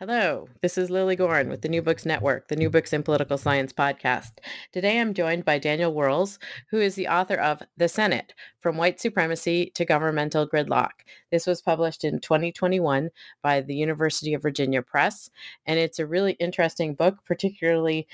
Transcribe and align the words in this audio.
Hello, 0.00 0.48
this 0.60 0.76
is 0.76 0.90
Lilly 0.90 1.14
Goren 1.14 1.48
with 1.48 1.62
the 1.62 1.68
New 1.68 1.80
Books 1.80 2.04
Network, 2.04 2.48
the 2.48 2.56
New 2.56 2.68
Books 2.68 2.92
in 2.92 3.04
Political 3.04 3.38
Science 3.38 3.72
podcast. 3.72 4.32
Today 4.72 4.98
I'm 4.98 5.14
joined 5.14 5.44
by 5.44 5.60
Daniel 5.60 5.94
Wirls, 5.94 6.40
who 6.70 6.80
is 6.80 6.96
the 6.96 7.06
author 7.06 7.36
of 7.36 7.62
The 7.76 7.86
Senate 7.86 8.34
From 8.58 8.76
White 8.76 8.98
Supremacy 8.98 9.70
to 9.76 9.84
Governmental 9.84 10.48
Gridlock. 10.48 10.90
This 11.30 11.46
was 11.46 11.62
published 11.62 12.02
in 12.02 12.18
2021 12.18 13.10
by 13.40 13.60
the 13.60 13.76
University 13.76 14.34
of 14.34 14.42
Virginia 14.42 14.82
Press, 14.82 15.30
and 15.64 15.78
it's 15.78 16.00
a 16.00 16.06
really 16.06 16.32
interesting 16.40 16.96
book, 16.96 17.18
particularly 17.24 18.08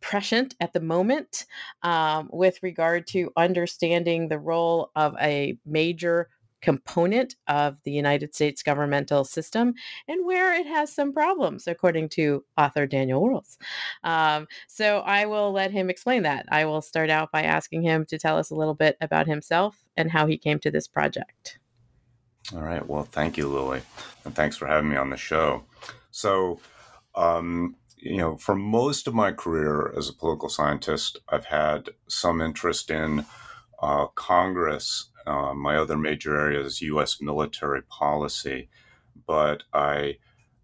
prescient 0.00 0.54
at 0.60 0.72
the 0.72 0.80
moment 0.80 1.46
um, 1.82 2.30
with 2.32 2.62
regard 2.62 3.08
to 3.08 3.32
understanding 3.36 4.28
the 4.28 4.38
role 4.38 4.92
of 4.94 5.16
a 5.20 5.58
major 5.66 6.28
component 6.64 7.36
of 7.46 7.76
the 7.84 7.92
United 7.92 8.34
States 8.34 8.62
governmental 8.62 9.22
system 9.22 9.74
and 10.08 10.24
where 10.24 10.54
it 10.58 10.66
has 10.66 10.90
some 10.90 11.12
problems, 11.12 11.66
according 11.66 12.08
to 12.08 12.42
author 12.56 12.86
Daniel 12.86 13.22
Wirls. 13.22 13.58
Um, 14.02 14.46
so 14.66 15.00
I 15.00 15.26
will 15.26 15.52
let 15.52 15.70
him 15.72 15.90
explain 15.90 16.22
that. 16.22 16.46
I 16.50 16.64
will 16.64 16.80
start 16.80 17.10
out 17.10 17.30
by 17.30 17.42
asking 17.42 17.82
him 17.82 18.06
to 18.06 18.18
tell 18.18 18.38
us 18.38 18.50
a 18.50 18.54
little 18.54 18.74
bit 18.74 18.96
about 19.02 19.26
himself 19.26 19.84
and 19.94 20.10
how 20.10 20.26
he 20.26 20.38
came 20.38 20.58
to 20.60 20.70
this 20.70 20.88
project. 20.88 21.58
All 22.54 22.62
right. 22.62 22.86
Well, 22.86 23.04
thank 23.04 23.36
you, 23.36 23.46
Lilly. 23.46 23.82
And 24.24 24.34
thanks 24.34 24.56
for 24.56 24.66
having 24.66 24.88
me 24.88 24.96
on 24.96 25.10
the 25.10 25.18
show. 25.18 25.64
So, 26.10 26.60
um, 27.14 27.76
you 27.98 28.16
know, 28.16 28.38
for 28.38 28.54
most 28.54 29.06
of 29.06 29.14
my 29.14 29.32
career 29.32 29.92
as 29.96 30.08
a 30.08 30.14
political 30.14 30.48
scientist, 30.48 31.18
I've 31.28 31.46
had 31.46 31.90
some 32.08 32.40
interest 32.40 32.90
in 32.90 33.26
uh, 33.82 34.06
Congress 34.14 35.10
uh, 35.26 35.54
my 35.54 35.76
other 35.76 35.96
major 35.96 36.38
area 36.38 36.60
is 36.60 36.82
U.S. 36.82 37.20
military 37.20 37.82
policy, 37.82 38.68
but 39.26 39.62
I 39.72 40.18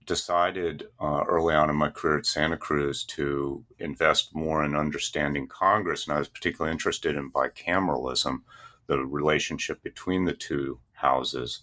decided 0.07 0.89
uh, 1.01 1.23
early 1.29 1.55
on 1.55 1.71
in 1.71 1.77
my 1.77 1.89
career 1.89 2.19
at 2.19 2.27
Santa 2.27 2.57
Cruz 2.57 3.05
to 3.05 3.65
invest 3.79 4.35
more 4.35 4.65
in 4.65 4.75
understanding 4.75 5.47
Congress, 5.47 6.07
and 6.07 6.15
I 6.15 6.19
was 6.19 6.29
particularly 6.29 6.73
interested 6.73 7.17
in 7.17 7.31
bicameralism, 7.31 8.41
the 8.87 8.99
relationship 8.99 9.83
between 9.83 10.25
the 10.25 10.33
two 10.33 10.81
houses. 10.93 11.63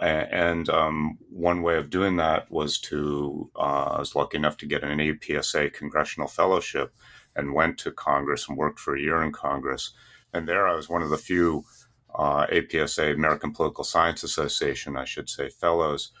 And 0.00 0.68
um, 0.68 1.18
one 1.30 1.62
way 1.62 1.76
of 1.76 1.90
doing 1.90 2.16
that 2.16 2.50
was 2.50 2.78
to, 2.80 3.50
uh, 3.56 3.94
I 3.96 3.98
was 3.98 4.14
lucky 4.14 4.36
enough 4.36 4.56
to 4.58 4.66
get 4.66 4.82
an 4.82 4.98
APSA 4.98 5.72
congressional 5.72 6.28
fellowship 6.28 6.94
and 7.36 7.54
went 7.54 7.78
to 7.78 7.92
Congress 7.92 8.48
and 8.48 8.56
worked 8.56 8.78
for 8.78 8.94
a 8.94 9.00
year 9.00 9.22
in 9.22 9.32
Congress. 9.32 9.92
And 10.32 10.48
there 10.48 10.66
I 10.66 10.74
was 10.74 10.88
one 10.88 11.02
of 11.02 11.10
the 11.10 11.18
few 11.18 11.64
uh, 12.14 12.46
APSA, 12.46 13.14
American 13.14 13.52
Political 13.52 13.84
Science 13.84 14.22
Association, 14.22 14.96
I 14.96 15.04
should 15.04 15.28
say, 15.28 15.48
fellows 15.48 16.12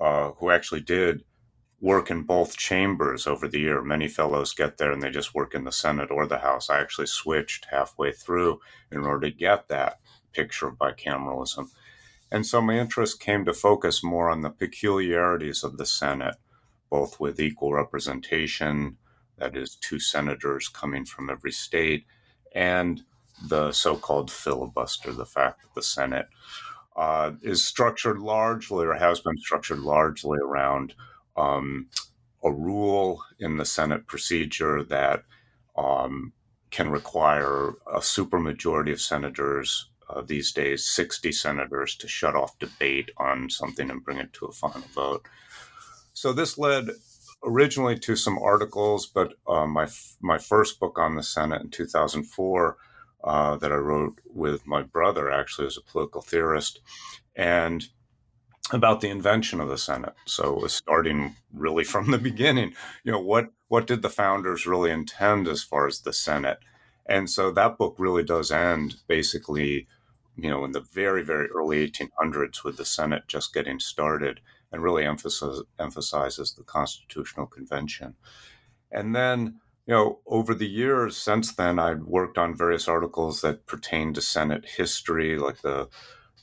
uh, 0.00 0.32
who 0.38 0.50
actually 0.50 0.80
did 0.80 1.24
work 1.80 2.10
in 2.10 2.22
both 2.22 2.56
chambers 2.56 3.26
over 3.26 3.48
the 3.48 3.60
year. 3.60 3.82
Many 3.82 4.08
fellows 4.08 4.54
get 4.54 4.78
there 4.78 4.92
and 4.92 5.02
they 5.02 5.10
just 5.10 5.34
work 5.34 5.54
in 5.54 5.64
the 5.64 5.72
Senate 5.72 6.10
or 6.10 6.26
the 6.26 6.38
House. 6.38 6.70
I 6.70 6.80
actually 6.80 7.08
switched 7.08 7.66
halfway 7.70 8.12
through 8.12 8.60
in 8.90 9.00
order 9.00 9.28
to 9.28 9.36
get 9.36 9.68
that 9.68 9.98
picture 10.32 10.68
of 10.68 10.78
bicameralism. 10.78 11.68
And 12.30 12.46
so 12.46 12.62
my 12.62 12.78
interest 12.78 13.20
came 13.20 13.44
to 13.44 13.52
focus 13.52 14.02
more 14.02 14.30
on 14.30 14.40
the 14.40 14.50
peculiarities 14.50 15.64
of 15.64 15.76
the 15.76 15.84
Senate, 15.84 16.36
both 16.88 17.20
with 17.20 17.40
equal 17.40 17.72
representation, 17.74 18.96
that 19.36 19.56
is, 19.56 19.76
two 19.76 19.98
senators 19.98 20.68
coming 20.68 21.04
from 21.04 21.28
every 21.28 21.52
state, 21.52 22.06
and 22.54 23.02
the 23.48 23.72
so-called 23.72 24.30
filibuster, 24.30 25.12
the 25.12 25.26
fact 25.26 25.62
that 25.62 25.74
the 25.74 25.82
Senate 25.82 26.28
uh, 26.96 27.32
is 27.42 27.64
structured 27.64 28.18
largely, 28.18 28.86
or 28.86 28.94
has 28.94 29.20
been 29.20 29.38
structured 29.38 29.80
largely 29.80 30.38
around 30.42 30.94
um, 31.36 31.88
a 32.44 32.52
rule 32.52 33.22
in 33.38 33.56
the 33.56 33.64
Senate 33.64 34.06
procedure 34.06 34.82
that 34.84 35.24
um, 35.76 36.32
can 36.70 36.90
require 36.90 37.70
a 37.92 37.98
supermajority 37.98 38.92
of 38.92 39.00
senators 39.00 39.90
uh, 40.10 40.20
these 40.22 40.52
days, 40.52 40.84
60 40.84 41.32
senators, 41.32 41.96
to 41.96 42.08
shut 42.08 42.34
off 42.34 42.58
debate 42.58 43.10
on 43.16 43.48
something 43.48 43.90
and 43.90 44.04
bring 44.04 44.18
it 44.18 44.32
to 44.34 44.46
a 44.46 44.52
final 44.52 44.86
vote. 44.94 45.26
So 46.12 46.32
this 46.32 46.58
led 46.58 46.90
originally 47.44 47.98
to 47.98 48.16
some 48.16 48.38
articles, 48.38 49.06
but 49.06 49.34
uh, 49.46 49.66
my 49.66 49.88
my 50.20 50.38
first 50.38 50.78
book 50.78 50.98
on 50.98 51.16
the 51.16 51.22
Senate 51.22 51.62
in 51.62 51.70
2004 51.70 52.76
uh, 53.24 53.56
that 53.56 53.72
I 53.72 53.76
wrote 53.76 54.20
with 54.26 54.66
my 54.66 54.82
brother, 54.82 55.30
actually, 55.30 55.66
as 55.66 55.76
a 55.76 55.90
political 55.90 56.22
theorist, 56.22 56.80
and 57.36 57.88
about 58.72 59.00
the 59.00 59.10
invention 59.10 59.60
of 59.60 59.68
the 59.68 59.78
Senate. 59.78 60.14
So, 60.26 60.56
it 60.56 60.62
was 60.62 60.72
starting 60.72 61.36
really 61.52 61.84
from 61.84 62.10
the 62.10 62.18
beginning, 62.30 62.74
you 63.04 63.12
know, 63.12 63.20
what 63.20 63.50
what 63.68 63.86
did 63.86 64.02
the 64.02 64.10
founders 64.10 64.66
really 64.66 64.90
intend 64.90 65.48
as 65.48 65.62
far 65.62 65.86
as 65.86 66.00
the 66.00 66.12
Senate? 66.12 66.58
And 67.06 67.28
so 67.28 67.50
that 67.50 67.78
book 67.78 67.96
really 67.98 68.22
does 68.22 68.50
end 68.50 68.96
basically, 69.08 69.86
you 70.36 70.50
know, 70.50 70.64
in 70.64 70.72
the 70.72 70.80
very 70.80 71.22
very 71.22 71.48
early 71.48 71.88
1800s 71.88 72.64
with 72.64 72.76
the 72.76 72.84
Senate 72.84 73.22
just 73.28 73.54
getting 73.54 73.80
started, 73.80 74.40
and 74.70 74.82
really 74.82 75.04
emphasizes 75.04 75.64
emphasizes 75.78 76.54
the 76.54 76.64
Constitutional 76.64 77.46
Convention, 77.46 78.14
and 78.90 79.14
then 79.16 79.60
you 79.86 79.94
know, 79.94 80.20
over 80.26 80.54
the 80.54 80.68
years 80.68 81.16
since 81.16 81.54
then, 81.54 81.78
I've 81.78 82.02
worked 82.02 82.38
on 82.38 82.56
various 82.56 82.86
articles 82.88 83.40
that 83.40 83.66
pertain 83.66 84.12
to 84.14 84.20
Senate 84.22 84.64
history, 84.76 85.38
like 85.38 85.62
the 85.62 85.88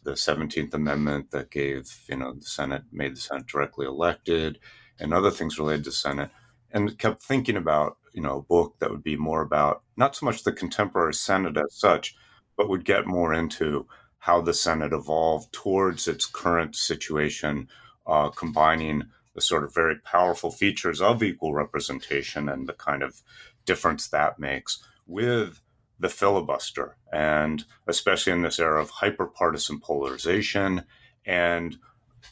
the 0.04 0.16
Seventeenth 0.18 0.74
Amendment 0.74 1.32
that 1.32 1.52
gave 1.52 1.86
you 2.10 2.18
know 2.18 2.34
the 2.34 2.42
Senate 2.42 2.84
made 2.92 3.16
the 3.16 3.22
Senate 3.22 3.48
directly 3.48 3.86
elected, 3.86 4.60
and 5.00 5.14
other 5.14 5.32
things 5.32 5.60
related 5.60 5.86
to 5.86 5.92
Senate, 5.92 6.32
and 6.72 6.98
kept 6.98 7.24
thinking 7.24 7.58
about 7.58 7.98
you 8.14 8.22
know 8.22 8.40
a 8.40 8.42
book 8.42 8.76
that 8.80 8.92
would 8.92 9.04
be 9.04 9.16
more 9.16 9.42
about 9.42 9.84
not 9.98 10.16
so 10.16 10.26
much 10.26 10.44
the 10.44 10.52
contemporary 10.52 11.14
Senate 11.14 11.58
as 11.58 11.76
such, 11.76 12.16
but 12.58 12.70
would 12.70 12.84
get 12.86 13.08
more 13.08 13.34
into 13.34 13.88
how 14.20 14.42
the 14.42 14.54
Senate 14.54 14.92
evolved 14.94 15.54
towards 15.54 16.08
its 16.08 16.26
current 16.26 16.76
situation, 16.76 17.70
uh, 18.06 18.30
combining 18.30 19.04
the 19.40 19.44
sort 19.44 19.64
of 19.64 19.74
very 19.74 19.96
powerful 19.96 20.52
features 20.52 21.00
of 21.00 21.24
equal 21.24 21.54
representation 21.54 22.50
and 22.50 22.68
the 22.68 22.74
kind 22.74 23.02
of 23.02 23.22
difference 23.64 24.10
that 24.10 24.38
makes 24.38 24.84
with 25.08 25.62
the 25.98 26.10
filibuster, 26.10 26.98
and 27.14 27.64
especially 27.88 28.34
in 28.34 28.42
this 28.42 28.60
era 28.60 28.82
of 28.82 28.92
hyperpartisan 28.92 29.82
polarization 29.82 30.84
and 31.26 31.78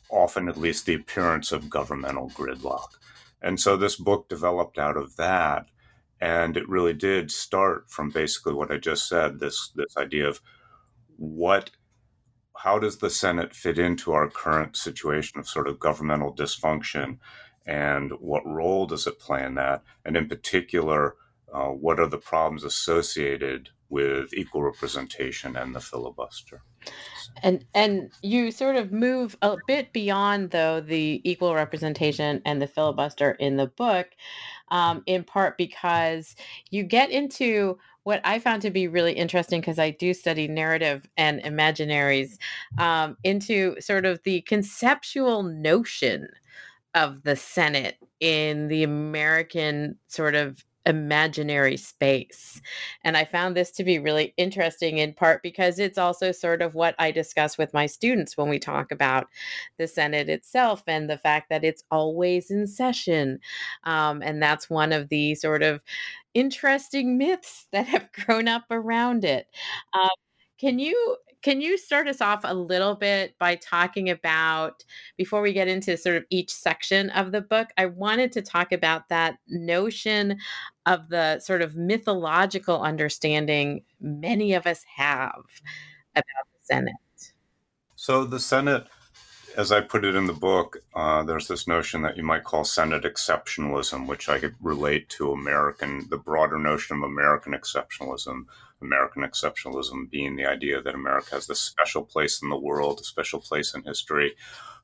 often 0.09 0.49
at 0.49 0.57
least 0.57 0.85
the 0.85 0.95
appearance 0.95 1.53
of 1.53 1.69
governmental 1.69 2.29
gridlock. 2.31 2.89
And 3.41 3.57
so 3.57 3.77
this 3.77 3.95
book 3.95 4.27
developed 4.27 4.77
out 4.77 4.97
of 4.97 5.15
that. 5.15 5.67
And 6.19 6.57
it 6.57 6.67
really 6.67 6.93
did 6.93 7.31
start 7.31 7.89
from 7.89 8.09
basically 8.09 8.53
what 8.53 8.69
I 8.69 8.77
just 8.79 9.07
said 9.07 9.39
this, 9.39 9.69
this 9.75 9.95
idea 9.95 10.27
of 10.27 10.41
what 11.15 11.69
how 12.57 12.79
does 12.79 12.97
the 12.97 13.09
Senate 13.09 13.55
fit 13.55 13.77
into 13.77 14.11
our 14.13 14.29
current 14.29 14.75
situation 14.75 15.39
of 15.39 15.47
sort 15.47 15.67
of 15.67 15.79
governmental 15.79 16.35
dysfunction? 16.35 17.17
And 17.65 18.11
what 18.19 18.45
role 18.45 18.87
does 18.87 19.07
it 19.07 19.19
play 19.19 19.43
in 19.45 19.55
that? 19.55 19.83
And 20.05 20.17
in 20.17 20.27
particular, 20.27 21.15
uh, 21.53 21.67
what 21.67 21.99
are 21.99 22.07
the 22.07 22.17
problems 22.17 22.63
associated 22.63 23.69
with 23.89 24.33
equal 24.33 24.63
representation 24.63 25.55
and 25.55 25.73
the 25.73 25.79
filibuster? 25.79 26.61
And 27.43 27.65
and 27.73 28.11
you 28.21 28.51
sort 28.51 28.75
of 28.75 28.91
move 28.91 29.37
a 29.41 29.57
bit 29.67 29.93
beyond 29.93 30.51
though 30.51 30.81
the 30.81 31.21
equal 31.23 31.53
representation 31.53 32.41
and 32.45 32.61
the 32.61 32.67
filibuster 32.67 33.31
in 33.31 33.57
the 33.57 33.67
book, 33.67 34.07
um, 34.69 35.03
in 35.05 35.23
part 35.23 35.57
because 35.57 36.35
you 36.69 36.83
get 36.83 37.11
into 37.11 37.77
what 38.07 38.21
I 38.23 38.39
found 38.39 38.61
to 38.61 38.71
be 38.71 38.87
really 38.87 39.11
interesting 39.11 39.59
because 39.59 39.77
I 39.77 39.89
do 39.89 40.13
study 40.13 40.47
narrative 40.47 41.09
and 41.17 41.43
imaginaries 41.43 42.37
um, 42.77 43.17
into 43.25 43.75
sort 43.81 44.05
of 44.05 44.23
the 44.23 44.39
conceptual 44.43 45.43
notion 45.43 46.29
of 46.95 47.23
the 47.23 47.35
Senate 47.35 47.97
in 48.21 48.69
the 48.69 48.83
American 48.83 49.97
sort 50.07 50.35
of 50.35 50.63
imaginary 50.87 51.77
space. 51.77 52.61
And 53.03 53.17
I 53.17 53.25
found 53.25 53.55
this 53.55 53.71
to 53.73 53.83
be 53.83 53.99
really 53.99 54.33
interesting 54.37 54.97
in 54.99 55.13
part 55.13 55.43
because 55.43 55.79
it's 55.79 55.97
also 55.99 56.31
sort 56.31 56.61
of 56.63 56.75
what 56.75 56.95
I 56.99 57.11
discuss 57.11 57.57
with 57.57 57.73
my 57.73 57.85
students 57.85 58.37
when 58.37 58.49
we 58.49 58.59
talk 58.59 58.91
about 58.91 59.27
the 59.77 59.87
Senate 59.87 60.29
itself 60.29 60.83
and 60.87 61.09
the 61.09 61.17
fact 61.19 61.49
that 61.49 61.63
it's 61.63 61.83
always 61.91 62.49
in 62.51 62.67
session. 62.67 63.39
Um, 63.83 64.21
and 64.23 64.41
that's 64.41 64.69
one 64.69 64.93
of 64.93 65.09
the 65.09 65.35
sort 65.35 65.63
of 65.63 65.81
interesting 66.33 67.17
myths 67.17 67.67
that 67.71 67.87
have 67.87 68.11
grown 68.13 68.47
up 68.47 68.65
around 68.71 69.25
it. 69.25 69.47
Um, 69.93 70.09
can 70.59 70.79
you 70.79 71.17
can 71.43 71.61
you 71.61 71.77
start 71.77 72.07
us 72.07 72.21
off 72.21 72.41
a 72.43 72.53
little 72.53 72.95
bit 72.95 73.35
by 73.39 73.55
talking 73.55 74.09
about 74.09 74.83
before 75.17 75.41
we 75.41 75.53
get 75.53 75.67
into 75.67 75.95
sort 75.95 76.15
of 76.15 76.25
each 76.29 76.53
section 76.53 77.09
of 77.11 77.31
the 77.31 77.41
book 77.41 77.69
i 77.77 77.85
wanted 77.85 78.31
to 78.31 78.41
talk 78.41 78.71
about 78.71 79.09
that 79.09 79.37
notion 79.47 80.37
of 80.85 81.09
the 81.09 81.39
sort 81.39 81.61
of 81.61 81.75
mythological 81.75 82.81
understanding 82.81 83.83
many 83.99 84.53
of 84.53 84.65
us 84.65 84.83
have 84.95 85.43
about 86.15 86.45
the 86.53 86.59
senate 86.61 86.93
so 87.95 88.25
the 88.25 88.39
senate 88.39 88.87
as 89.57 89.71
I 89.71 89.81
put 89.81 90.05
it 90.05 90.15
in 90.15 90.27
the 90.27 90.33
book, 90.33 90.77
uh, 90.93 91.23
there's 91.23 91.47
this 91.47 91.67
notion 91.67 92.03
that 92.03 92.15
you 92.15 92.21
might 92.21 92.43
call 92.43 92.63
Senate 92.63 93.03
exceptionalism, 93.03 94.05
which 94.05 94.29
I 94.29 94.37
could 94.37 94.55
relate 94.61 95.09
to 95.09 95.31
American, 95.31 96.07
the 96.09 96.17
broader 96.17 96.59
notion 96.59 96.97
of 96.97 97.03
American 97.03 97.53
exceptionalism. 97.53 98.45
American 98.81 99.23
exceptionalism 99.23 100.09
being 100.09 100.35
the 100.35 100.45
idea 100.45 100.81
that 100.81 100.95
America 100.95 101.31
has 101.31 101.47
this 101.47 101.59
special 101.59 102.03
place 102.03 102.41
in 102.41 102.49
the 102.49 102.59
world, 102.59 102.99
a 102.99 103.03
special 103.03 103.39
place 103.39 103.73
in 103.73 103.83
history, 103.83 104.35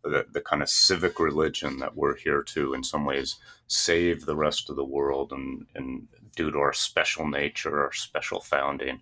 the, 0.04 0.25
the 0.31 0.42
kind 0.42 0.62
of 0.62 0.69
civic 0.69 1.19
religion 1.19 1.80
that 1.80 1.95
we're 1.95 2.16
here 2.16 2.44
to, 2.44 2.74
in 2.74 2.84
some 2.84 3.06
ways, 3.06 3.38
save 3.68 4.25
the 4.25 4.36
rest 4.36 4.69
of 4.69 4.75
the 4.75 4.84
world 4.84 5.31
and, 5.31 5.66
and 5.75 6.07
due 6.36 6.51
to 6.51 6.57
our 6.57 6.74
special 6.74 7.28
nature, 7.28 7.81
our 7.84 7.94
special 7.94 8.42
founding. 8.42 9.01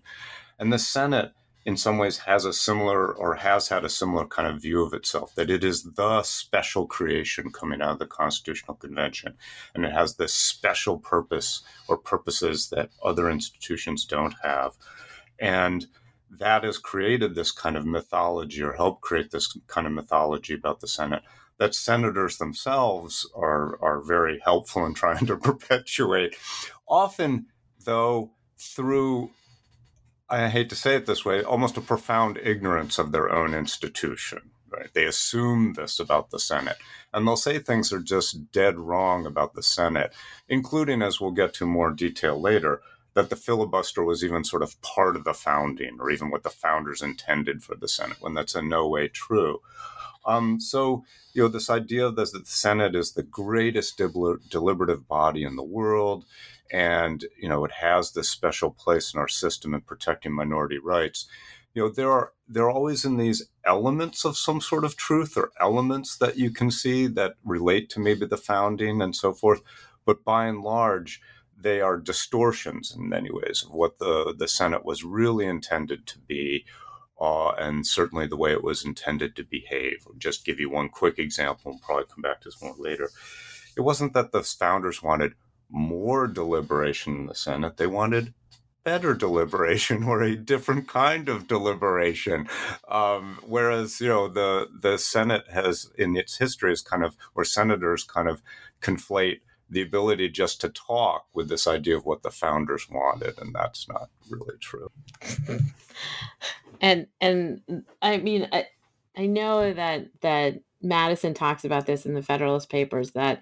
And 0.58 0.72
the 0.72 0.78
Senate 0.78 1.32
in 1.64 1.76
some 1.76 1.98
ways 1.98 2.18
has 2.18 2.44
a 2.44 2.52
similar 2.52 3.12
or 3.12 3.36
has 3.36 3.68
had 3.68 3.84
a 3.84 3.88
similar 3.88 4.26
kind 4.26 4.48
of 4.48 4.60
view 4.60 4.82
of 4.82 4.92
itself 4.92 5.34
that 5.36 5.50
it 5.50 5.62
is 5.62 5.84
the 5.94 6.22
special 6.22 6.86
creation 6.86 7.52
coming 7.52 7.80
out 7.80 7.92
of 7.92 7.98
the 7.98 8.06
Constitutional 8.06 8.76
Convention. 8.76 9.34
And 9.74 9.84
it 9.84 9.92
has 9.92 10.16
this 10.16 10.34
special 10.34 10.98
purpose 10.98 11.62
or 11.88 11.96
purposes 11.96 12.70
that 12.70 12.90
other 13.04 13.30
institutions 13.30 14.04
don't 14.04 14.34
have. 14.42 14.72
And 15.38 15.86
that 16.30 16.64
has 16.64 16.78
created 16.78 17.34
this 17.34 17.52
kind 17.52 17.76
of 17.76 17.86
mythology 17.86 18.62
or 18.62 18.72
helped 18.72 19.02
create 19.02 19.30
this 19.30 19.56
kind 19.66 19.86
of 19.86 19.92
mythology 19.92 20.54
about 20.54 20.80
the 20.80 20.88
Senate 20.88 21.22
that 21.58 21.74
senators 21.74 22.38
themselves 22.38 23.28
are, 23.36 23.78
are 23.80 24.00
very 24.00 24.40
helpful 24.42 24.84
in 24.84 24.94
trying 24.94 25.26
to 25.26 25.36
perpetuate. 25.38 26.34
Often, 26.88 27.46
though, 27.84 28.32
through 28.58 29.30
I 30.32 30.48
hate 30.48 30.70
to 30.70 30.76
say 30.76 30.96
it 30.96 31.06
this 31.06 31.24
way, 31.24 31.42
almost 31.42 31.76
a 31.76 31.82
profound 31.82 32.38
ignorance 32.42 32.98
of 32.98 33.12
their 33.12 33.30
own 33.30 33.54
institution. 33.54 34.50
Right? 34.70 34.88
They 34.94 35.04
assume 35.04 35.74
this 35.74 36.00
about 36.00 36.30
the 36.30 36.38
Senate, 36.38 36.78
and 37.12 37.26
they'll 37.26 37.36
say 37.36 37.58
things 37.58 37.92
are 37.92 38.00
just 38.00 38.50
dead 38.52 38.78
wrong 38.78 39.26
about 39.26 39.52
the 39.52 39.62
Senate, 39.62 40.14
including, 40.48 41.02
as 41.02 41.20
we'll 41.20 41.32
get 41.32 41.52
to 41.54 41.66
more 41.66 41.90
detail 41.90 42.40
later, 42.40 42.80
that 43.12 43.28
the 43.28 43.36
filibuster 43.36 44.02
was 44.02 44.24
even 44.24 44.44
sort 44.44 44.62
of 44.62 44.80
part 44.80 45.14
of 45.14 45.24
the 45.24 45.34
founding, 45.34 45.98
or 46.00 46.10
even 46.10 46.30
what 46.30 46.42
the 46.42 46.48
founders 46.48 47.02
intended 47.02 47.62
for 47.62 47.74
the 47.74 47.86
Senate, 47.86 48.16
when 48.20 48.32
that's 48.32 48.54
in 48.54 48.70
no 48.70 48.88
way 48.88 49.08
true. 49.08 49.60
Um, 50.24 50.58
so, 50.58 51.04
you 51.34 51.42
know, 51.42 51.48
this 51.48 51.68
idea 51.68 52.10
that 52.10 52.32
the 52.32 52.40
Senate 52.46 52.94
is 52.94 53.12
the 53.12 53.22
greatest 53.22 53.98
deliberative 53.98 55.06
body 55.06 55.44
in 55.44 55.56
the 55.56 55.62
world, 55.62 56.24
and 56.72 57.26
you 57.38 57.48
know 57.48 57.64
it 57.64 57.72
has 57.72 58.12
this 58.12 58.30
special 58.30 58.70
place 58.70 59.12
in 59.14 59.20
our 59.20 59.28
system 59.28 59.74
in 59.74 59.80
protecting 59.82 60.32
minority 60.32 60.78
rights 60.78 61.26
you 61.74 61.82
know 61.82 61.88
there 61.88 62.10
are 62.10 62.32
there 62.48 62.64
are 62.64 62.70
always 62.70 63.04
in 63.04 63.16
these 63.16 63.48
elements 63.64 64.24
of 64.24 64.36
some 64.36 64.60
sort 64.60 64.84
of 64.84 64.96
truth 64.96 65.36
or 65.36 65.50
elements 65.60 66.16
that 66.16 66.36
you 66.36 66.50
can 66.50 66.70
see 66.70 67.06
that 67.06 67.34
relate 67.44 67.88
to 67.90 68.00
maybe 68.00 68.26
the 68.26 68.36
founding 68.36 69.02
and 69.02 69.14
so 69.14 69.32
forth 69.32 69.60
but 70.04 70.24
by 70.24 70.46
and 70.46 70.62
large 70.62 71.20
they 71.56 71.80
are 71.80 71.98
distortions 71.98 72.92
in 72.96 73.08
many 73.08 73.30
ways 73.30 73.62
of 73.64 73.72
what 73.74 73.98
the 73.98 74.34
the 74.38 74.48
senate 74.48 74.84
was 74.84 75.04
really 75.04 75.46
intended 75.46 76.06
to 76.06 76.18
be 76.18 76.64
uh, 77.20 77.50
and 77.50 77.86
certainly 77.86 78.26
the 78.26 78.36
way 78.36 78.50
it 78.52 78.64
was 78.64 78.84
intended 78.84 79.36
to 79.36 79.44
behave. 79.44 80.04
I'll 80.08 80.14
just 80.18 80.44
give 80.44 80.58
you 80.58 80.68
one 80.68 80.88
quick 80.88 81.20
example 81.20 81.70
and 81.70 81.80
probably 81.80 82.06
come 82.12 82.22
back 82.22 82.40
to 82.40 82.48
this 82.48 82.60
more 82.60 82.74
later. 82.76 83.10
It 83.76 83.82
wasn't 83.82 84.12
that 84.14 84.32
the 84.32 84.42
founders 84.42 85.02
wanted 85.02 85.34
more 85.72 86.26
deliberation 86.26 87.16
in 87.16 87.26
the 87.26 87.34
Senate. 87.34 87.76
They 87.76 87.86
wanted 87.86 88.34
better 88.84 89.14
deliberation 89.14 90.02
or 90.08 90.22
a 90.22 90.36
different 90.36 90.88
kind 90.88 91.28
of 91.28 91.48
deliberation. 91.48 92.48
Um, 92.88 93.40
whereas, 93.46 94.00
you 94.00 94.08
know, 94.08 94.28
the 94.28 94.68
the 94.72 94.98
Senate 94.98 95.44
has 95.50 95.90
in 95.96 96.16
its 96.16 96.38
history 96.38 96.72
is 96.72 96.82
kind 96.82 97.04
of 97.04 97.16
where 97.32 97.44
senators 97.44 98.04
kind 98.04 98.28
of 98.28 98.42
conflate 98.80 99.40
the 99.70 99.82
ability 99.82 100.28
just 100.28 100.60
to 100.60 100.68
talk 100.68 101.26
with 101.32 101.48
this 101.48 101.66
idea 101.66 101.96
of 101.96 102.04
what 102.04 102.22
the 102.22 102.30
founders 102.30 102.88
wanted, 102.90 103.38
and 103.40 103.54
that's 103.54 103.88
not 103.88 104.10
really 104.28 104.58
true. 104.60 104.90
and 106.80 107.06
and 107.20 107.62
I 108.02 108.18
mean, 108.18 108.48
I, 108.52 108.66
I 109.16 109.26
know 109.26 109.72
that 109.72 110.08
that 110.20 110.60
Madison 110.82 111.32
talks 111.32 111.64
about 111.64 111.86
this 111.86 112.04
in 112.04 112.12
the 112.12 112.22
Federalist 112.22 112.68
Papers 112.68 113.12
that 113.12 113.40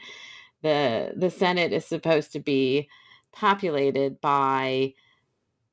the 0.63 1.13
the 1.17 1.31
Senate 1.31 1.73
is 1.73 1.85
supposed 1.87 2.33
to 2.33 2.41
be 2.41 2.89
populated 3.33 4.21
by 4.21 4.95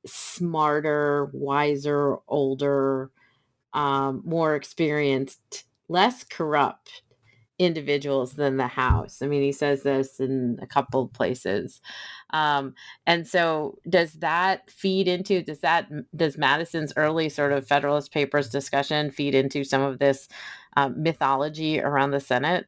smarter, 0.06 1.30
wiser, 1.34 2.18
older, 2.28 3.12
um, 3.74 4.22
more 4.26 4.56
experienced, 4.56 5.66
less 5.90 6.24
corrupt 6.24 7.04
individuals 7.60 8.34
than 8.34 8.58
the 8.58 8.68
House. 8.68 9.22
I 9.22 9.28
mean, 9.28 9.42
he 9.42 9.52
says 9.52 9.84
this 9.84 10.20
in 10.20 10.60
a 10.62 10.68
couple 10.68 11.08
places. 11.10 11.82
Um, 12.32 12.76
and 13.08 13.28
so, 13.28 13.80
does 13.90 14.14
that 14.16 14.70
feed 14.70 15.08
into 15.08 15.42
does 15.42 15.60
that 15.62 15.90
does 16.16 16.38
Madison's 16.38 16.94
early 16.98 17.30
sort 17.30 17.52
of 17.52 17.68
Federalist 17.68 18.12
Papers 18.14 18.50
discussion 18.50 19.12
feed 19.12 19.36
into 19.36 19.64
some 19.64 19.82
of 19.82 20.00
this 20.00 20.28
um, 20.78 21.02
mythology 21.02 21.80
around 21.82 22.12
the 22.12 22.20
Senate? 22.20 22.68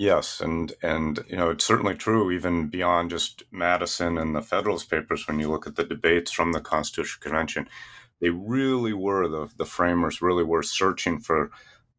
Yes, 0.00 0.40
and 0.40 0.72
and 0.82 1.22
you 1.28 1.36
know 1.36 1.50
it's 1.50 1.66
certainly 1.66 1.94
true 1.94 2.30
even 2.30 2.68
beyond 2.68 3.10
just 3.10 3.42
Madison 3.50 4.16
and 4.16 4.34
the 4.34 4.40
Federalist 4.40 4.90
Papers. 4.90 5.28
When 5.28 5.38
you 5.38 5.50
look 5.50 5.66
at 5.66 5.76
the 5.76 5.84
debates 5.84 6.32
from 6.32 6.52
the 6.52 6.60
Constitutional 6.62 7.20
Convention, 7.22 7.68
they 8.18 8.30
really 8.30 8.94
were 8.94 9.28
the 9.28 9.48
the 9.58 9.66
framers 9.66 10.22
really 10.22 10.42
were 10.42 10.62
searching 10.62 11.20
for 11.20 11.50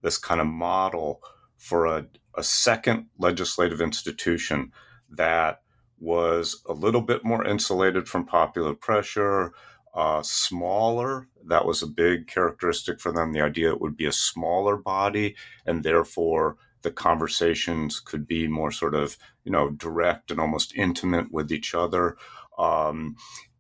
this 0.02 0.18
kind 0.18 0.42
of 0.42 0.48
model 0.48 1.22
for 1.58 1.86
a, 1.86 2.08
a 2.36 2.42
second 2.42 3.06
legislative 3.20 3.82
institution 3.82 4.72
that 5.12 5.62
was 6.00 6.64
a 6.68 6.74
little 6.74 7.02
bit 7.02 7.24
more 7.24 7.46
insulated 7.46 8.10
from 8.10 8.26
popular 8.26 8.74
pressure, 8.74 9.54
uh, 9.94 10.24
smaller. 10.24 11.28
That 11.46 11.68
was 11.68 11.84
a 11.84 11.88
big 11.88 12.26
characteristic 12.26 13.00
for 13.00 13.12
them. 13.12 13.32
The 13.32 13.42
idea 13.42 13.70
it 13.70 13.82
would 13.82 13.96
be 13.96 14.08
a 14.08 14.12
smaller 14.12 14.76
body 14.76 15.36
and 15.68 15.84
therefore 15.84 16.58
the 16.82 16.92
conversations 16.92 18.00
could 18.00 18.28
be 18.28 18.48
more 18.48 18.72
sort 18.72 18.96
of 18.96 19.18
you 19.44 19.52
know 19.52 19.70
direct 19.72 20.32
and 20.32 20.40
almost 20.40 20.76
intimate 20.76 21.32
with 21.32 21.52
each 21.52 21.74
other. 21.74 22.18
Um, 22.58 23.16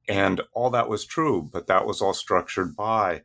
and 0.08 0.42
all 0.54 0.70
that 0.72 0.90
was 0.90 1.06
true 1.06 1.48
but 1.54 1.68
that 1.68 1.86
was 1.86 2.02
all 2.02 2.14
structured 2.14 2.76
by 2.76 3.22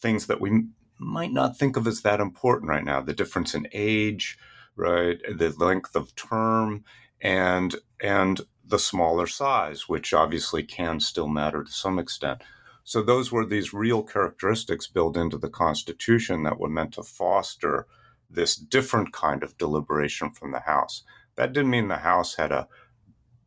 things 0.00 0.26
that 0.26 0.40
we 0.40 0.64
might 0.98 1.32
not 1.32 1.56
think 1.56 1.76
of 1.76 1.86
as 1.86 2.02
that 2.02 2.20
important 2.20 2.68
right 2.68 2.84
now. 2.84 3.00
The 3.00 3.14
difference 3.14 3.54
in 3.54 3.68
age 3.72 4.38
right 4.76 5.18
the 5.28 5.50
length 5.58 5.96
of 5.96 6.14
term 6.14 6.84
and 7.20 7.76
and 8.00 8.40
the 8.64 8.78
smaller 8.78 9.26
size 9.26 9.88
which 9.88 10.12
obviously 10.12 10.62
can 10.62 11.00
still 11.00 11.28
matter 11.28 11.64
to 11.64 11.72
some 11.72 11.98
extent. 11.98 12.42
So 12.84 13.02
those 13.02 13.30
were 13.30 13.44
these 13.44 13.74
real 13.74 14.02
characteristics 14.02 14.86
built 14.86 15.16
into 15.16 15.36
the 15.36 15.50
constitution 15.50 16.42
that 16.44 16.58
were 16.58 16.70
meant 16.70 16.94
to 16.94 17.02
foster 17.02 17.86
this 18.30 18.56
different 18.56 19.12
kind 19.12 19.42
of 19.42 19.56
deliberation 19.58 20.30
from 20.30 20.52
the 20.52 20.60
House. 20.60 21.02
That 21.36 21.52
didn't 21.52 21.70
mean 21.70 21.88
the 21.88 21.98
House 21.98 22.36
had 22.36 22.52
a 22.52 22.68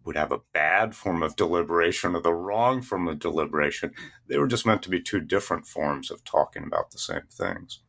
would 0.04 0.16
have 0.16 0.32
a 0.32 0.42
bad 0.52 0.96
form 0.96 1.22
of 1.22 1.36
deliberation 1.36 2.16
or 2.16 2.22
the 2.22 2.34
wrong 2.34 2.82
form 2.82 3.08
of 3.08 3.20
deliberation. 3.20 3.94
They 4.28 4.38
were 4.38 4.48
just 4.48 4.66
meant 4.66 4.82
to 4.84 4.90
be 4.90 5.00
two 5.00 5.20
different 5.20 5.68
forms 5.68 6.10
of 6.10 6.24
talking 6.24 6.64
about 6.64 6.90
the 6.90 6.98
same 6.98 7.22
things. 7.32 7.82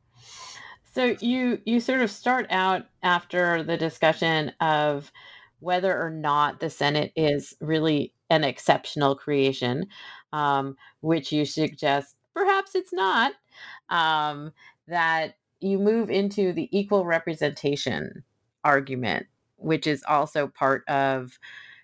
So 0.94 1.16
you 1.20 1.60
you 1.64 1.80
sort 1.80 2.02
of 2.02 2.10
start 2.10 2.46
out 2.50 2.86
after 3.02 3.62
the 3.62 3.78
discussion 3.78 4.52
of 4.60 5.10
whether 5.60 5.98
or 5.98 6.10
not 6.10 6.60
the 6.60 6.68
Senate 6.68 7.12
is 7.16 7.54
really 7.60 8.12
an 8.28 8.44
exceptional 8.44 9.14
creation, 9.14 9.86
um, 10.32 10.76
which 11.00 11.32
you 11.32 11.46
suggest 11.46 12.16
perhaps 12.34 12.74
it's 12.74 12.92
not. 12.92 13.32
Um, 13.88 14.52
that 14.88 15.36
you 15.62 15.78
move 15.78 16.10
into 16.10 16.52
the 16.52 16.68
equal 16.76 17.04
representation 17.04 18.24
argument, 18.64 19.26
which 19.56 19.86
is 19.86 20.04
also 20.08 20.48
part 20.48 20.88
of 20.88 21.38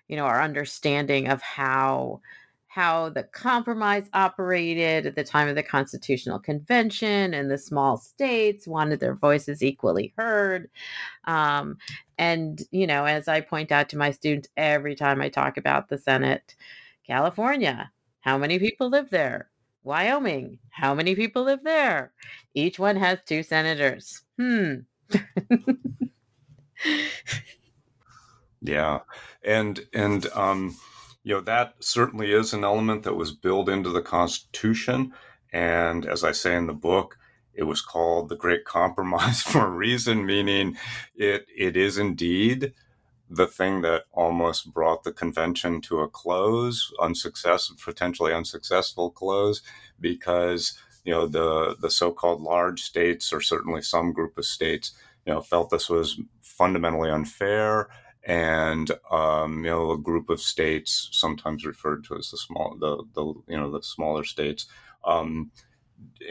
you 0.09 0.17
know, 0.17 0.25
our 0.25 0.41
understanding 0.41 1.29
of 1.29 1.41
how 1.41 2.21
how 2.67 3.09
the 3.09 3.23
compromise 3.23 4.07
operated 4.13 5.07
at 5.07 5.15
the 5.15 5.23
time 5.23 5.47
of 5.47 5.55
the 5.55 5.63
Constitutional 5.63 6.39
Convention 6.39 7.33
and 7.33 7.49
the 7.49 7.57
small 7.57 7.97
states 7.97 8.67
wanted 8.67 8.99
their 8.99 9.15
voices 9.15 9.63
equally 9.63 10.13
heard. 10.17 10.69
Um, 11.25 11.77
and, 12.19 12.61
you 12.71 12.87
know, 12.87 13.05
as 13.05 13.27
I 13.27 13.41
point 13.41 13.71
out 13.71 13.89
to 13.89 13.97
my 13.97 14.11
students 14.11 14.49
every 14.57 14.95
time 14.95 15.21
I 15.21 15.29
talk 15.29 15.57
about 15.57 15.89
the 15.89 15.97
Senate, 15.97 16.55
California, 17.07 17.91
how 18.21 18.37
many 18.37 18.59
people 18.59 18.89
live 18.89 19.09
there? 19.11 19.48
Wyoming, 19.83 20.59
how 20.69 20.93
many 20.93 21.15
people 21.15 21.43
live 21.43 21.63
there? 21.63 22.11
Each 22.53 22.79
one 22.79 22.95
has 22.97 23.19
two 23.25 23.43
senators. 23.43 24.21
Hmm. 24.37 24.75
yeah. 28.61 28.99
And, 29.43 29.79
and, 29.93 30.27
um, 30.27 30.75
you 31.23 31.35
know, 31.35 31.41
that 31.41 31.75
certainly 31.79 32.31
is 32.31 32.53
an 32.53 32.63
element 32.63 33.03
that 33.03 33.15
was 33.15 33.31
built 33.31 33.69
into 33.69 33.89
the 33.89 34.01
Constitution. 34.01 35.13
And 35.51 36.05
as 36.05 36.23
I 36.23 36.31
say 36.31 36.55
in 36.55 36.67
the 36.67 36.73
book, 36.73 37.17
it 37.53 37.63
was 37.63 37.81
called 37.81 38.29
the 38.29 38.37
Great 38.37 38.65
Compromise 38.65 39.41
for 39.43 39.65
a 39.65 39.69
reason, 39.69 40.25
meaning 40.25 40.77
it 41.15 41.45
it 41.55 41.75
is 41.75 41.97
indeed 41.97 42.73
the 43.29 43.47
thing 43.47 43.81
that 43.81 44.05
almost 44.11 44.73
brought 44.73 45.03
the 45.03 45.11
convention 45.11 45.81
to 45.81 45.99
a 45.99 46.09
close, 46.09 46.91
unsuccessful, 46.99 47.77
potentially 47.83 48.33
unsuccessful 48.33 49.11
close, 49.11 49.61
because 49.99 50.77
you 51.03 51.13
know 51.13 51.27
the 51.27 51.75
the 51.79 51.91
so-called 51.91 52.41
large 52.41 52.81
states, 52.81 53.31
or 53.31 53.41
certainly 53.41 53.81
some 53.81 54.13
group 54.13 54.37
of 54.37 54.45
states, 54.45 54.93
you 55.25 55.33
know, 55.33 55.41
felt 55.41 55.69
this 55.69 55.89
was 55.89 56.19
fundamentally 56.41 57.09
unfair. 57.09 57.89
And 58.23 58.91
um, 59.11 59.63
you 59.63 59.69
know 59.71 59.91
a 59.91 59.97
group 59.97 60.29
of 60.29 60.41
states, 60.41 61.09
sometimes 61.11 61.65
referred 61.65 62.03
to 62.05 62.17
as 62.17 62.31
the 62.31 62.37
small, 62.37 62.75
the 62.79 63.03
the 63.13 63.25
you 63.47 63.57
know 63.57 63.71
the 63.71 63.81
smaller 63.81 64.23
states, 64.23 64.65
um, 65.05 65.51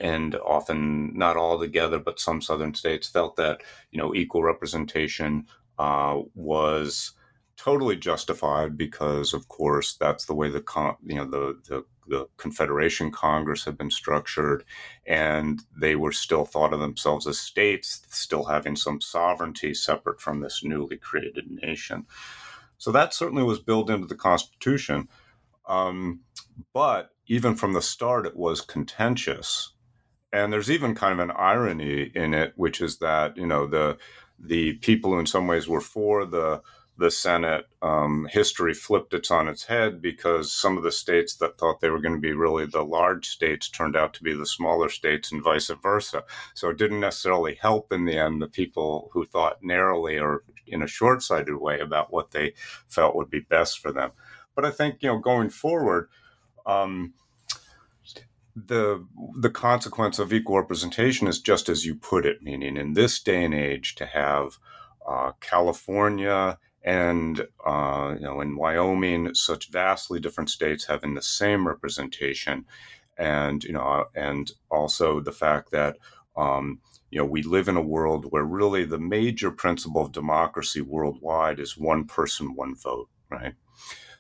and 0.01 0.35
often 0.37 1.17
not 1.17 1.37
all 1.37 1.59
together, 1.59 1.99
but 1.99 2.21
some 2.21 2.43
southern 2.43 2.75
states 2.75 3.09
felt 3.09 3.37
that 3.37 3.63
you 3.91 3.99
know 3.99 4.15
equal 4.15 4.43
representation 4.43 5.47
uh, 5.79 6.21
was 6.35 7.13
totally 7.57 7.97
justified 7.97 8.79
because, 8.79 9.35
of 9.35 9.49
course, 9.49 9.97
that's 9.97 10.27
the 10.27 10.35
way 10.35 10.51
the 10.51 10.61
con- 10.61 10.97
you 11.05 11.17
know 11.17 11.25
the, 11.25 11.59
the 11.69 11.85
the 12.09 12.27
Confederation 12.39 13.11
Congress 13.11 13.65
had 13.65 13.77
been 13.77 13.91
structured, 13.91 14.65
and 15.07 15.61
they 15.79 15.95
were 15.95 16.13
still 16.13 16.45
thought 16.45 16.73
of 16.73 16.81
themselves 16.81 17.27
as 17.27 17.39
states, 17.39 18.03
still 18.09 18.45
having 18.45 18.77
some 18.77 19.01
sovereignty 19.01 19.75
separate 19.75 20.21
from 20.21 20.41
this 20.41 20.63
newly 20.65 20.97
created 20.97 21.51
nation. 21.51 22.07
So 22.79 22.93
that 22.93 23.13
certainly 23.13 23.43
was 23.43 23.59
built 23.59 23.91
into 23.91 24.07
the 24.07 24.15
Constitution. 24.15 25.09
Um, 25.67 26.21
but 26.73 27.11
even 27.27 27.55
from 27.55 27.73
the 27.75 27.83
start, 27.83 28.27
it 28.27 28.37
was 28.37 28.61
contentious. 28.61 29.73
And 30.33 30.53
there's 30.53 30.71
even 30.71 30.95
kind 30.95 31.13
of 31.13 31.19
an 31.21 31.35
irony 31.37 32.11
in 32.15 32.35
it, 32.35 32.53
which 32.57 32.81
is 32.81 32.99
that, 32.99 33.37
you 33.37 33.47
know, 33.47 33.67
the 33.67 33.99
the 34.39 34.75
people 34.75 35.13
who 35.13 35.19
in 35.19 35.27
some 35.27 35.47
ways 35.47 35.69
were 35.69 35.81
for 35.81 36.25
the 36.25 36.63
the 36.99 37.11
Senate, 37.13 37.67
um, 37.81 38.27
history 38.29 38.75
flipped 38.75 39.15
it 39.15 39.31
on 39.31 39.47
its 39.47 39.65
head 39.67 40.03
because 40.03 40.53
some 40.53 40.77
of 40.77 40.83
the 40.83 40.91
states 40.91 41.37
that 41.37 41.57
thought 41.57 41.81
they 41.81 41.91
were 41.91 42.01
going 42.01 42.15
to 42.15 42.21
be 42.21 42.33
really 42.33 42.67
the 42.67 42.83
large 42.85 43.29
states 43.29 43.69
turned 43.69 43.97
out 43.97 44.13
to 44.15 44.23
be 44.25 44.35
the 44.35 44.45
smaller 44.45 44.89
states 44.89 45.31
and 45.31 45.41
vice 45.41 45.71
versa. 45.81 46.25
So 46.55 46.71
it 46.71 46.77
didn't 46.77 46.99
necessarily 46.99 47.55
help 47.55 47.93
in 47.93 48.05
the 48.05 48.19
end 48.19 48.43
the 48.43 48.49
people 48.49 49.11
who 49.13 49.25
thought 49.25 49.63
narrowly 49.63 50.19
or 50.19 50.43
in 50.67 50.83
a 50.83 50.89
short 50.89 51.23
sighted 51.23 51.57
way 51.57 51.79
about 51.79 52.13
what 52.13 52.33
they 52.33 52.55
felt 52.89 53.15
would 53.15 53.31
be 53.31 53.41
best 53.41 53.79
for 53.79 53.93
them. 53.93 54.11
But 54.57 54.65
I 54.65 54.73
think, 54.73 55.01
you 55.01 55.09
know, 55.09 55.19
going 55.19 55.51
forward, 55.51 56.09
um, 56.67 57.15
the 58.67 59.07
the 59.37 59.51
consequence 59.51 60.19
of 60.19 60.33
equal 60.33 60.57
representation 60.57 61.29
is 61.29 61.41
just 61.41 61.69
as 61.69 61.85
you 61.85 61.95
put 61.95 62.27
it, 62.27 62.43
meaning 62.43 62.77
in 62.77 62.95
this 62.95 63.21
day 63.21 63.45
and 63.45 63.55
age 63.55 63.95
to 63.97 64.07
have 64.07 64.59
uh, 65.07 65.33
California 65.41 66.59
and 66.83 67.47
uh, 67.65 68.15
you 68.19 68.25
know 68.25 68.41
in 68.41 68.57
Wyoming, 68.57 69.35
such 69.35 69.71
vastly 69.71 70.21
different 70.21 70.51
states 70.51 70.87
having 70.87 71.15
the 71.15 71.23
same 71.23 71.67
representation, 71.67 72.65
and 73.17 73.65
you 73.65 73.73
know, 73.73 74.07
and 74.15 74.53
also 74.71 75.21
the 75.21 75.33
fact 75.33 75.71
that 75.71 75.97
um, 76.37 76.81
you 77.11 77.19
know 77.19 77.27
we 77.27 77.43
live 77.43 77.69
in 77.69 77.77
a 77.77 77.83
world 77.83 78.27
where 78.31 78.45
really 78.45 78.85
the 78.85 78.99
major 78.99 79.51
principle 79.51 80.03
of 80.03 80.13
democracy 80.13 80.81
worldwide 80.81 81.61
is 81.61 81.77
one 81.77 82.07
person, 82.07 82.55
one 82.55 82.75
vote, 82.75 83.09
right? 83.31 83.55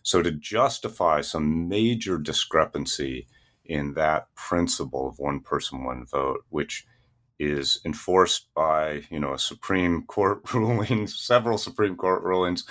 So 0.02 0.23
to 0.23 0.30
justify 0.30 1.21
some 1.21 1.68
major 1.68 2.18
discrepancy 2.18 3.26
in 3.68 3.94
that 3.94 4.26
principle 4.34 5.08
of 5.08 5.18
one 5.18 5.40
person, 5.40 5.84
one 5.84 6.06
vote, 6.06 6.44
which 6.48 6.87
is 7.38 7.80
enforced 7.84 8.48
by 8.54 9.02
you 9.10 9.20
know 9.20 9.34
a 9.34 9.38
Supreme 9.38 10.02
Court 10.02 10.40
ruling, 10.54 11.06
several 11.06 11.58
Supreme 11.58 11.96
Court 11.96 12.22
rulings 12.22 12.64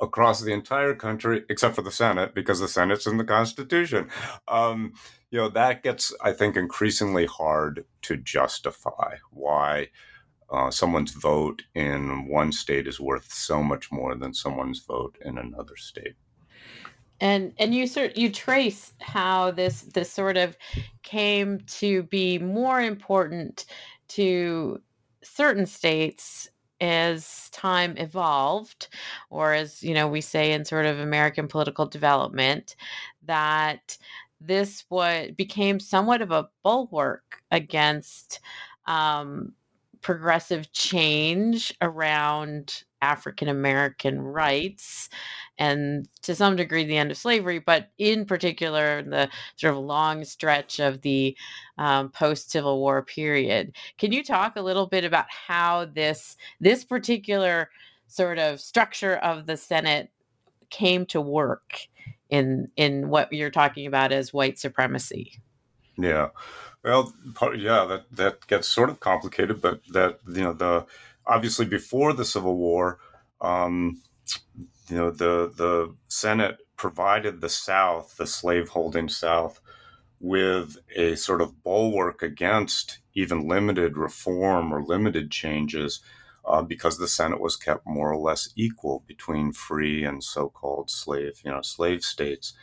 across 0.00 0.40
the 0.40 0.52
entire 0.52 0.94
country, 0.94 1.44
except 1.48 1.74
for 1.74 1.82
the 1.82 1.90
Senate, 1.90 2.34
because 2.34 2.60
the 2.60 2.68
Senate's 2.68 3.06
in 3.06 3.16
the 3.16 3.24
Constitution. 3.24 4.08
Um, 4.48 4.92
you 5.30 5.38
know 5.38 5.48
that 5.48 5.82
gets, 5.82 6.12
I 6.22 6.32
think, 6.32 6.56
increasingly 6.56 7.26
hard 7.26 7.84
to 8.02 8.16
justify 8.16 9.16
why. 9.30 9.88
Uh, 10.52 10.70
someone's 10.70 11.10
vote 11.12 11.62
in 11.74 12.28
one 12.28 12.52
state 12.52 12.86
is 12.86 13.00
worth 13.00 13.32
so 13.32 13.62
much 13.62 13.90
more 13.90 14.14
than 14.14 14.34
someone's 14.34 14.78
vote 14.78 15.16
in 15.24 15.38
another 15.38 15.74
state 15.74 16.14
and 17.24 17.54
and 17.58 17.74
you 17.74 17.86
sort 17.86 18.18
you 18.18 18.30
trace 18.30 18.92
how 19.00 19.50
this 19.50 19.80
this 19.94 20.12
sort 20.12 20.36
of 20.36 20.56
came 21.02 21.58
to 21.60 22.02
be 22.04 22.38
more 22.38 22.82
important 22.82 23.64
to 24.08 24.78
certain 25.22 25.64
states 25.64 26.50
as 26.82 27.48
time 27.50 27.96
evolved 27.96 28.88
or 29.30 29.54
as 29.54 29.82
you 29.82 29.94
know 29.94 30.06
we 30.06 30.20
say 30.20 30.52
in 30.52 30.66
sort 30.66 30.84
of 30.84 30.98
american 31.00 31.48
political 31.48 31.86
development 31.86 32.76
that 33.22 33.96
this 34.38 34.84
what 34.90 35.34
became 35.34 35.80
somewhat 35.80 36.20
of 36.20 36.30
a 36.30 36.48
bulwark 36.62 37.42
against 37.50 38.40
um, 38.86 39.54
progressive 40.04 40.70
change 40.72 41.72
around 41.80 42.84
African 43.00 43.48
American 43.48 44.20
rights 44.20 45.08
and 45.58 46.06
to 46.22 46.34
some 46.34 46.56
degree 46.56 46.84
the 46.84 46.98
end 46.98 47.10
of 47.10 47.16
slavery, 47.16 47.58
but 47.58 47.88
in 47.96 48.26
particular 48.26 49.02
the 49.02 49.30
sort 49.56 49.72
of 49.72 49.80
long 49.80 50.24
stretch 50.24 50.78
of 50.78 51.00
the 51.00 51.34
um, 51.78 52.10
post 52.10 52.50
Civil 52.50 52.80
War 52.80 53.02
period. 53.02 53.74
Can 53.96 54.12
you 54.12 54.22
talk 54.22 54.56
a 54.56 54.62
little 54.62 54.86
bit 54.86 55.04
about 55.04 55.26
how 55.30 55.86
this 55.86 56.36
this 56.60 56.84
particular 56.84 57.70
sort 58.06 58.38
of 58.38 58.60
structure 58.60 59.16
of 59.16 59.46
the 59.46 59.56
Senate 59.56 60.10
came 60.68 61.06
to 61.06 61.20
work 61.20 61.78
in 62.28 62.68
in 62.76 63.08
what 63.08 63.32
you're 63.32 63.50
talking 63.50 63.86
about 63.86 64.12
as 64.12 64.34
white 64.34 64.58
supremacy? 64.58 65.40
Yeah. 65.96 66.28
Well, 66.84 67.14
yeah, 67.56 67.86
that 67.86 68.04
that 68.12 68.46
gets 68.46 68.68
sort 68.68 68.90
of 68.90 69.00
complicated, 69.00 69.60
but 69.62 69.80
that 69.92 70.18
you 70.28 70.42
know 70.42 70.52
the 70.52 70.86
obviously 71.26 71.64
before 71.66 72.12
the 72.12 72.24
Civil 72.26 72.56
War, 72.56 72.98
um, 73.40 74.02
you 74.88 74.96
know, 74.96 75.10
the 75.10 75.52
the 75.56 75.94
Senate 76.08 76.58
provided 76.76 77.40
the 77.40 77.48
South, 77.50 78.16
the 78.18 78.26
slaveholding 78.26 79.08
South, 79.08 79.60
with 80.20 80.78
a 80.96 81.16
sort 81.16 81.40
of 81.42 81.62
bulwark 81.64 82.22
against 82.22 83.00
even 83.14 83.48
limited 83.48 83.96
reform 83.96 84.72
or 84.72 84.82
limited 84.84 85.30
changes, 85.30 86.00
uh, 86.46 86.62
because 86.62 86.98
the 86.98 87.08
Senate 87.08 87.40
was 87.40 87.56
kept 87.56 87.86
more 87.86 88.12
or 88.12 88.18
less 88.18 88.50
equal 88.56 89.04
between 89.06 89.52
free 89.52 90.04
and 90.04 90.24
so-called 90.24 90.90
slave, 90.90 91.40
you 91.44 91.50
know, 91.50 91.62
slave 91.62 92.02
states, 92.02 92.54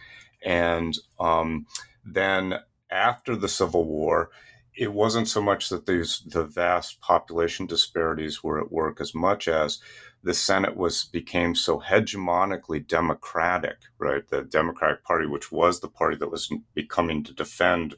and 0.44 0.98
um, 1.20 1.66
then 2.06 2.56
after 2.92 3.36
the 3.36 3.48
Civil 3.50 3.86
War 3.86 4.30
it 4.76 4.94
wasn't 4.94 5.28
so 5.28 5.42
much 5.42 5.70
that 5.70 5.86
these 5.86 6.22
the 6.26 6.46
vast 6.46 7.02
population 7.02 7.66
disparities 7.66 8.44
were 8.44 8.60
at 8.60 8.72
work 8.72 9.02
as 9.02 9.14
much 9.14 9.48
as 9.48 9.80
the 10.24 10.34
Senate 10.34 10.78
was 10.78 11.06
became 11.06 11.56
so 11.56 11.80
hegemonically 11.80 12.86
democratic, 12.86 13.78
right? 13.98 14.28
The 14.30 14.44
Democratic 14.44 15.04
Party, 15.04 15.26
which 15.26 15.52
was 15.52 15.80
the 15.80 15.90
party 15.90 16.16
that 16.18 16.32
was 16.32 16.50
becoming 16.74 17.24
to 17.24 17.34
defend 17.34 17.96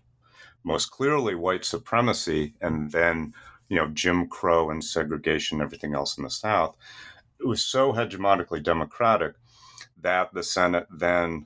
most 0.63 0.89
clearly 0.89 1.35
white 1.35 1.65
supremacy 1.65 2.55
and 2.61 2.91
then, 2.91 3.33
you 3.67 3.75
know, 3.75 3.87
Jim 3.87 4.27
Crow 4.27 4.69
and 4.69 4.83
segregation, 4.83 5.59
and 5.59 5.65
everything 5.65 5.93
else 5.93 6.17
in 6.17 6.23
the 6.23 6.29
South, 6.29 6.75
it 7.39 7.45
was 7.45 7.63
so 7.63 7.93
hegemonically 7.93 8.63
democratic 8.63 9.35
that 9.99 10.33
the 10.33 10.43
Senate 10.43 10.87
then 10.89 11.45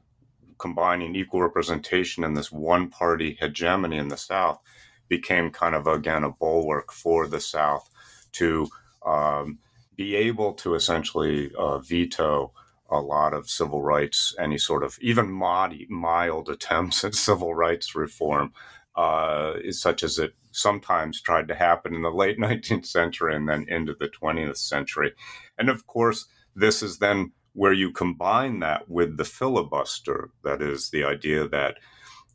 combining 0.57 1.15
equal 1.15 1.41
representation 1.41 2.23
in 2.23 2.33
this 2.33 2.51
one 2.51 2.89
party 2.89 3.37
hegemony 3.39 3.97
in 3.97 4.07
the 4.07 4.17
South 4.17 4.59
became 5.07 5.51
kind 5.51 5.75
of 5.75 5.87
again 5.87 6.23
a 6.23 6.31
bulwark 6.31 6.91
for 6.91 7.27
the 7.27 7.39
South 7.39 7.89
to 8.33 8.67
um, 9.05 9.59
be 9.95 10.15
able 10.15 10.53
to 10.53 10.75
essentially 10.75 11.51
uh, 11.57 11.79
veto 11.79 12.51
a 12.89 12.99
lot 12.99 13.33
of 13.33 13.49
civil 13.49 13.81
rights, 13.81 14.33
any 14.39 14.57
sort 14.57 14.83
of 14.83 14.97
even 15.01 15.29
mild 15.31 16.49
attempts 16.49 17.03
at 17.03 17.15
civil 17.15 17.53
rights 17.53 17.95
reform, 17.95 18.53
uh, 18.95 19.53
such 19.71 20.03
as 20.03 20.19
it 20.19 20.33
sometimes 20.51 21.21
tried 21.21 21.47
to 21.47 21.55
happen 21.55 21.93
in 21.93 22.01
the 22.01 22.11
late 22.11 22.39
19th 22.39 22.85
century 22.85 23.35
and 23.35 23.47
then 23.49 23.65
into 23.67 23.93
the 23.93 24.09
20th 24.09 24.57
century. 24.57 25.13
And 25.57 25.69
of 25.69 25.85
course, 25.87 26.25
this 26.55 26.81
is 26.81 26.97
then 26.97 27.31
where 27.57 27.73
you 27.73 27.91
combine 27.91 28.59
that 28.59 28.87
with 28.87 29.17
the 29.17 29.25
filibuster. 29.25 30.29
That 30.43 30.61
is 30.61 30.91
the 30.91 31.03
idea 31.03 31.47
that 31.47 31.79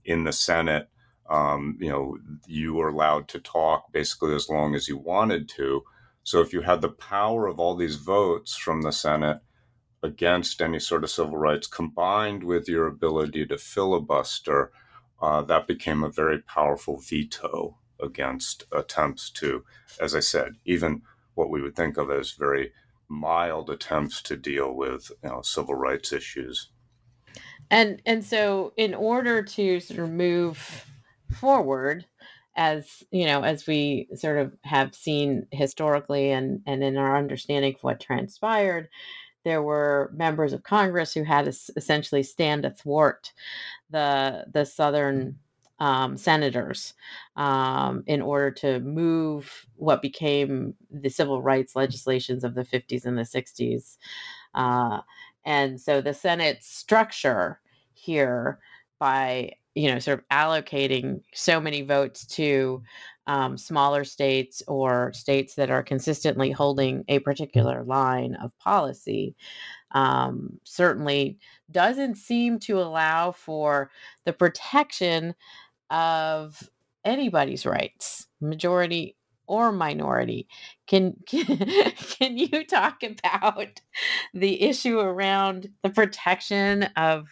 in 0.05 0.25
the 0.25 0.33
Senate, 0.33 0.88
um, 1.31 1.79
you 1.81 1.88
know, 1.88 2.19
you 2.49 2.75
were 2.75 2.88
allowed 2.88 3.29
to 3.29 3.38
talk 3.38 3.93
basically 3.93 4.35
as 4.35 4.49
long 4.49 4.75
as 4.75 4.88
you 4.88 4.97
wanted 4.97 5.49
to. 5.50 5.85
So 6.25 6.41
if 6.41 6.52
you 6.52 6.62
had 6.62 6.81
the 6.81 6.88
power 6.88 7.47
of 7.47 7.61
all 7.61 7.76
these 7.76 7.95
votes 7.95 8.57
from 8.57 8.83
the 8.83 8.91
Senate 8.91 9.38
against 10.02 10.61
any 10.61 10.81
sort 10.81 11.05
of 11.05 11.11
civil 11.11 11.37
rights 11.37 11.69
combined 11.69 12.43
with 12.43 12.69
your 12.69 12.88
ability 12.88 13.47
to 13.47 13.59
filibuster, 13.59 14.73
uh, 15.21 15.41
that 15.43 15.69
became 15.69 16.02
a 16.02 16.11
very 16.11 16.41
powerful 16.41 16.99
veto 16.99 17.79
against 18.02 18.64
attempts 18.73 19.31
to, 19.31 19.64
as 20.00 20.17
I 20.17 20.21
said, 20.21 20.55
even 20.64 21.02
what 21.35 21.49
we 21.49 21.62
would 21.62 21.76
think 21.76 21.97
of 21.97 22.11
as 22.11 22.33
very 22.33 22.73
mild 23.12 23.71
attempts 23.71 24.23
to 24.23 24.37
deal 24.37 24.73
with 24.73 25.11
you 25.23 25.28
know, 25.28 25.42
civil 25.42 25.75
rights 25.75 26.12
issues. 26.12 26.71
And 27.71 28.02
and 28.04 28.25
so 28.25 28.73
in 28.76 28.95
order 28.95 29.42
to 29.42 29.81
sort 29.81 30.00
of 30.00 30.11
move 30.11 30.87
forward 31.33 32.04
as 32.57 33.02
you 33.11 33.25
know 33.25 33.42
as 33.42 33.66
we 33.66 34.09
sort 34.14 34.38
of 34.38 34.52
have 34.62 34.95
seen 34.95 35.47
historically 35.50 36.31
and 36.31 36.61
and 36.66 36.83
in 36.85 36.97
our 36.97 37.16
understanding 37.16 37.75
of 37.75 37.83
what 37.83 38.00
transpired 38.00 38.88
there 39.45 39.62
were 39.62 40.12
members 40.14 40.52
of 40.52 40.62
congress 40.62 41.14
who 41.14 41.25
had 41.25 41.47
to 41.47 41.73
essentially 41.76 42.23
stand 42.23 42.66
athwart 42.66 43.33
the 43.90 44.45
the 44.52 44.66
southern 44.66 45.38
um, 45.83 46.17
senators 46.17 46.95
um, 47.35 48.05
in 48.07 48.23
order 48.23 48.53
to 48.53 48.79
move 48.81 49.67
what 49.75 50.01
became 50.01 50.75
the 50.93 51.09
civil 51.09 51.43
rights 51.43 51.75
legislations 51.75 52.45
of 52.45 52.55
the 52.55 52.65
50s 52.65 53.05
and 53.05 53.19
the 53.19 53.23
60s. 53.23 53.97
Uh, 54.55 55.01
and 55.45 55.81
so 55.81 56.01
the 56.01 56.15
Senate 56.15 56.62
structure 56.62 57.59
here 57.95 58.61
by 59.01 59.51
you 59.75 59.91
know 59.91 59.99
sort 59.99 60.21
of 60.21 60.29
allocating 60.29 61.21
so 61.35 61.61
many 61.61 61.83
votes 61.83 62.27
to 62.27 62.81
um, 63.27 63.59
smaller 63.59 64.05
states 64.05 64.62
or 64.69 65.12
states 65.12 65.57
that 65.57 65.71
are 65.71 65.83
consistently 65.83 66.53
holding 66.53 67.05
a 67.09 67.19
particular 67.21 67.83
line 67.83 68.37
of 68.37 68.57
policy 68.59 69.35
um, 69.93 70.61
certainly 70.62 71.39
doesn't 71.73 72.17
seem 72.17 72.59
to 72.61 72.81
allow 72.81 73.33
for 73.33 73.91
the 74.27 74.33
protection 74.33 75.35
of 75.93 76.69
anybody's 77.05 77.65
rights, 77.65 78.27
majority 78.41 79.17
or 79.47 79.71
minority. 79.71 80.49
Can, 80.87 81.15
can 81.27 81.47
can 81.97 82.37
you 82.39 82.65
talk 82.65 83.03
about 83.03 83.81
the 84.35 84.63
issue 84.63 84.99
around 84.99 85.69
the 85.83 85.91
protection 85.91 86.85
of 86.97 87.29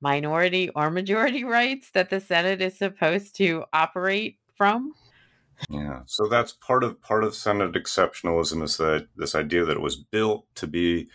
minority 0.00 0.70
or 0.74 0.90
majority 0.90 1.44
rights 1.44 1.90
that 1.92 2.10
the 2.10 2.20
Senate 2.20 2.60
is 2.60 2.76
supposed 2.76 3.36
to 3.36 3.64
operate 3.72 4.38
from? 4.56 4.94
Yeah, 5.68 6.00
so 6.06 6.26
that's 6.26 6.52
part 6.52 6.82
of 6.82 7.00
part 7.02 7.22
of 7.22 7.34
Senate 7.34 7.74
exceptionalism 7.74 8.62
is 8.62 8.78
that 8.78 9.08
this 9.16 9.34
idea 9.34 9.64
that 9.64 9.76
it 9.76 9.82
was 9.82 9.96
built 9.96 10.46
to 10.56 10.66
be 10.66 11.08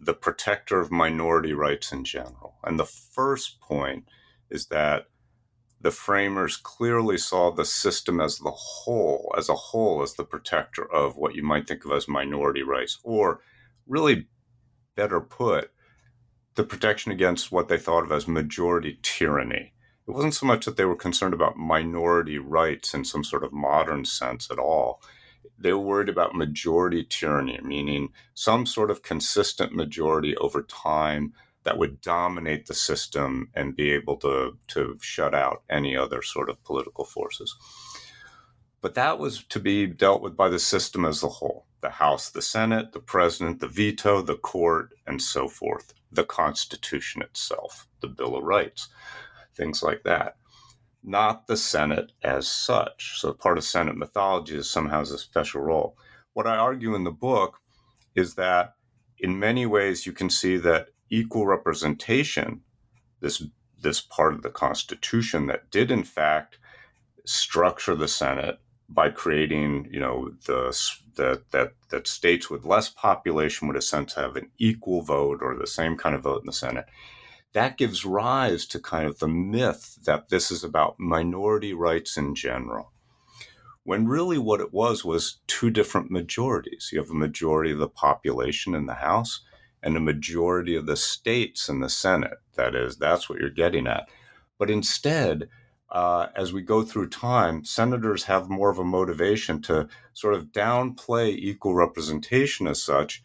the 0.00 0.14
protector 0.14 0.80
of 0.80 0.90
minority 0.90 1.52
rights 1.52 1.92
in 1.92 2.04
general. 2.04 2.56
And 2.64 2.78
the 2.78 2.84
first 2.86 3.60
point 3.60 4.06
is 4.50 4.66
that 4.66 5.06
the 5.82 5.90
framers 5.90 6.56
clearly 6.56 7.18
saw 7.18 7.50
the 7.50 7.64
system 7.64 8.20
as 8.20 8.38
the 8.38 8.52
whole, 8.52 9.34
as 9.36 9.48
a 9.48 9.54
whole, 9.54 10.00
as 10.02 10.14
the 10.14 10.24
protector 10.24 10.90
of 10.90 11.16
what 11.16 11.34
you 11.34 11.42
might 11.42 11.66
think 11.66 11.84
of 11.84 11.92
as 11.92 12.06
minority 12.06 12.62
rights, 12.62 12.98
or 13.02 13.40
really 13.86 14.28
better 14.94 15.20
put, 15.20 15.72
the 16.54 16.62
protection 16.62 17.10
against 17.10 17.50
what 17.50 17.68
they 17.68 17.78
thought 17.78 18.04
of 18.04 18.12
as 18.12 18.28
majority 18.28 18.98
tyranny. 19.02 19.72
It 20.06 20.10
wasn't 20.12 20.34
so 20.34 20.46
much 20.46 20.66
that 20.66 20.76
they 20.76 20.84
were 20.84 20.96
concerned 20.96 21.34
about 21.34 21.56
minority 21.56 22.38
rights 22.38 22.94
in 22.94 23.04
some 23.04 23.24
sort 23.24 23.42
of 23.42 23.52
modern 23.52 24.04
sense 24.04 24.50
at 24.50 24.58
all. 24.58 25.02
They 25.58 25.72
were 25.72 25.80
worried 25.80 26.08
about 26.08 26.34
majority 26.34 27.04
tyranny, 27.08 27.58
meaning 27.62 28.10
some 28.34 28.66
sort 28.66 28.90
of 28.90 29.02
consistent 29.02 29.72
majority 29.72 30.36
over 30.36 30.62
time 30.62 31.32
that 31.64 31.78
would 31.78 32.00
dominate 32.00 32.66
the 32.66 32.74
system 32.74 33.50
and 33.54 33.76
be 33.76 33.90
able 33.92 34.16
to, 34.18 34.58
to 34.68 34.98
shut 35.00 35.34
out 35.34 35.62
any 35.70 35.96
other 35.96 36.22
sort 36.22 36.50
of 36.50 36.62
political 36.64 37.04
forces. 37.04 37.54
But 38.80 38.94
that 38.94 39.18
was 39.18 39.44
to 39.44 39.60
be 39.60 39.86
dealt 39.86 40.22
with 40.22 40.36
by 40.36 40.48
the 40.48 40.58
system 40.58 41.04
as 41.04 41.22
a 41.22 41.28
whole 41.28 41.66
the 41.82 41.90
House, 41.90 42.30
the 42.30 42.42
Senate, 42.42 42.92
the 42.92 43.00
President, 43.00 43.58
the 43.58 43.66
veto, 43.66 44.22
the 44.22 44.36
court, 44.36 44.94
and 45.04 45.20
so 45.20 45.48
forth, 45.48 45.92
the 46.12 46.22
Constitution 46.22 47.22
itself, 47.22 47.88
the 48.00 48.06
Bill 48.06 48.36
of 48.36 48.44
Rights, 48.44 48.88
things 49.56 49.82
like 49.82 50.04
that. 50.04 50.36
Not 51.02 51.48
the 51.48 51.56
Senate 51.56 52.12
as 52.22 52.46
such. 52.46 53.18
So 53.18 53.32
part 53.32 53.58
of 53.58 53.64
Senate 53.64 53.96
mythology 53.96 54.56
is 54.56 54.70
somehow 54.70 55.00
has 55.00 55.10
a 55.10 55.18
special 55.18 55.60
role. 55.60 55.96
What 56.34 56.46
I 56.46 56.56
argue 56.56 56.94
in 56.94 57.02
the 57.02 57.10
book 57.10 57.58
is 58.14 58.36
that 58.36 58.74
in 59.18 59.38
many 59.38 59.66
ways 59.66 60.06
you 60.06 60.12
can 60.12 60.30
see 60.30 60.56
that 60.58 60.88
equal 61.12 61.46
representation, 61.46 62.62
this 63.20 63.44
this 63.80 64.00
part 64.00 64.32
of 64.32 64.42
the 64.42 64.50
Constitution 64.50 65.46
that 65.46 65.70
did 65.70 65.90
in 65.90 66.04
fact 66.04 66.58
structure 67.24 67.94
the 67.94 68.08
Senate 68.08 68.58
by 68.88 69.10
creating, 69.10 69.88
you 69.90 70.00
know, 70.00 70.30
the 70.46 70.76
that 71.16 71.50
that 71.50 71.72
that 71.90 72.06
states 72.06 72.50
with 72.50 72.64
less 72.64 72.88
population 72.88 73.68
would 73.68 73.76
essentially 73.76 74.24
have 74.24 74.36
an 74.36 74.50
equal 74.58 75.02
vote 75.02 75.40
or 75.42 75.54
the 75.54 75.66
same 75.66 75.96
kind 75.96 76.14
of 76.14 76.22
vote 76.22 76.40
in 76.40 76.46
the 76.46 76.52
Senate. 76.52 76.86
That 77.52 77.76
gives 77.76 78.06
rise 78.06 78.64
to 78.66 78.80
kind 78.80 79.06
of 79.06 79.18
the 79.18 79.28
myth 79.28 79.98
that 80.04 80.30
this 80.30 80.50
is 80.50 80.64
about 80.64 80.98
minority 80.98 81.74
rights 81.74 82.16
in 82.16 82.34
general. 82.34 82.92
When 83.84 84.06
really 84.06 84.38
what 84.38 84.60
it 84.60 84.72
was 84.72 85.04
was 85.04 85.40
two 85.46 85.68
different 85.68 86.10
majorities. 86.10 86.90
You 86.92 87.00
have 87.00 87.10
a 87.10 87.14
majority 87.14 87.72
of 87.72 87.78
the 87.78 87.88
population 87.88 88.74
in 88.74 88.86
the 88.86 88.94
House 88.94 89.42
and 89.82 89.96
a 89.96 90.00
majority 90.00 90.76
of 90.76 90.86
the 90.86 90.96
states 90.96 91.68
in 91.68 91.80
the 91.80 91.88
Senate. 91.88 92.38
That 92.54 92.74
is, 92.74 92.96
that's 92.96 93.28
what 93.28 93.38
you're 93.40 93.50
getting 93.50 93.86
at. 93.86 94.08
But 94.58 94.70
instead, 94.70 95.48
uh, 95.90 96.28
as 96.34 96.52
we 96.52 96.62
go 96.62 96.82
through 96.82 97.08
time, 97.10 97.64
senators 97.64 98.24
have 98.24 98.48
more 98.48 98.70
of 98.70 98.78
a 98.78 98.84
motivation 98.84 99.60
to 99.62 99.88
sort 100.14 100.34
of 100.34 100.46
downplay 100.46 101.36
equal 101.36 101.74
representation 101.74 102.66
as 102.66 102.82
such 102.82 103.22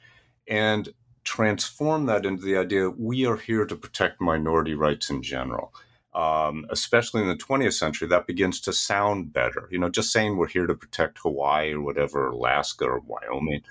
and 0.47 0.89
transform 1.23 2.05
that 2.05 2.25
into 2.25 2.43
the 2.43 2.57
idea 2.57 2.89
we 2.89 3.25
are 3.25 3.37
here 3.37 3.65
to 3.65 3.75
protect 3.75 4.21
minority 4.21 4.73
rights 4.73 5.09
in 5.09 5.21
general. 5.21 5.73
Um, 6.13 6.65
especially 6.71 7.21
in 7.21 7.27
the 7.27 7.35
20th 7.35 7.73
century, 7.73 8.07
that 8.07 8.25
begins 8.25 8.59
to 8.61 8.73
sound 8.73 9.33
better. 9.33 9.67
You 9.69 9.77
know, 9.77 9.89
just 9.89 10.11
saying 10.11 10.35
we're 10.35 10.47
here 10.47 10.65
to 10.65 10.73
protect 10.73 11.19
Hawaii 11.19 11.73
or 11.73 11.81
whatever, 11.81 12.29
Alaska 12.29 12.85
or 12.85 13.01
Wyoming, 13.05 13.61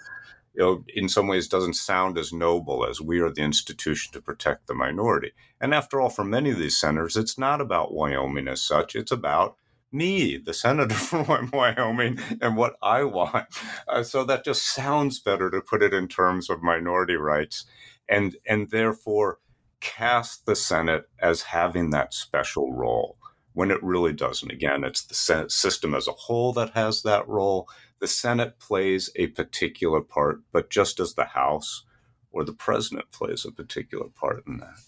you 0.56 0.62
know, 0.62 0.84
in 0.94 1.08
some 1.08 1.28
ways 1.28 1.48
doesn't 1.48 1.74
sound 1.74 2.16
as 2.16 2.32
noble 2.32 2.86
as 2.86 3.00
we 3.00 3.20
are 3.20 3.30
the 3.30 3.42
institution 3.42 4.12
to 4.12 4.22
protect 4.22 4.66
the 4.66 4.74
minority. 4.74 5.32
And 5.60 5.74
after 5.74 6.00
all, 6.00 6.08
for 6.08 6.24
many 6.24 6.50
of 6.50 6.58
these 6.58 6.78
senators, 6.78 7.16
it's 7.16 7.36
not 7.38 7.60
about 7.60 7.92
Wyoming 7.92 8.48
as 8.48 8.62
such. 8.62 8.96
It's 8.96 9.12
about 9.12 9.56
me, 9.92 10.38
the 10.38 10.54
senator 10.54 10.94
from 10.94 11.50
Wyoming, 11.52 12.18
and 12.40 12.56
what 12.56 12.76
I 12.82 13.04
want. 13.04 13.46
Uh, 13.86 14.02
so 14.02 14.24
that 14.24 14.44
just 14.44 14.74
sounds 14.74 15.20
better 15.20 15.50
to 15.50 15.60
put 15.60 15.82
it 15.82 15.92
in 15.92 16.08
terms 16.08 16.48
of 16.48 16.62
minority 16.62 17.16
rights, 17.16 17.66
and 18.08 18.36
and 18.46 18.70
therefore 18.70 19.38
cast 19.80 20.46
the 20.46 20.56
Senate 20.56 21.04
as 21.20 21.42
having 21.42 21.90
that 21.90 22.14
special 22.14 22.72
role 22.72 23.18
when 23.52 23.70
it 23.70 23.82
really 23.82 24.12
doesn't. 24.12 24.50
Again, 24.50 24.84
it's 24.84 25.04
the 25.04 25.48
system 25.48 25.94
as 25.94 26.08
a 26.08 26.12
whole 26.12 26.52
that 26.54 26.70
has 26.70 27.02
that 27.02 27.28
role 27.28 27.68
the 28.00 28.08
Senate 28.08 28.58
plays 28.58 29.10
a 29.16 29.28
particular 29.28 30.00
part, 30.00 30.40
but 30.52 30.70
just 30.70 31.00
as 31.00 31.14
the 31.14 31.24
House 31.24 31.84
or 32.30 32.44
the 32.44 32.52
president 32.52 33.10
plays 33.10 33.44
a 33.44 33.52
particular 33.52 34.08
part 34.08 34.44
in 34.46 34.58
that. 34.58 34.78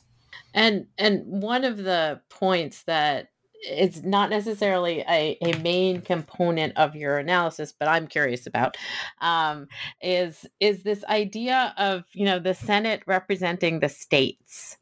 And 0.55 0.87
and 0.99 1.25
one 1.27 1.65
of 1.65 1.79
the 1.79 2.21
points 2.29 2.83
that 2.85 3.29
it's 3.61 4.03
not 4.03 4.31
necessarily 4.31 5.01
a, 5.09 5.37
a 5.43 5.59
main 5.59 6.01
component 6.01 6.77
of 6.77 6.95
your 6.95 7.19
analysis, 7.19 7.73
but 7.77 7.89
I'm 7.89 8.07
curious 8.07 8.47
about 8.47 8.77
um, 9.21 9.67
is 10.01 10.47
is 10.61 10.83
this 10.83 11.05
idea 11.05 11.75
of 11.77 12.05
you 12.13 12.25
know 12.25 12.39
the 12.39 12.55
Senate 12.55 13.03
representing 13.07 13.81
the 13.81 13.89
states 13.89 14.79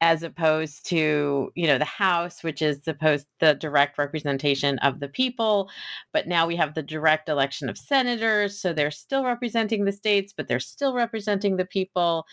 as 0.00 0.22
opposed 0.22 0.86
to 0.86 1.50
you 1.54 1.66
know 1.66 1.78
the 1.78 1.84
house 1.84 2.42
which 2.42 2.60
is 2.60 2.80
supposed 2.84 3.26
the 3.40 3.54
direct 3.54 3.96
representation 3.96 4.78
of 4.80 5.00
the 5.00 5.08
people 5.08 5.70
but 6.12 6.26
now 6.26 6.46
we 6.46 6.54
have 6.54 6.74
the 6.74 6.82
direct 6.82 7.28
election 7.28 7.68
of 7.68 7.78
senators 7.78 8.60
so 8.60 8.72
they're 8.72 8.90
still 8.90 9.24
representing 9.24 9.84
the 9.84 9.92
states 9.92 10.34
but 10.36 10.48
they're 10.48 10.60
still 10.60 10.94
representing 10.94 11.56
the 11.56 11.64
people. 11.64 12.26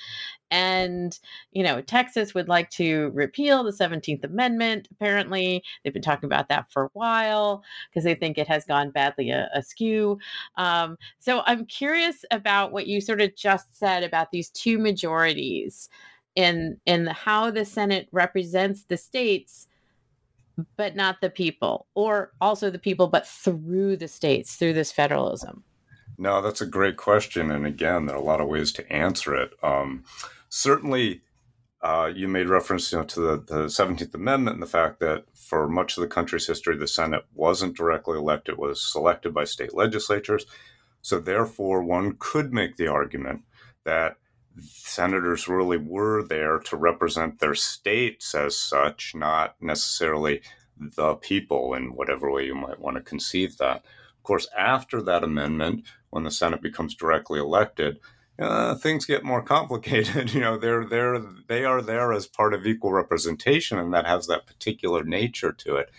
And 0.51 1.17
you 1.51 1.63
know 1.63 1.81
texas 1.81 2.33
would 2.35 2.47
like 2.47 2.69
to 2.71 3.11
repeal 3.13 3.63
the 3.63 3.71
17th 3.71 4.23
amendment 4.23 4.87
apparently. 4.91 5.63
They've 5.83 5.93
been 5.93 6.01
talking 6.01 6.27
about 6.27 6.49
that 6.49 6.71
for 6.71 6.85
a 6.85 6.89
while 6.93 7.63
because 7.89 8.03
they 8.03 8.15
think 8.15 8.37
it 8.37 8.47
has 8.47 8.65
gone 8.65 8.91
badly 8.91 9.31
askew. 9.31 10.19
Um, 10.57 10.97
so 11.19 11.41
i'm 11.47 11.65
curious 11.65 12.23
about 12.31 12.71
what 12.71 12.87
you 12.87 13.01
sort 13.01 13.21
of 13.21 13.35
just 13.35 13.77
said 13.77 14.03
about 14.03 14.31
these 14.31 14.49
two 14.49 14.77
majorities 14.77 15.89
in 16.35 16.77
in 16.85 17.07
how 17.07 17.51
the 17.51 17.65
Senate 17.65 18.07
represents 18.11 18.83
the 18.83 18.97
states 18.97 19.67
but 20.77 20.95
not 20.95 21.19
the 21.21 21.29
people 21.29 21.87
or 21.95 22.31
also 22.39 22.69
the 22.69 22.79
people 22.79 23.07
but 23.07 23.27
through 23.27 23.97
the 23.97 24.07
states 24.07 24.55
through 24.55 24.73
this 24.73 24.91
federalism? 24.91 25.63
No 26.17 26.41
that's 26.41 26.61
a 26.61 26.65
great 26.65 26.97
question 26.97 27.51
and 27.51 27.65
again 27.65 28.05
there 28.05 28.15
are 28.15 28.21
a 28.21 28.23
lot 28.23 28.41
of 28.41 28.47
ways 28.47 28.71
to 28.73 28.91
answer 28.91 29.35
it. 29.35 29.53
Um, 29.63 30.03
certainly 30.49 31.21
uh, 31.81 32.09
you 32.15 32.29
made 32.29 32.47
reference 32.47 32.91
you 32.93 32.97
know, 32.97 33.03
to 33.03 33.19
the, 33.19 33.37
the 33.37 33.63
17th 33.65 34.13
amendment 34.13 34.55
and 34.55 34.63
the 34.63 34.67
fact 34.67 34.99
that 35.01 35.25
for 35.35 35.67
much 35.67 35.97
of 35.97 36.01
the 36.01 36.07
country's 36.07 36.47
history 36.47 36.77
the 36.77 36.87
senate 36.87 37.25
wasn't 37.33 37.75
directly 37.75 38.17
elected 38.17 38.53
it 38.53 38.59
was 38.59 38.81
selected 38.81 39.33
by 39.33 39.43
state 39.43 39.73
legislatures. 39.73 40.45
So 41.01 41.19
therefore 41.19 41.83
one 41.83 42.15
could 42.19 42.53
make 42.53 42.77
the 42.77 42.87
argument 42.87 43.41
that 43.83 44.17
senators 44.59 45.47
really 45.47 45.77
were 45.77 46.23
there 46.23 46.59
to 46.59 46.77
represent 46.77 47.39
their 47.39 47.55
states 47.55 48.35
as 48.35 48.57
such, 48.57 49.13
not 49.15 49.55
necessarily 49.61 50.41
the 50.77 51.15
people 51.15 51.73
in 51.73 51.93
whatever 51.95 52.31
way 52.31 52.45
you 52.45 52.55
might 52.55 52.79
want 52.79 52.97
to 52.97 53.03
conceive 53.03 53.57
that. 53.57 53.77
Of 53.77 54.23
course, 54.23 54.47
after 54.57 55.01
that 55.01 55.23
amendment, 55.23 55.85
when 56.09 56.23
the 56.23 56.31
Senate 56.31 56.61
becomes 56.61 56.95
directly 56.95 57.39
elected, 57.39 57.99
uh, 58.39 58.75
things 58.75 59.05
get 59.05 59.23
more 59.23 59.41
complicated. 59.55 60.33
you 60.33 60.41
know, 60.41 60.57
they're 60.57 60.85
they're 60.85 61.19
they 61.47 61.65
are 61.65 61.81
there 61.81 62.13
as 62.13 62.27
part 62.27 62.53
of 62.53 62.65
equal 62.65 62.91
representation, 62.91 63.77
and 63.77 63.93
that 63.93 64.05
has 64.05 64.27
that 64.27 64.45
particular 64.45 65.03
nature 65.03 65.51
to 65.51 65.75
it. 65.75 65.91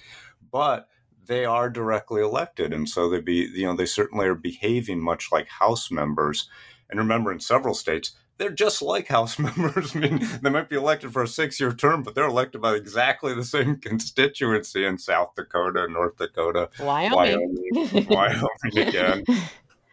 But 0.51 0.88
they 1.27 1.45
are 1.45 1.71
directly 1.71 2.21
elected, 2.23 2.73
and 2.73 2.88
so 2.88 3.09
they 3.09 3.21
be 3.21 3.51
you 3.55 3.67
know 3.67 3.75
they 3.75 3.87
certainly 3.87 4.27
are 4.27 4.35
behaving 4.35 5.01
much 5.01 5.31
like 5.33 5.49
House 5.49 5.90
members. 5.90 6.49
And 6.90 6.99
remember, 6.99 7.33
in 7.33 7.40
several 7.40 7.75
states, 7.75 8.12
they're 8.38 8.51
just 8.51 8.83
like 8.83 9.09
House 9.09 9.38
members. 9.38 9.94
I 9.94 10.01
mean, 10.01 10.29
they 10.42 10.51
might 10.51 10.68
be 10.68 10.77
elected 10.77 11.12
for 11.12 11.23
a 11.23 11.29
six 11.29 11.61
year 11.61 11.73
term, 11.73 12.03
but 12.03 12.14
they're 12.14 12.27
elected 12.27 12.61
by 12.61 12.75
exactly 12.75 13.35
the 13.35 13.44
same 13.44 13.77
constituency 13.81 14.85
in 14.85 14.99
South 14.99 15.35
Dakota, 15.35 15.87
North 15.88 16.16
Dakota, 16.16 16.70
Wyoming, 16.81 17.57
Wyoming, 17.73 18.07
Wyoming 18.09 18.49
again. 18.77 19.25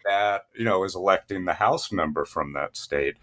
That, 0.04 0.46
you 0.56 0.64
know, 0.64 0.82
is 0.82 0.96
electing 0.96 1.44
the 1.44 1.54
House 1.54 1.92
member 1.92 2.24
from 2.24 2.54
that 2.54 2.76
state. 2.76 3.16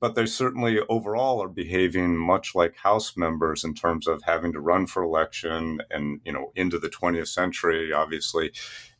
But 0.00 0.14
they 0.14 0.26
certainly 0.26 0.78
overall 0.88 1.42
are 1.42 1.48
behaving 1.48 2.16
much 2.16 2.54
like 2.54 2.76
House 2.76 3.16
members 3.16 3.64
in 3.64 3.74
terms 3.74 4.06
of 4.06 4.22
having 4.22 4.52
to 4.52 4.60
run 4.60 4.86
for 4.86 5.02
election 5.02 5.80
and, 5.90 6.20
you 6.24 6.30
know, 6.30 6.52
into 6.54 6.78
the 6.78 6.88
20th 6.88 7.26
century, 7.26 7.92
obviously 7.92 8.52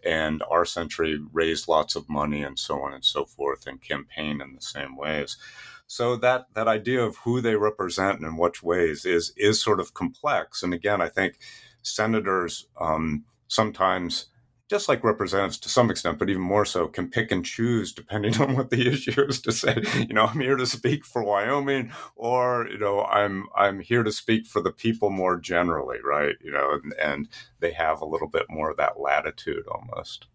and 0.05 0.43
our 0.51 0.65
century 0.65 1.21
raised 1.33 1.69
lots 1.69 1.97
of 1.97 2.09
money 2.09 2.43
and 2.43 2.59
so 2.59 2.81
on 2.83 2.93
and 2.93 3.05
so 3.05 3.25
forth 3.25 3.67
and 3.67 3.81
campaign 3.81 4.41
in 4.41 4.55
the 4.55 4.63
same 4.63 4.97
ways. 4.97 5.37
So 5.87 6.17
that 6.17 6.47
that 6.55 6.69
idea 6.69 7.03
of 7.03 7.19
who 7.19 7.41
they 7.41 7.57
represent 7.57 8.19
and 8.19 8.27
in 8.27 8.37
which 8.37 8.63
ways 8.63 9.05
is 9.05 9.33
is 9.37 9.63
sort 9.63 9.81
of 9.81 9.95
complex. 9.95 10.63
And 10.63 10.73
again 10.75 11.01
i 11.01 11.09
think 11.09 11.39
senators 11.83 12.67
um, 12.81 13.25
sometimes 13.49 14.27
just 14.69 14.89
like 14.89 15.05
representatives 15.05 15.59
to 15.59 15.69
some 15.69 15.91
extent, 15.91 16.19
but 16.19 16.31
even 16.31 16.43
more 16.43 16.65
so, 16.65 16.89
can 16.89 17.09
pick 17.11 17.31
and 17.31 17.45
choose 17.45 17.93
depending 17.93 18.37
on 18.41 18.57
what 18.57 18.71
the 18.71 18.89
issue 18.89 19.23
is 19.23 19.41
to 19.43 19.53
say, 19.53 19.83
you 19.99 20.15
know, 20.15 20.27
I'm 20.27 20.41
here 20.41 20.57
to 20.57 20.67
speak 20.67 21.05
for 21.05 21.23
Wyoming, 21.23 21.93
or 22.17 22.67
you 22.69 22.79
know, 22.79 23.05
I'm 23.05 23.47
I'm 23.57 23.81
here 23.81 24.03
to 24.03 24.13
speak 24.13 24.47
for 24.47 24.61
the 24.61 24.73
people 24.73 25.11
more 25.11 25.39
generally, 25.39 25.99
right? 26.05 26.37
You 26.43 26.53
know, 26.53 26.73
and, 26.73 26.95
and 27.01 27.29
they 27.61 27.73
have 27.73 28.01
a 28.01 28.07
little 28.07 28.29
bit 28.29 28.47
more 28.49 28.71
of 28.71 28.77
that 28.79 29.01
latitude 29.01 29.65
almost. 29.69 30.27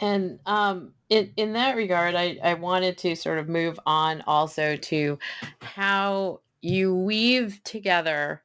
And 0.00 0.40
um, 0.46 0.92
in 1.08 1.32
in 1.36 1.52
that 1.52 1.76
regard, 1.76 2.14
I 2.14 2.38
I 2.42 2.54
wanted 2.54 2.98
to 2.98 3.14
sort 3.14 3.38
of 3.38 3.48
move 3.48 3.78
on 3.86 4.22
also 4.26 4.76
to 4.76 5.18
how 5.60 6.40
you 6.62 6.94
weave 6.94 7.60
together 7.62 8.42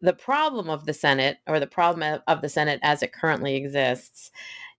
the 0.00 0.12
problem 0.12 0.70
of 0.70 0.86
the 0.86 0.94
Senate 0.94 1.38
or 1.46 1.60
the 1.60 1.66
problem 1.66 2.20
of 2.26 2.42
the 2.42 2.48
Senate 2.48 2.80
as 2.82 3.02
it 3.02 3.12
currently 3.12 3.56
exists 3.56 4.30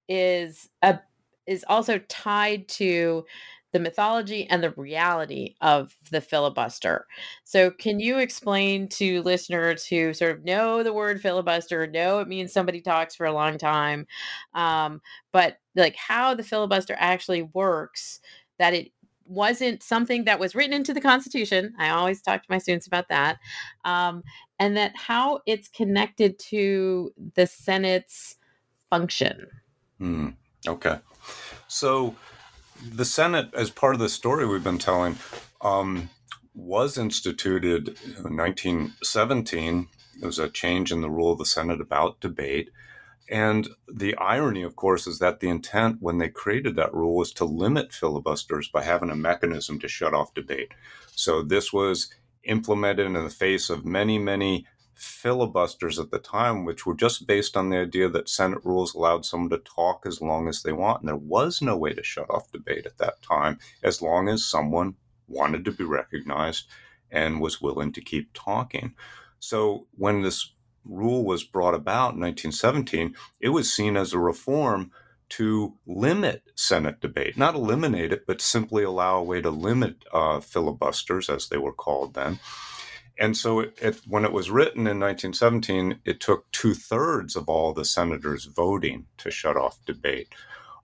is 0.09 0.69
a 0.81 0.99
is 1.47 1.65
also 1.67 1.99
tied 2.09 2.67
to 2.69 3.25
the 3.73 3.79
mythology 3.79 4.47
and 4.49 4.61
the 4.61 4.71
reality 4.71 5.55
of 5.61 5.95
the 6.11 6.21
filibuster. 6.21 7.07
So, 7.43 7.71
can 7.71 7.99
you 7.99 8.19
explain 8.19 8.87
to 8.89 9.21
listeners 9.23 9.85
who 9.85 10.13
sort 10.13 10.31
of 10.37 10.43
know 10.45 10.83
the 10.83 10.93
word 10.93 11.21
filibuster, 11.21 11.87
know 11.87 12.19
it 12.19 12.27
means 12.27 12.51
somebody 12.53 12.81
talks 12.81 13.15
for 13.15 13.25
a 13.25 13.33
long 13.33 13.57
time, 13.57 14.07
um, 14.53 15.01
but 15.31 15.57
like 15.75 15.95
how 15.95 16.33
the 16.35 16.43
filibuster 16.43 16.95
actually 16.99 17.43
works, 17.53 18.19
that 18.59 18.73
it 18.73 18.91
wasn't 19.31 19.81
something 19.81 20.25
that 20.25 20.39
was 20.39 20.53
written 20.53 20.73
into 20.73 20.93
the 20.93 21.01
Constitution. 21.01 21.73
I 21.79 21.89
always 21.89 22.21
talk 22.21 22.41
to 22.43 22.51
my 22.51 22.57
students 22.57 22.85
about 22.85 23.07
that. 23.09 23.39
Um, 23.85 24.23
and 24.59 24.77
that 24.77 24.95
how 24.95 25.39
it's 25.47 25.67
connected 25.69 26.37
to 26.37 27.13
the 27.35 27.47
Senate's 27.47 28.35
function. 28.89 29.47
Mm, 29.99 30.35
okay. 30.67 30.99
So 31.67 32.15
the 32.83 33.05
Senate, 33.05 33.49
as 33.53 33.69
part 33.69 33.95
of 33.95 33.99
the 33.99 34.09
story 34.09 34.45
we've 34.45 34.63
been 34.63 34.77
telling, 34.77 35.17
um, 35.61 36.09
was 36.53 36.97
instituted 36.97 37.97
in 38.05 38.35
1917. 38.35 39.87
There 40.19 40.27
was 40.27 40.39
a 40.39 40.49
change 40.49 40.91
in 40.91 41.01
the 41.01 41.09
rule 41.09 41.31
of 41.31 41.39
the 41.39 41.45
Senate 41.45 41.79
about 41.79 42.19
debate. 42.19 42.69
And 43.29 43.69
the 43.87 44.15
irony, 44.17 44.63
of 44.63 44.75
course, 44.75 45.07
is 45.07 45.19
that 45.19 45.39
the 45.39 45.49
intent 45.49 45.97
when 45.99 46.17
they 46.17 46.29
created 46.29 46.75
that 46.75 46.93
rule 46.93 47.15
was 47.15 47.31
to 47.33 47.45
limit 47.45 47.93
filibusters 47.93 48.67
by 48.67 48.83
having 48.83 49.09
a 49.09 49.15
mechanism 49.15 49.79
to 49.79 49.87
shut 49.87 50.13
off 50.13 50.33
debate. 50.33 50.73
So 51.15 51.41
this 51.41 51.71
was 51.71 52.13
implemented 52.43 53.05
in 53.05 53.13
the 53.13 53.29
face 53.29 53.69
of 53.69 53.85
many, 53.85 54.17
many 54.17 54.65
filibusters 54.95 55.97
at 55.97 56.11
the 56.11 56.19
time, 56.19 56.65
which 56.65 56.85
were 56.85 56.93
just 56.93 57.25
based 57.25 57.57
on 57.57 57.69
the 57.69 57.77
idea 57.77 58.09
that 58.09 58.29
Senate 58.29 58.63
rules 58.63 58.93
allowed 58.93 59.25
someone 59.25 59.49
to 59.49 59.57
talk 59.59 60.05
as 60.05 60.21
long 60.21 60.47
as 60.47 60.61
they 60.61 60.73
want. 60.73 61.01
And 61.01 61.07
there 61.07 61.15
was 61.15 61.61
no 61.61 61.77
way 61.77 61.93
to 61.93 62.03
shut 62.03 62.29
off 62.29 62.51
debate 62.51 62.85
at 62.85 62.97
that 62.97 63.21
time 63.21 63.59
as 63.81 64.01
long 64.01 64.29
as 64.29 64.45
someone 64.45 64.95
wanted 65.27 65.65
to 65.65 65.71
be 65.71 65.83
recognized 65.83 66.67
and 67.09 67.41
was 67.41 67.61
willing 67.61 67.91
to 67.93 68.01
keep 68.01 68.29
talking. 68.33 68.93
So 69.39 69.87
when 69.97 70.21
this 70.21 70.51
rule 70.85 71.25
was 71.25 71.43
brought 71.43 71.73
about 71.73 72.15
in 72.15 72.21
1917, 72.21 73.15
it 73.39 73.49
was 73.49 73.71
seen 73.71 73.97
as 73.97 74.13
a 74.13 74.19
reform 74.19 74.91
to 75.29 75.75
limit 75.87 76.43
Senate 76.55 76.99
debate, 76.99 77.37
not 77.37 77.55
eliminate 77.55 78.11
it, 78.11 78.27
but 78.27 78.41
simply 78.41 78.83
allow 78.83 79.17
a 79.17 79.23
way 79.23 79.41
to 79.41 79.49
limit 79.49 80.03
uh, 80.11 80.41
filibusters, 80.41 81.29
as 81.29 81.47
they 81.47 81.57
were 81.57 81.71
called 81.71 82.13
then. 82.15 82.39
And 83.17 83.37
so, 83.37 83.61
it, 83.61 83.77
it, 83.81 84.01
when 84.07 84.25
it 84.25 84.33
was 84.33 84.51
written 84.51 84.87
in 84.87 84.99
1917, 84.99 85.99
it 86.03 86.19
took 86.19 86.51
two 86.51 86.73
thirds 86.73 87.35
of 87.35 87.47
all 87.47 87.73
the 87.73 87.85
senators 87.85 88.45
voting 88.45 89.05
to 89.19 89.31
shut 89.31 89.55
off 89.55 89.77
debate. 89.85 90.33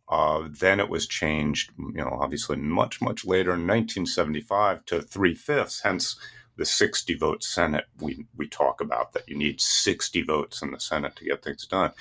Uh, 0.09 0.47
then 0.49 0.79
it 0.79 0.87
was 0.89 1.07
changed, 1.07 1.71
you 1.77 2.03
know, 2.03 2.17
obviously 2.21 2.55
much, 2.55 3.01
much 3.01 3.25
later 3.25 3.51
in 3.51 3.67
1975 3.67 4.85
to 4.85 5.01
three 5.01 5.35
fifths, 5.35 5.81
hence 5.81 6.15
the 6.57 6.65
60 6.65 7.13
vote 7.15 7.43
Senate 7.43 7.85
we, 7.99 8.25
we 8.35 8.47
talk 8.47 8.81
about 8.81 9.13
that 9.13 9.27
you 9.27 9.37
need 9.37 9.61
60 9.61 10.23
votes 10.23 10.61
in 10.61 10.71
the 10.71 10.79
Senate 10.79 11.15
to 11.15 11.25
get 11.25 11.43
things 11.43 11.65
done. 11.65 11.91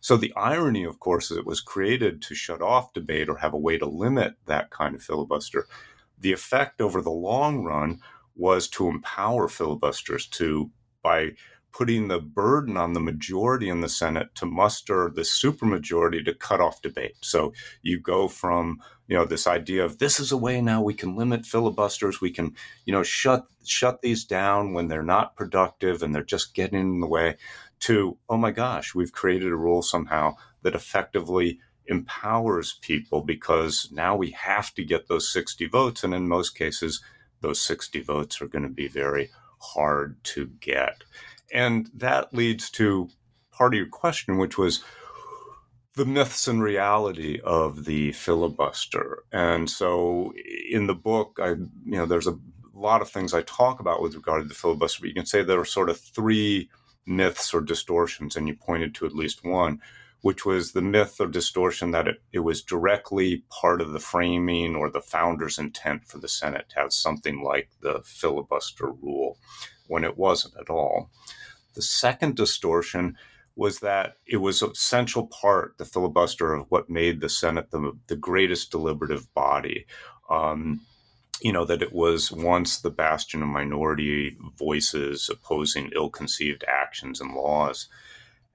So 0.00 0.16
the 0.16 0.32
irony, 0.34 0.84
of 0.84 0.98
course, 0.98 1.30
is 1.30 1.36
it 1.36 1.46
was 1.46 1.60
created 1.60 2.22
to 2.22 2.34
shut 2.34 2.62
off 2.62 2.94
debate 2.94 3.28
or 3.28 3.36
have 3.36 3.52
a 3.52 3.58
way 3.58 3.76
to 3.78 3.86
limit 3.86 4.34
that 4.46 4.70
kind 4.70 4.94
of 4.94 5.02
filibuster. 5.02 5.66
The 6.18 6.32
effect 6.32 6.80
over 6.80 7.02
the 7.02 7.10
long 7.10 7.64
run 7.64 8.00
was 8.34 8.66
to 8.68 8.88
empower 8.88 9.46
filibusters 9.48 10.26
to 10.28 10.70
by 11.02 11.32
putting 11.72 12.08
the 12.08 12.18
burden 12.18 12.76
on 12.76 12.92
the 12.92 13.00
majority 13.00 13.68
in 13.68 13.80
the 13.80 13.88
Senate 13.88 14.34
to 14.34 14.46
muster 14.46 15.10
the 15.14 15.22
supermajority 15.22 16.24
to 16.24 16.34
cut 16.34 16.60
off 16.60 16.82
debate. 16.82 17.16
So 17.20 17.52
you 17.82 17.98
go 18.00 18.28
from 18.28 18.80
you 19.06 19.16
know 19.16 19.24
this 19.24 19.46
idea 19.46 19.84
of 19.84 19.98
this 19.98 20.20
is 20.20 20.30
a 20.30 20.36
way 20.36 20.60
now 20.60 20.82
we 20.82 20.94
can 20.94 21.16
limit 21.16 21.44
filibusters, 21.44 22.20
we 22.20 22.30
can 22.30 22.54
you 22.84 22.92
know 22.92 23.02
shut 23.02 23.46
shut 23.64 24.02
these 24.02 24.24
down 24.24 24.72
when 24.72 24.88
they're 24.88 25.02
not 25.02 25.36
productive 25.36 26.02
and 26.02 26.14
they're 26.14 26.22
just 26.22 26.54
getting 26.54 26.80
in 26.80 27.00
the 27.00 27.06
way, 27.06 27.36
to 27.80 28.18
oh 28.28 28.36
my 28.36 28.50
gosh, 28.50 28.94
we've 28.94 29.12
created 29.12 29.50
a 29.50 29.56
rule 29.56 29.82
somehow 29.82 30.36
that 30.62 30.74
effectively 30.74 31.58
empowers 31.86 32.78
people 32.80 33.22
because 33.22 33.88
now 33.90 34.14
we 34.14 34.30
have 34.30 34.72
to 34.74 34.84
get 34.84 35.08
those 35.08 35.32
60 35.32 35.66
votes 35.66 36.04
and 36.04 36.14
in 36.14 36.28
most 36.28 36.56
cases 36.56 37.02
those 37.40 37.60
60 37.62 38.00
votes 38.02 38.40
are 38.40 38.46
going 38.46 38.62
to 38.62 38.68
be 38.68 38.86
very 38.86 39.30
hard 39.58 40.22
to 40.24 40.46
get. 40.60 41.04
And 41.52 41.90
that 41.94 42.32
leads 42.32 42.70
to 42.72 43.08
part 43.50 43.74
of 43.74 43.78
your 43.78 43.88
question, 43.88 44.38
which 44.38 44.56
was 44.56 44.82
the 45.94 46.04
myths 46.04 46.46
and 46.46 46.62
reality 46.62 47.40
of 47.42 47.84
the 47.84 48.12
filibuster. 48.12 49.24
And 49.32 49.68
so 49.68 50.32
in 50.70 50.86
the 50.86 50.94
book, 50.94 51.38
I, 51.42 51.48
you 51.48 51.68
know, 51.84 52.06
there's 52.06 52.28
a 52.28 52.38
lot 52.72 53.02
of 53.02 53.10
things 53.10 53.34
I 53.34 53.42
talk 53.42 53.80
about 53.80 54.00
with 54.00 54.14
regard 54.14 54.42
to 54.42 54.48
the 54.48 54.54
filibuster, 54.54 55.02
but 55.02 55.08
you 55.08 55.14
can 55.14 55.26
say 55.26 55.42
there 55.42 55.60
are 55.60 55.64
sort 55.64 55.90
of 55.90 56.00
three 56.00 56.70
myths 57.06 57.52
or 57.52 57.60
distortions, 57.60 58.36
and 58.36 58.46
you 58.46 58.54
pointed 58.54 58.94
to 58.94 59.06
at 59.06 59.14
least 59.14 59.44
one, 59.44 59.80
which 60.22 60.46
was 60.46 60.72
the 60.72 60.82
myth 60.82 61.20
or 61.20 61.26
distortion 61.26 61.90
that 61.90 62.06
it, 62.06 62.22
it 62.32 62.40
was 62.40 62.62
directly 62.62 63.44
part 63.50 63.80
of 63.80 63.92
the 63.92 63.98
framing 63.98 64.76
or 64.76 64.90
the 64.90 65.00
founder's 65.00 65.58
intent 65.58 66.06
for 66.06 66.18
the 66.18 66.28
Senate 66.28 66.68
to 66.70 66.80
have 66.80 66.92
something 66.92 67.42
like 67.42 67.70
the 67.80 68.00
filibuster 68.04 68.90
rule, 68.90 69.38
when 69.90 70.04
it 70.04 70.16
wasn't 70.16 70.54
at 70.58 70.70
all. 70.70 71.10
The 71.74 71.82
second 71.82 72.36
distortion 72.36 73.16
was 73.56 73.80
that 73.80 74.14
it 74.26 74.38
was 74.38 74.62
a 74.62 74.74
central 74.74 75.26
part, 75.26 75.76
the 75.76 75.84
filibuster, 75.84 76.54
of 76.54 76.66
what 76.70 76.88
made 76.88 77.20
the 77.20 77.28
Senate 77.28 77.70
the, 77.70 77.92
the 78.06 78.16
greatest 78.16 78.70
deliberative 78.70 79.32
body. 79.34 79.86
Um, 80.28 80.80
you 81.42 81.52
know, 81.52 81.64
that 81.64 81.82
it 81.82 81.92
was 81.92 82.30
once 82.30 82.78
the 82.78 82.90
bastion 82.90 83.42
of 83.42 83.48
minority 83.48 84.36
voices 84.56 85.30
opposing 85.30 85.90
ill 85.94 86.10
conceived 86.10 86.64
actions 86.68 87.20
and 87.20 87.34
laws. 87.34 87.88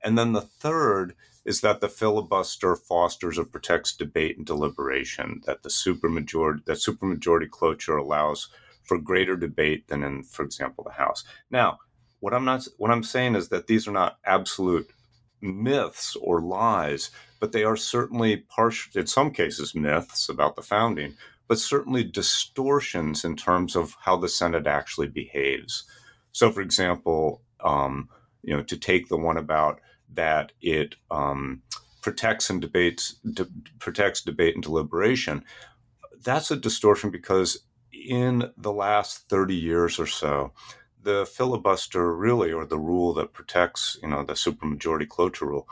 And 0.03 0.17
then 0.17 0.33
the 0.33 0.41
third 0.41 1.15
is 1.45 1.61
that 1.61 1.81
the 1.81 1.89
filibuster 1.89 2.75
fosters 2.75 3.37
or 3.37 3.45
protects 3.45 3.95
debate 3.95 4.37
and 4.37 4.45
deliberation, 4.45 5.41
that 5.45 5.63
the 5.63 5.69
supermajority 5.69 6.65
that 6.65 6.77
supermajority 6.77 7.49
cloture 7.49 7.97
allows 7.97 8.49
for 8.85 8.97
greater 8.97 9.35
debate 9.35 9.87
than 9.87 10.03
in, 10.03 10.23
for 10.23 10.43
example, 10.43 10.83
the 10.83 10.91
House. 10.91 11.23
Now, 11.49 11.79
what 12.19 12.33
I'm 12.33 12.45
not 12.45 12.67
what 12.77 12.91
I'm 12.91 13.03
saying 13.03 13.35
is 13.35 13.49
that 13.49 13.67
these 13.67 13.87
are 13.87 13.91
not 13.91 14.17
absolute 14.25 14.89
myths 15.41 16.15
or 16.15 16.41
lies, 16.41 17.11
but 17.39 17.51
they 17.51 17.63
are 17.63 17.75
certainly 17.75 18.37
partial 18.37 18.99
in 18.99 19.07
some 19.07 19.31
cases 19.31 19.75
myths 19.75 20.29
about 20.29 20.55
the 20.55 20.61
founding, 20.61 21.15
but 21.47 21.59
certainly 21.59 22.03
distortions 22.03 23.23
in 23.23 23.35
terms 23.35 23.75
of 23.75 23.95
how 24.01 24.17
the 24.17 24.29
Senate 24.29 24.67
actually 24.67 25.07
behaves. 25.07 25.83
So, 26.31 26.51
for 26.51 26.61
example, 26.61 27.41
um, 27.59 28.09
you 28.41 28.55
know, 28.55 28.63
to 28.63 28.77
take 28.77 29.07
the 29.07 29.17
one 29.17 29.37
about 29.37 29.79
that 30.13 30.51
it 30.61 30.95
um, 31.11 31.61
protects 32.01 32.49
and 32.49 32.61
debates 32.61 33.15
de- 33.33 33.47
protects 33.79 34.21
debate 34.21 34.55
and 34.55 34.63
deliberation, 34.63 35.43
that's 36.23 36.51
a 36.51 36.55
distortion 36.55 37.09
because 37.09 37.64
in 38.09 38.51
the 38.57 38.73
last 38.73 39.29
30 39.29 39.55
years 39.55 39.99
or 39.99 40.07
so, 40.07 40.53
the 41.01 41.25
filibuster 41.25 42.15
really, 42.15 42.51
or 42.51 42.65
the 42.65 42.79
rule 42.79 43.13
that 43.13 43.33
protects, 43.33 43.97
you 44.01 44.09
know, 44.09 44.23
the 44.23 44.33
supermajority 44.33 45.07
cloture 45.07 45.45
rule, 45.45 45.67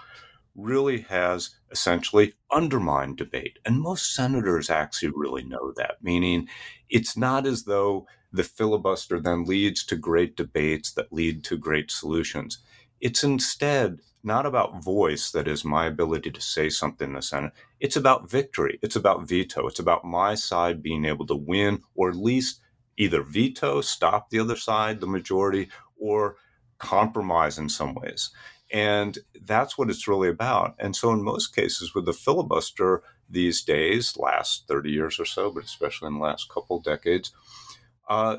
really 0.55 1.01
has 1.01 1.55
essentially 1.71 2.33
undermined 2.51 3.17
debate. 3.17 3.57
And 3.65 3.81
most 3.81 4.13
senators 4.13 4.69
actually 4.69 5.11
really 5.15 5.43
know 5.43 5.73
that, 5.77 5.97
meaning 6.01 6.47
it's 6.89 7.17
not 7.17 7.47
as 7.47 7.63
though 7.63 8.05
the 8.31 8.43
filibuster 8.43 9.19
then 9.19 9.45
leads 9.45 9.83
to 9.85 9.95
great 9.95 10.35
debates 10.35 10.91
that 10.93 11.13
lead 11.13 11.43
to 11.45 11.57
great 11.57 11.91
solutions. 11.91 12.59
It's 13.03 13.21
instead 13.21 13.99
not 14.23 14.45
about 14.45 14.81
voice, 14.81 15.29
that 15.31 15.45
is, 15.45 15.65
my 15.65 15.87
ability 15.87 16.31
to 16.31 16.39
say 16.39 16.69
something 16.69 17.09
in 17.09 17.15
the 17.15 17.21
Senate. 17.21 17.51
It's 17.81 17.97
about 17.97 18.31
victory. 18.31 18.79
It's 18.81 18.95
about 18.95 19.27
veto. 19.27 19.67
It's 19.67 19.81
about 19.81 20.05
my 20.05 20.35
side 20.35 20.81
being 20.81 21.03
able 21.03 21.25
to 21.27 21.35
win 21.35 21.81
or 21.95 22.09
at 22.09 22.15
least 22.15 22.61
either 22.95 23.21
veto, 23.21 23.81
stop 23.81 24.29
the 24.29 24.39
other 24.39 24.55
side, 24.55 25.01
the 25.01 25.07
majority, 25.07 25.67
or 25.97 26.37
compromise 26.77 27.59
in 27.59 27.67
some 27.67 27.93
ways. 27.93 28.29
And 28.71 29.17
that's 29.41 29.77
what 29.77 29.89
it's 29.89 30.07
really 30.07 30.29
about. 30.29 30.73
And 30.79 30.95
so, 30.95 31.11
in 31.11 31.23
most 31.23 31.53
cases, 31.53 31.93
with 31.93 32.05
the 32.05 32.13
filibuster 32.13 33.03
these 33.29 33.61
days, 33.63 34.15
last 34.15 34.65
30 34.69 34.91
years 34.91 35.19
or 35.19 35.25
so, 35.25 35.51
but 35.51 35.65
especially 35.65 36.07
in 36.07 36.13
the 36.13 36.23
last 36.23 36.49
couple 36.49 36.79
decades, 36.79 37.33
uh, 38.07 38.37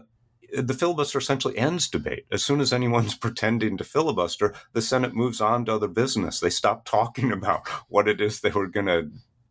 the 0.56 0.74
filibuster 0.74 1.18
essentially 1.18 1.56
ends 1.58 1.88
debate. 1.88 2.26
As 2.30 2.44
soon 2.44 2.60
as 2.60 2.72
anyone's 2.72 3.14
pretending 3.16 3.76
to 3.76 3.84
filibuster, 3.84 4.54
the 4.72 4.82
Senate 4.82 5.14
moves 5.14 5.40
on 5.40 5.64
to 5.64 5.74
other 5.74 5.88
business. 5.88 6.40
They 6.40 6.50
stop 6.50 6.84
talking 6.84 7.32
about 7.32 7.68
what 7.88 8.08
it 8.08 8.20
is 8.20 8.40
they 8.40 8.50
were 8.50 8.68
going 8.68 8.86
to 8.86 9.10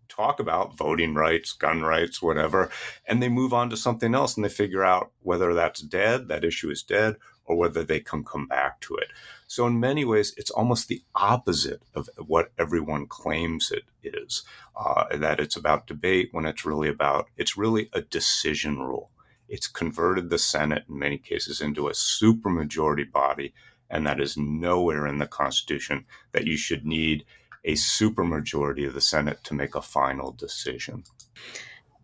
talk 0.10 0.39
about 0.39 0.78
voting 0.78 1.16
rights, 1.16 1.54
gun 1.54 1.82
rights, 1.82 2.22
whatever, 2.22 2.70
and 3.08 3.22
they 3.22 3.30
move 3.30 3.54
on 3.54 3.70
to 3.70 3.78
something 3.78 4.13
else 4.13 4.36
and 4.36 4.46
they 4.46 4.50
figure 4.50 4.84
out 4.84 5.12
whether 5.22 5.54
that's 5.54 5.82
dead, 5.82 6.28
that 6.28 6.44
issue 6.44 6.70
is 6.70 6.84
dead, 6.84 7.16
or 7.46 7.58
whether 7.58 7.84
they 7.84 8.00
can 8.00 8.24
come 8.24 8.48
back 8.48 8.80
to 8.82 8.96
it. 8.96 9.08
So, 9.48 9.68
in 9.68 9.80
many 9.80 10.06
ways, 10.06 10.34
it's 10.38 10.52
almost 10.52 10.88
the 10.88 11.02
opposite 11.16 11.82
of 11.94 12.10
what 12.18 12.52
everyone 12.58 13.08
claims 13.08 13.72
it 13.72 13.84
is 14.04 14.44
uh, 14.76 15.06
that 15.18 15.39
it's 15.39 15.56
about 15.56 15.88
debate 15.88 16.30
when 16.32 16.46
it's 16.46 16.66
really 16.66 16.89
about, 16.89 17.28
it's 17.38 17.58
really 17.58 17.89
a 17.94 18.02
decision 18.02 18.80
rule. 18.80 19.10
It's 19.48 19.68
converted 19.68 20.30
the 20.30 20.38
Senate 20.38 20.86
in 20.90 21.00
many 21.00 21.18
cases 21.18 21.62
into 21.62 21.88
a 21.88 21.94
supermajority 21.94 23.12
body, 23.12 23.54
and 23.90 24.06
that 24.08 24.20
is 24.20 24.38
nowhere 24.38 25.06
in 25.06 25.20
the 25.20 25.28
Constitution 25.28 26.06
that 26.32 26.48
you 26.48 26.58
should 26.58 26.86
need 26.86 27.26
a 27.66 27.74
supermajority 27.74 28.88
of 28.88 28.94
the 28.94 29.02
Senate 29.02 29.44
to 29.44 29.54
make 29.54 29.76
a 29.76 29.82
final 29.82 30.32
decision. 30.32 31.04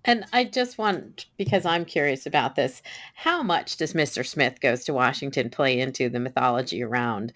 And 0.09 0.25
I 0.33 0.43
just 0.43 0.79
want, 0.79 1.27
because 1.37 1.67
I'm 1.67 1.85
curious 1.85 2.25
about 2.25 2.55
this, 2.55 2.81
how 3.13 3.43
much 3.43 3.77
does 3.77 3.93
Mr. 3.93 4.25
Smith 4.25 4.59
Goes 4.59 4.83
to 4.85 4.93
Washington 4.93 5.51
play 5.51 5.79
into 5.79 6.09
the 6.09 6.19
mythology 6.19 6.81
around 6.81 7.31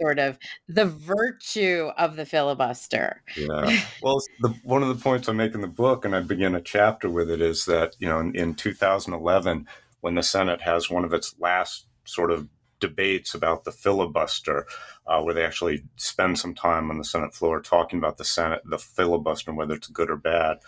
sort 0.00 0.20
of 0.20 0.38
the 0.68 0.84
virtue 0.84 1.90
of 1.98 2.14
the 2.14 2.24
filibuster? 2.24 3.24
Yeah. 3.36 3.76
Well, 4.04 4.20
the, 4.38 4.50
one 4.62 4.84
of 4.84 4.88
the 4.88 5.02
points 5.02 5.28
I 5.28 5.32
make 5.32 5.52
in 5.56 5.62
the 5.62 5.66
book, 5.66 6.04
and 6.04 6.14
I 6.14 6.20
begin 6.20 6.54
a 6.54 6.60
chapter 6.60 7.10
with 7.10 7.28
it, 7.28 7.40
is 7.40 7.64
that, 7.64 7.96
you 7.98 8.08
know, 8.08 8.20
in, 8.20 8.36
in 8.36 8.54
2011, 8.54 9.66
when 10.00 10.14
the 10.14 10.22
Senate 10.22 10.60
has 10.60 10.88
one 10.88 11.04
of 11.04 11.12
its 11.12 11.34
last 11.40 11.88
sort 12.04 12.30
of 12.30 12.46
debates 12.78 13.34
about 13.34 13.64
the 13.64 13.72
filibuster, 13.72 14.64
uh, 15.08 15.20
where 15.20 15.34
they 15.34 15.44
actually 15.44 15.82
spend 15.96 16.38
some 16.38 16.54
time 16.54 16.88
on 16.88 16.98
the 16.98 17.04
Senate 17.04 17.34
floor 17.34 17.60
talking 17.60 17.98
about 17.98 18.16
the 18.16 18.24
Senate, 18.24 18.62
the 18.64 18.78
filibuster, 18.78 19.50
and 19.50 19.58
whether 19.58 19.74
it's 19.74 19.88
good 19.88 20.08
or 20.08 20.16
bad. 20.16 20.58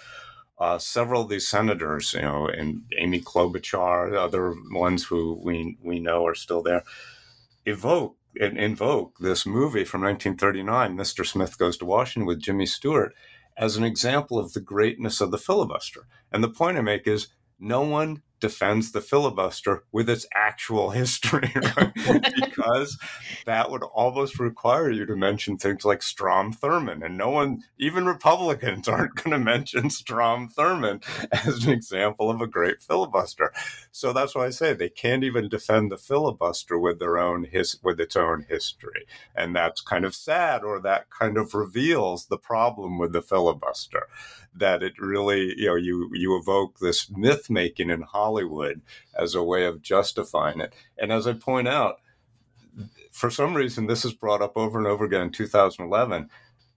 Uh, 0.59 0.79
several 0.79 1.23
of 1.23 1.29
these 1.29 1.49
senators, 1.49 2.15
you 2.15 2.23
know, 2.23 2.47
and 2.47 2.83
Amy 2.97 3.21
Klobuchar, 3.21 4.17
other 4.17 4.55
ones 4.71 5.05
who 5.05 5.41
we 5.43 5.77
we 5.83 5.99
know 5.99 6.25
are 6.27 6.35
still 6.35 6.63
there, 6.63 6.85
evoke 7.67 8.17
and 8.41 8.59
invoke 8.59 9.19
this 9.19 9.47
movie 9.47 9.85
from 9.85 10.03
1939, 10.03 10.97
Mr. 10.97 11.27
Smith 11.27 11.59
Goes 11.59 11.77
to 11.79 11.85
Washington 11.85 12.27
with 12.27 12.43
Jimmy 12.43 12.67
Stewart, 12.67 13.15
as 13.57 13.77
an 13.77 13.85
example 13.85 14.39
of 14.39 14.53
the 14.53 14.61
greatness 14.61 15.21
of 15.21 15.31
the 15.31 15.39
filibuster. 15.39 16.07
And 16.33 16.43
the 16.43 16.49
point 16.49 16.77
I 16.77 16.83
make 16.83 17.07
is 17.07 17.29
no 17.59 17.83
one 17.83 18.23
defends 18.45 18.93
the 18.93 19.01
filibuster 19.01 19.85
with 19.91 20.07
its 20.11 20.27
actual 20.35 20.91
history, 20.91 21.51
right? 21.79 21.95
because 22.45 22.99
that 23.47 23.71
would 23.71 23.83
almost 23.83 24.39
require 24.39 24.91
you 24.91 25.07
to 25.07 25.17
mention 25.17 25.57
things 25.57 25.83
like 25.83 26.03
Strom 26.03 26.53
Thurmond. 26.53 27.03
And 27.03 27.17
no 27.17 27.31
one, 27.31 27.63
even 27.79 28.05
Republicans, 28.05 28.87
aren't 28.95 29.15
going 29.15 29.31
to 29.31 29.39
mention 29.39 29.89
Strom 29.89 30.51
Thurmond 30.51 31.05
as 31.33 31.65
an 31.65 31.73
example 31.73 32.31
of 32.31 32.43
a 32.43 32.47
great 32.47 32.83
filibuster. 32.83 33.51
So 33.93 34.13
that's 34.13 34.35
why 34.35 34.45
I 34.45 34.51
say 34.51 34.75
they 34.75 34.91
can't 34.91 35.25
even 35.25 35.49
defend 35.49 35.91
the 35.91 35.97
filibuster 35.97 36.79
with 36.79 36.99
their 36.99 37.17
own 37.17 37.45
his 37.45 37.79
with 37.83 37.99
its 37.99 38.15
own 38.15 38.45
history. 38.47 39.07
And 39.35 39.57
that's 39.57 39.81
kind 39.81 40.05
of 40.05 40.15
sad, 40.15 40.65
or 40.65 40.83
that 40.83 41.09
kind 41.09 41.39
of 41.39 41.55
reveals 41.55 42.27
the 42.27 42.37
problem 42.37 42.99
with 42.99 43.15
the 43.15 43.23
filibuster 43.23 44.07
that 44.57 44.83
it 44.83 44.93
really, 44.99 45.55
you 45.57 45.67
know, 45.67 45.75
you 45.75 46.11
you 46.13 46.37
evoke 46.37 46.79
this 46.79 47.11
myth 47.11 47.51
making 47.51 47.91
in 47.91 48.03
Hollywood 48.03 48.81
as 49.19 49.35
a 49.35 49.43
way 49.43 49.65
of 49.67 49.83
justifying 49.83 50.61
it. 50.61 50.75
And 50.99 51.13
as 51.13 51.27
I 51.27 51.33
point 51.33 51.69
out, 51.69 51.97
for 53.13 53.31
some 53.31 53.55
reason, 53.55 53.87
this 53.87 54.05
is 54.05 54.13
brought 54.13 54.43
up 54.43 54.57
over 54.57 54.79
and 54.79 54.87
over 54.87 55.05
again 55.05 55.23
in 55.23 55.31
2011. 55.31 56.29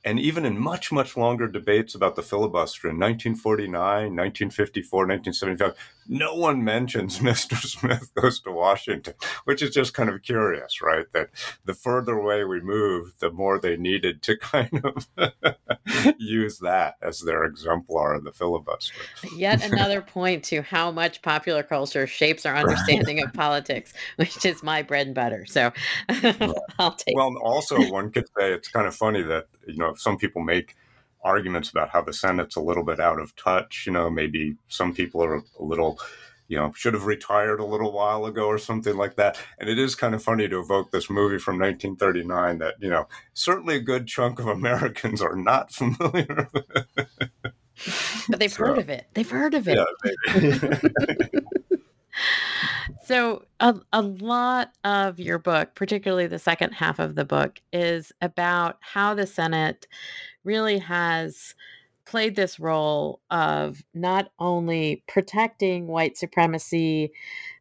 And 0.07 0.21
even 0.21 0.45
in 0.45 0.57
much, 0.57 0.89
much 0.89 1.17
longer 1.17 1.49
debates 1.49 1.93
about 1.93 2.15
the 2.15 2.23
filibuster 2.23 2.87
in 2.87 2.95
1949, 2.95 3.73
1954, 4.15 4.99
1975, 4.99 5.75
no 6.07 6.33
one 6.33 6.63
mentions 6.63 7.19
Mr. 7.19 7.57
Smith 7.57 8.13
goes 8.15 8.39
to 8.39 8.51
Washington, 8.51 9.15
which 9.43 9.61
is 9.61 9.71
just 9.71 9.93
kind 9.93 10.09
of 10.09 10.21
curious, 10.21 10.81
right? 10.81 11.05
That 11.11 11.29
the 11.65 11.73
further 11.73 12.13
away 12.13 12.45
we 12.45 12.61
move, 12.61 13.15
the 13.19 13.31
more 13.31 13.59
they 13.59 13.75
needed 13.75 14.21
to 14.23 14.37
kind 14.41 14.81
of 14.81 15.07
use 16.17 16.59
that 16.59 16.95
as 17.01 17.19
their 17.19 17.43
exemplar 17.43 18.13
of 18.13 18.23
the 18.23 18.31
filibuster. 18.31 18.93
Yet 19.35 19.61
another 19.61 19.99
point 20.01 20.45
to 20.45 20.61
how 20.61 20.89
much 20.89 21.21
popular 21.21 21.63
culture 21.63 22.07
shapes 22.07 22.45
our 22.45 22.55
understanding 22.55 23.21
of 23.21 23.33
politics, 23.33 23.91
which 24.15 24.45
is 24.45 24.63
my 24.63 24.83
bread 24.83 25.07
and 25.07 25.15
butter. 25.15 25.45
So 25.45 25.73
I'll 26.79 26.95
take. 26.95 27.17
Well, 27.17 27.35
also 27.43 27.77
one 27.91 28.09
could 28.11 28.27
say 28.37 28.53
it's 28.53 28.69
kind 28.69 28.87
of 28.87 28.95
funny 28.95 29.21
that 29.23 29.47
you 29.67 29.75
know 29.75 29.96
some 29.99 30.17
people 30.17 30.41
make 30.41 30.75
arguments 31.23 31.69
about 31.69 31.89
how 31.89 32.01
the 32.01 32.13
Senate's 32.13 32.55
a 32.55 32.61
little 32.61 32.83
bit 32.83 32.99
out 32.99 33.19
of 33.19 33.35
touch. 33.35 33.83
You 33.85 33.93
know, 33.93 34.09
maybe 34.09 34.55
some 34.67 34.93
people 34.93 35.23
are 35.23 35.35
a 35.35 35.43
little 35.59 35.99
you 36.47 36.57
know, 36.57 36.71
should 36.75 36.93
have 36.93 37.05
retired 37.05 37.59
a 37.59 37.65
little 37.65 37.91
while 37.91 38.25
ago 38.25 38.45
or 38.45 38.57
something 38.57 38.95
like 38.95 39.15
that. 39.15 39.37
And 39.59 39.69
it 39.69 39.77
is 39.77 39.95
kind 39.95 40.15
of 40.15 40.23
funny 40.23 40.47
to 40.47 40.59
evoke 40.59 40.91
this 40.91 41.09
movie 41.09 41.39
from 41.39 41.59
1939 41.59 42.59
that, 42.59 42.75
you 42.79 42.89
know, 42.89 43.07
certainly 43.33 43.75
a 43.75 43.81
good 43.81 44.07
chunk 44.07 44.39
of 44.39 44.47
Americans 44.47 45.21
are 45.21 45.35
not 45.35 45.71
familiar 45.73 46.49
with. 46.53 46.65
But 48.29 48.39
they've 48.39 48.51
so, 48.51 48.65
heard 48.65 48.77
of 48.79 48.89
it. 48.89 49.07
They've 49.13 49.29
heard 49.29 49.53
of 49.53 49.67
it. 49.67 49.77
Yeah, 49.77 51.39
so 53.03 53.45
a, 53.59 53.75
a 53.93 54.01
lot 54.01 54.71
of 54.83 55.19
your 55.19 55.39
book, 55.39 55.75
particularly 55.75 56.27
the 56.27 56.39
second 56.39 56.73
half 56.73 56.99
of 56.99 57.15
the 57.15 57.25
book, 57.25 57.61
is 57.71 58.11
about 58.21 58.77
how 58.81 59.13
the 59.13 59.27
Senate 59.27 59.87
really 60.43 60.79
has 60.79 61.55
played 62.05 62.35
this 62.35 62.59
role 62.59 63.19
of 63.29 63.83
not 63.93 64.31
only 64.39 65.03
protecting 65.07 65.87
white 65.87 66.17
supremacy, 66.17 67.11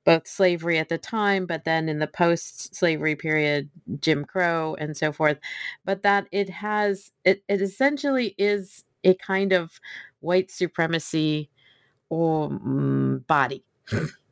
both 0.05 0.27
slavery 0.27 0.79
at 0.79 0.89
the 0.89 0.99
time, 0.99 1.47
but 1.47 1.65
then 1.65 1.89
in 1.89 1.99
the 1.99 2.07
post 2.07 2.75
slavery 2.75 3.17
period, 3.17 3.69
Jim 4.01 4.25
Crow 4.25 4.77
and 4.79 4.97
so 4.97 5.13
forth, 5.13 5.39
but 5.85 6.03
that 6.05 6.29
it 6.31 6.49
has, 6.49 7.11
it, 7.25 7.43
it 7.49 7.61
essentially 7.61 8.37
is 8.39 8.85
a 9.03 9.15
kind 9.15 9.53
of 9.53 9.81
white 10.21 10.51
supremacy 10.51 11.51
um, 12.13 13.25
body. 13.27 13.65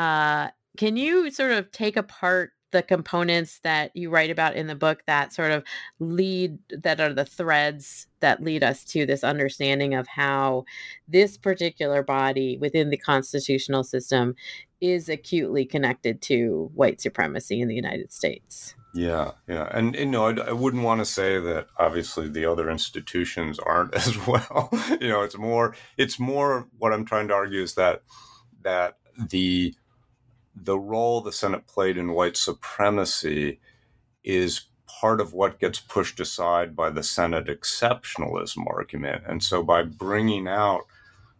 uh, 0.00 0.48
can 0.78 0.96
you 0.96 1.30
sort 1.30 1.52
of 1.52 1.70
take 1.72 1.96
apart 1.96 2.52
the 2.72 2.82
components 2.82 3.60
that 3.64 3.90
you 3.94 4.08
write 4.08 4.30
about 4.30 4.56
in 4.56 4.66
the 4.66 4.74
book 4.74 5.02
that 5.06 5.32
sort 5.32 5.50
of 5.50 5.62
lead 5.98 6.56
that 6.70 7.00
are 7.00 7.12
the 7.12 7.24
threads 7.24 8.06
that 8.20 8.42
lead 8.42 8.62
us 8.62 8.82
to 8.84 9.04
this 9.04 9.24
understanding 9.24 9.92
of 9.92 10.06
how 10.06 10.64
this 11.06 11.36
particular 11.36 12.02
body 12.02 12.56
within 12.56 12.88
the 12.88 12.96
constitutional 12.96 13.84
system 13.84 14.34
is 14.80 15.08
acutely 15.10 15.66
connected 15.66 16.22
to 16.22 16.70
white 16.74 17.00
supremacy 17.00 17.60
in 17.60 17.68
the 17.68 17.74
United 17.74 18.10
States. 18.10 18.74
Yeah, 18.94 19.32
yeah, 19.46 19.68
and 19.70 19.94
you 19.94 20.06
know, 20.06 20.26
I, 20.26 20.48
I 20.48 20.52
wouldn't 20.52 20.82
want 20.82 21.00
to 21.00 21.04
say 21.04 21.38
that 21.38 21.66
obviously 21.78 22.28
the 22.28 22.46
other 22.46 22.70
institutions 22.70 23.58
aren't 23.58 23.94
as 24.06 24.16
well. 24.26 24.70
you 24.98 25.08
know, 25.08 25.22
it's 25.22 25.36
more, 25.36 25.76
it's 25.98 26.18
more. 26.18 26.68
What 26.78 26.92
I'm 26.92 27.04
trying 27.04 27.28
to 27.28 27.34
argue 27.34 27.62
is 27.62 27.74
that 27.74 28.02
that 28.62 28.96
the 29.28 29.74
the 30.54 30.78
role 30.78 31.20
the 31.20 31.32
Senate 31.32 31.66
played 31.66 31.96
in 31.96 32.12
white 32.12 32.36
supremacy 32.36 33.60
is 34.24 34.66
part 35.00 35.20
of 35.20 35.32
what 35.32 35.60
gets 35.60 35.80
pushed 35.80 36.20
aside 36.20 36.74
by 36.74 36.90
the 36.90 37.02
Senate 37.02 37.46
exceptionalism 37.46 38.66
argument. 38.66 39.22
And 39.26 39.42
so 39.42 39.62
by 39.62 39.82
bringing 39.82 40.48
out 40.48 40.82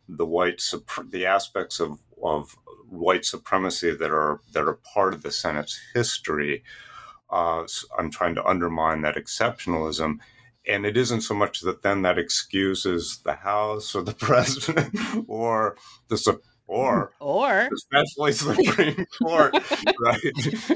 the 0.09 0.27
white 0.27 0.63
the 1.11 1.27
aspects 1.27 1.81
of, 1.81 2.01
of 2.23 2.57
white 2.89 3.25
supremacy 3.25 3.95
that 3.95 4.11
are 4.11 4.41
that 4.53 4.65
are 4.65 4.79
part 4.95 5.15
of 5.15 5.23
the 5.23 5.31
Senate's 5.31 5.81
history, 5.95 6.63
uh, 7.31 7.65
I'm 7.99 8.11
trying 8.11 8.35
to 8.37 8.45
undermine 8.45 9.03
that 9.03 9.17
exceptionalism. 9.17 10.19
And 10.67 10.85
it 10.85 10.97
isn't 10.97 11.23
so 11.23 11.35
much 11.35 11.61
that 11.61 11.83
then 11.83 12.03
that 12.03 12.19
excuses 12.19 13.21
the 13.25 13.35
House 13.35 13.95
or 13.95 14.03
the 14.03 14.15
president 14.29 14.97
or 15.27 15.77
the 16.09 16.19
or 16.71 17.13
or 17.19 17.69
especially 17.75 18.33
Supreme 18.33 19.05
Court, 19.19 19.53
right? 20.01 20.23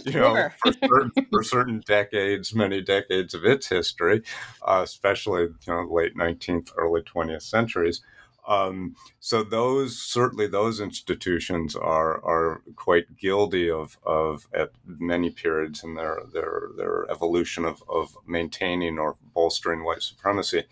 You 0.04 0.12
know, 0.12 0.48
for 0.60 0.72
certain, 0.72 1.10
for 1.30 1.42
certain, 1.44 1.82
decades, 1.86 2.52
many 2.52 2.82
decades 2.82 3.32
of 3.32 3.44
its 3.44 3.68
history, 3.68 4.22
uh, 4.62 4.80
especially 4.82 5.42
you 5.42 5.54
know 5.68 5.86
late 5.88 6.16
nineteenth, 6.16 6.72
early 6.76 7.02
twentieth 7.02 7.44
centuries. 7.44 8.02
Um, 8.46 8.96
so 9.20 9.42
those 9.44 9.96
certainly 9.96 10.48
those 10.48 10.80
institutions 10.80 11.76
are 11.76 12.22
are 12.24 12.62
quite 12.74 13.16
guilty 13.16 13.70
of 13.70 13.96
of 14.04 14.48
at 14.52 14.72
many 14.84 15.30
periods 15.30 15.84
in 15.84 15.94
their 15.94 16.22
their 16.32 16.70
their 16.76 17.08
evolution 17.08 17.64
of 17.64 17.84
of 17.88 18.16
maintaining 18.26 18.98
or 18.98 19.16
bolstering 19.32 19.84
white 19.84 20.02
supremacy. 20.02 20.64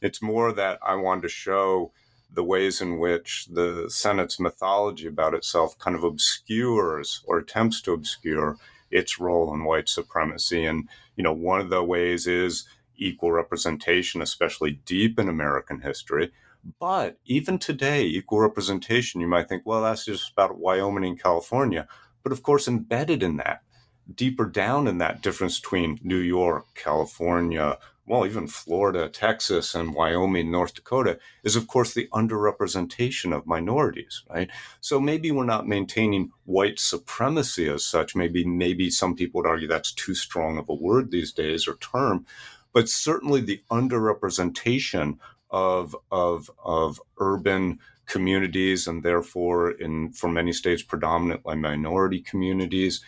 It's 0.00 0.22
more 0.22 0.52
that 0.52 0.78
I 0.80 0.94
wanted 0.94 1.22
to 1.22 1.28
show 1.28 1.92
the 2.32 2.44
ways 2.44 2.80
in 2.80 2.98
which 2.98 3.46
the 3.50 3.86
Senate's 3.88 4.38
mythology 4.38 5.06
about 5.06 5.34
itself 5.34 5.78
kind 5.78 5.96
of 5.96 6.04
obscures 6.04 7.22
or 7.26 7.38
attempts 7.38 7.80
to 7.82 7.92
obscure 7.92 8.56
its 8.90 9.18
role 9.18 9.52
in 9.54 9.64
white 9.64 9.88
supremacy. 9.88 10.64
And, 10.64 10.88
you 11.16 11.24
know, 11.24 11.32
one 11.32 11.60
of 11.60 11.70
the 11.70 11.82
ways 11.82 12.26
is 12.26 12.66
equal 12.96 13.32
representation, 13.32 14.22
especially 14.22 14.80
deep 14.84 15.18
in 15.18 15.28
American 15.28 15.80
history. 15.80 16.30
But 16.78 17.18
even 17.24 17.58
today, 17.58 18.04
equal 18.04 18.40
representation, 18.40 19.20
you 19.20 19.26
might 19.26 19.48
think, 19.48 19.62
well, 19.64 19.82
that's 19.82 20.04
just 20.04 20.32
about 20.32 20.58
Wyoming 20.58 21.04
and 21.04 21.20
California. 21.20 21.88
But 22.22 22.32
of 22.32 22.42
course, 22.42 22.68
embedded 22.68 23.22
in 23.22 23.38
that, 23.38 23.62
deeper 24.14 24.44
down 24.44 24.86
in 24.86 24.98
that 24.98 25.22
difference 25.22 25.58
between 25.58 25.98
New 26.02 26.18
York, 26.18 26.66
California, 26.74 27.78
well, 28.10 28.26
even 28.26 28.48
Florida, 28.48 29.08
Texas, 29.08 29.72
and 29.72 29.94
Wyoming, 29.94 30.50
North 30.50 30.74
Dakota, 30.74 31.20
is 31.44 31.54
of 31.54 31.68
course 31.68 31.94
the 31.94 32.08
underrepresentation 32.12 33.32
of 33.32 33.46
minorities, 33.46 34.24
right? 34.28 34.50
So 34.80 34.98
maybe 34.98 35.30
we're 35.30 35.44
not 35.44 35.68
maintaining 35.68 36.32
white 36.44 36.80
supremacy 36.80 37.68
as 37.68 37.84
such. 37.84 38.16
Maybe, 38.16 38.44
maybe 38.44 38.90
some 38.90 39.14
people 39.14 39.40
would 39.40 39.48
argue 39.48 39.68
that's 39.68 39.92
too 39.92 40.16
strong 40.16 40.58
of 40.58 40.68
a 40.68 40.74
word 40.74 41.12
these 41.12 41.30
days 41.30 41.68
or 41.68 41.76
term, 41.76 42.26
but 42.72 42.88
certainly 42.88 43.42
the 43.42 43.62
underrepresentation 43.70 45.18
of 45.52 45.94
of 46.10 46.50
of 46.64 47.00
urban 47.18 47.78
communities 48.06 48.88
and 48.88 49.04
therefore 49.04 49.70
in 49.70 50.10
for 50.12 50.28
many 50.28 50.52
states 50.52 50.82
predominantly 50.82 51.54
minority 51.54 52.20
communities 52.20 53.04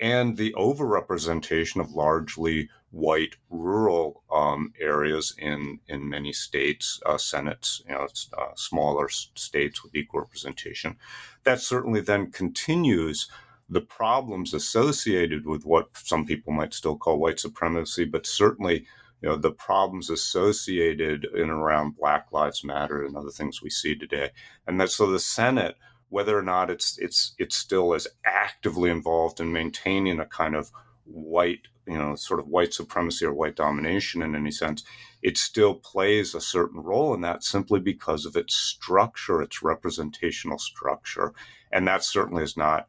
and 0.00 0.36
the 0.36 0.52
overrepresentation 0.54 1.80
of 1.80 1.92
largely 1.92 2.68
white 2.96 3.36
rural 3.50 4.22
um, 4.32 4.72
areas 4.80 5.34
in 5.38 5.78
in 5.88 6.08
many 6.08 6.32
states, 6.32 7.00
uh, 7.04 7.18
senates, 7.18 7.82
you 7.86 7.94
know, 7.94 8.08
uh, 8.38 8.48
smaller 8.56 9.08
states 9.08 9.82
with 9.82 9.94
equal 9.94 10.20
representation. 10.20 10.96
That 11.44 11.60
certainly 11.60 12.00
then 12.00 12.30
continues 12.30 13.28
the 13.68 13.82
problems 13.82 14.54
associated 14.54 15.46
with 15.46 15.66
what 15.66 15.88
some 15.94 16.24
people 16.24 16.52
might 16.52 16.72
still 16.72 16.96
call 16.96 17.18
white 17.18 17.40
supremacy, 17.40 18.04
but 18.04 18.26
certainly. 18.26 18.86
You 19.22 19.30
know 19.30 19.36
the 19.36 19.50
problems 19.50 20.10
associated 20.10 21.26
in 21.34 21.48
around 21.48 21.96
Black 21.96 22.26
Lives 22.32 22.62
Matter 22.62 23.02
and 23.02 23.16
other 23.16 23.30
things 23.30 23.62
we 23.62 23.70
see 23.70 23.96
today, 23.96 24.30
and 24.66 24.78
that 24.78 24.90
so 24.90 25.10
the 25.10 25.18
Senate 25.18 25.76
whether 26.10 26.38
or 26.38 26.42
not 26.42 26.70
it's 26.70 26.98
it's 26.98 27.34
it's 27.38 27.56
still 27.56 27.94
as 27.94 28.06
actively 28.26 28.90
involved 28.90 29.40
in 29.40 29.52
maintaining 29.52 30.20
a 30.20 30.26
kind 30.26 30.54
of 30.54 30.70
white 31.06 31.60
you 31.86 31.96
know 31.96 32.14
sort 32.14 32.40
of 32.40 32.48
white 32.48 32.74
supremacy 32.74 33.24
or 33.24 33.32
white 33.32 33.56
domination 33.56 34.22
in 34.22 34.34
any 34.34 34.50
sense 34.50 34.84
it 35.22 35.38
still 35.38 35.74
plays 35.74 36.34
a 36.34 36.40
certain 36.40 36.80
role 36.80 37.14
in 37.14 37.20
that 37.22 37.42
simply 37.42 37.80
because 37.80 38.26
of 38.26 38.36
its 38.36 38.54
structure 38.54 39.42
its 39.42 39.62
representational 39.62 40.58
structure. 40.58 41.32
And 41.72 41.88
that 41.88 42.04
certainly 42.04 42.44
is 42.44 42.56
not 42.56 42.88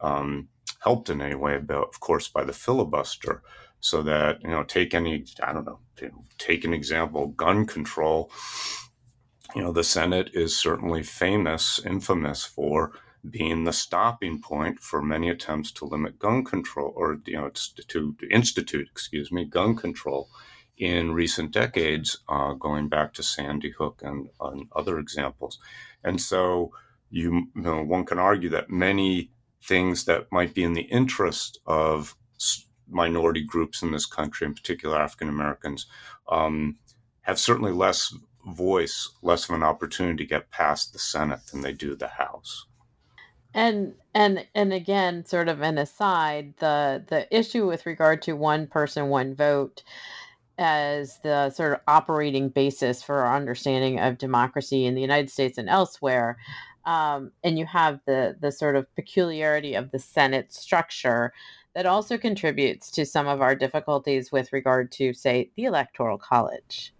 um, 0.00 0.48
helped 0.80 1.10
in 1.10 1.20
any 1.20 1.34
way 1.34 1.58
of 1.68 2.00
course 2.00 2.28
by 2.28 2.44
the 2.44 2.52
filibuster. 2.52 3.42
So 3.80 4.00
that 4.02 4.40
you 4.42 4.50
know 4.50 4.62
take 4.62 4.94
any 4.94 5.24
i 5.42 5.52
don't 5.52 5.64
know 5.64 5.80
take 6.38 6.64
an 6.64 6.72
example 6.72 7.28
gun 7.28 7.66
control. 7.66 8.30
You 9.56 9.62
know, 9.62 9.72
the 9.72 9.84
Senate 9.84 10.30
is 10.34 10.58
certainly 10.58 11.02
famous, 11.02 11.80
infamous 11.84 12.44
for 12.44 12.92
being 13.28 13.64
the 13.64 13.72
stopping 13.72 14.40
point 14.40 14.80
for 14.80 15.00
many 15.00 15.28
attempts 15.28 15.70
to 15.72 15.84
limit 15.84 16.18
gun 16.18 16.44
control 16.44 16.92
or, 16.96 17.18
you 17.26 17.36
know, 17.36 17.50
to 17.88 18.16
institute, 18.30 18.88
excuse 18.90 19.30
me, 19.30 19.44
gun 19.44 19.76
control 19.76 20.28
in 20.76 21.12
recent 21.12 21.52
decades, 21.52 22.18
uh, 22.28 22.52
going 22.54 22.88
back 22.88 23.14
to 23.14 23.22
Sandy 23.22 23.70
Hook 23.70 24.00
and, 24.02 24.28
and 24.40 24.68
other 24.74 24.98
examples. 24.98 25.58
And 26.02 26.20
so 26.20 26.72
you, 27.10 27.48
you 27.54 27.62
know, 27.62 27.82
one 27.84 28.04
can 28.04 28.18
argue 28.18 28.48
that 28.50 28.70
many 28.70 29.30
things 29.62 30.06
that 30.06 30.26
might 30.32 30.54
be 30.54 30.64
in 30.64 30.72
the 30.72 30.82
interest 30.82 31.60
of 31.66 32.16
minority 32.88 33.44
groups 33.44 33.82
in 33.82 33.92
this 33.92 34.06
country, 34.06 34.46
in 34.46 34.54
particular 34.54 34.98
African 34.98 35.28
Americans, 35.28 35.86
um, 36.28 36.78
have 37.20 37.38
certainly 37.38 37.72
less 37.72 38.14
voice 38.44 39.08
less 39.22 39.48
of 39.48 39.54
an 39.54 39.62
opportunity 39.62 40.24
to 40.24 40.28
get 40.28 40.50
past 40.50 40.92
the 40.92 40.98
Senate 40.98 41.46
than 41.52 41.60
they 41.60 41.72
do 41.72 41.94
the 41.94 42.08
House. 42.08 42.66
And 43.54 43.94
and 44.14 44.46
and 44.54 44.72
again, 44.72 45.24
sort 45.24 45.48
of 45.48 45.60
an 45.60 45.78
aside, 45.78 46.54
the 46.58 47.04
the 47.06 47.26
issue 47.36 47.66
with 47.66 47.86
regard 47.86 48.22
to 48.22 48.32
one 48.32 48.66
person, 48.66 49.08
one 49.08 49.34
vote 49.34 49.82
as 50.58 51.18
the 51.22 51.50
sort 51.50 51.72
of 51.72 51.80
operating 51.88 52.48
basis 52.48 53.02
for 53.02 53.20
our 53.20 53.36
understanding 53.36 53.98
of 53.98 54.18
democracy 54.18 54.86
in 54.86 54.94
the 54.94 55.00
United 55.00 55.30
States 55.30 55.58
and 55.58 55.68
elsewhere. 55.68 56.38
Um, 56.84 57.32
and 57.44 57.58
you 57.58 57.66
have 57.66 58.00
the 58.06 58.36
the 58.40 58.52
sort 58.52 58.76
of 58.76 58.92
peculiarity 58.96 59.74
of 59.74 59.90
the 59.90 59.98
Senate 59.98 60.52
structure 60.52 61.32
that 61.74 61.86
also 61.86 62.18
contributes 62.18 62.90
to 62.90 63.06
some 63.06 63.26
of 63.26 63.40
our 63.40 63.54
difficulties 63.54 64.30
with 64.30 64.52
regard 64.52 64.92
to, 64.92 65.14
say, 65.14 65.50
the 65.56 65.64
Electoral 65.64 66.18
College. 66.18 66.92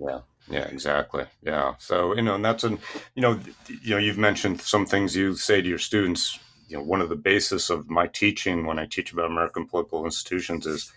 Yeah, 0.00 0.20
Yeah, 0.48 0.64
exactly. 0.64 1.24
Yeah. 1.42 1.74
So, 1.78 2.14
you 2.14 2.22
know, 2.22 2.34
and 2.34 2.44
that's 2.44 2.64
an, 2.64 2.78
you 3.14 3.22
know, 3.22 3.38
you 3.68 3.90
know, 3.90 3.98
you've 3.98 4.18
mentioned 4.18 4.60
some 4.60 4.86
things 4.86 5.16
you 5.16 5.34
say 5.36 5.62
to 5.62 5.68
your 5.68 5.78
students. 5.78 6.38
You 6.68 6.78
know, 6.78 6.84
one 6.84 7.00
of 7.00 7.08
the 7.08 7.16
basis 7.16 7.70
of 7.70 7.88
my 7.88 8.06
teaching 8.06 8.66
when 8.66 8.78
I 8.78 8.86
teach 8.86 9.12
about 9.12 9.30
American 9.30 9.66
political 9.66 10.04
institutions 10.04 10.66
is 10.66 10.92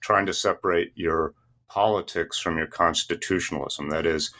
trying 0.00 0.26
to 0.26 0.34
separate 0.34 0.92
your 0.94 1.34
politics 1.68 2.38
from 2.38 2.56
your 2.56 2.66
constitutionalism. 2.66 3.90
That 3.90 4.06
is, 4.06 4.32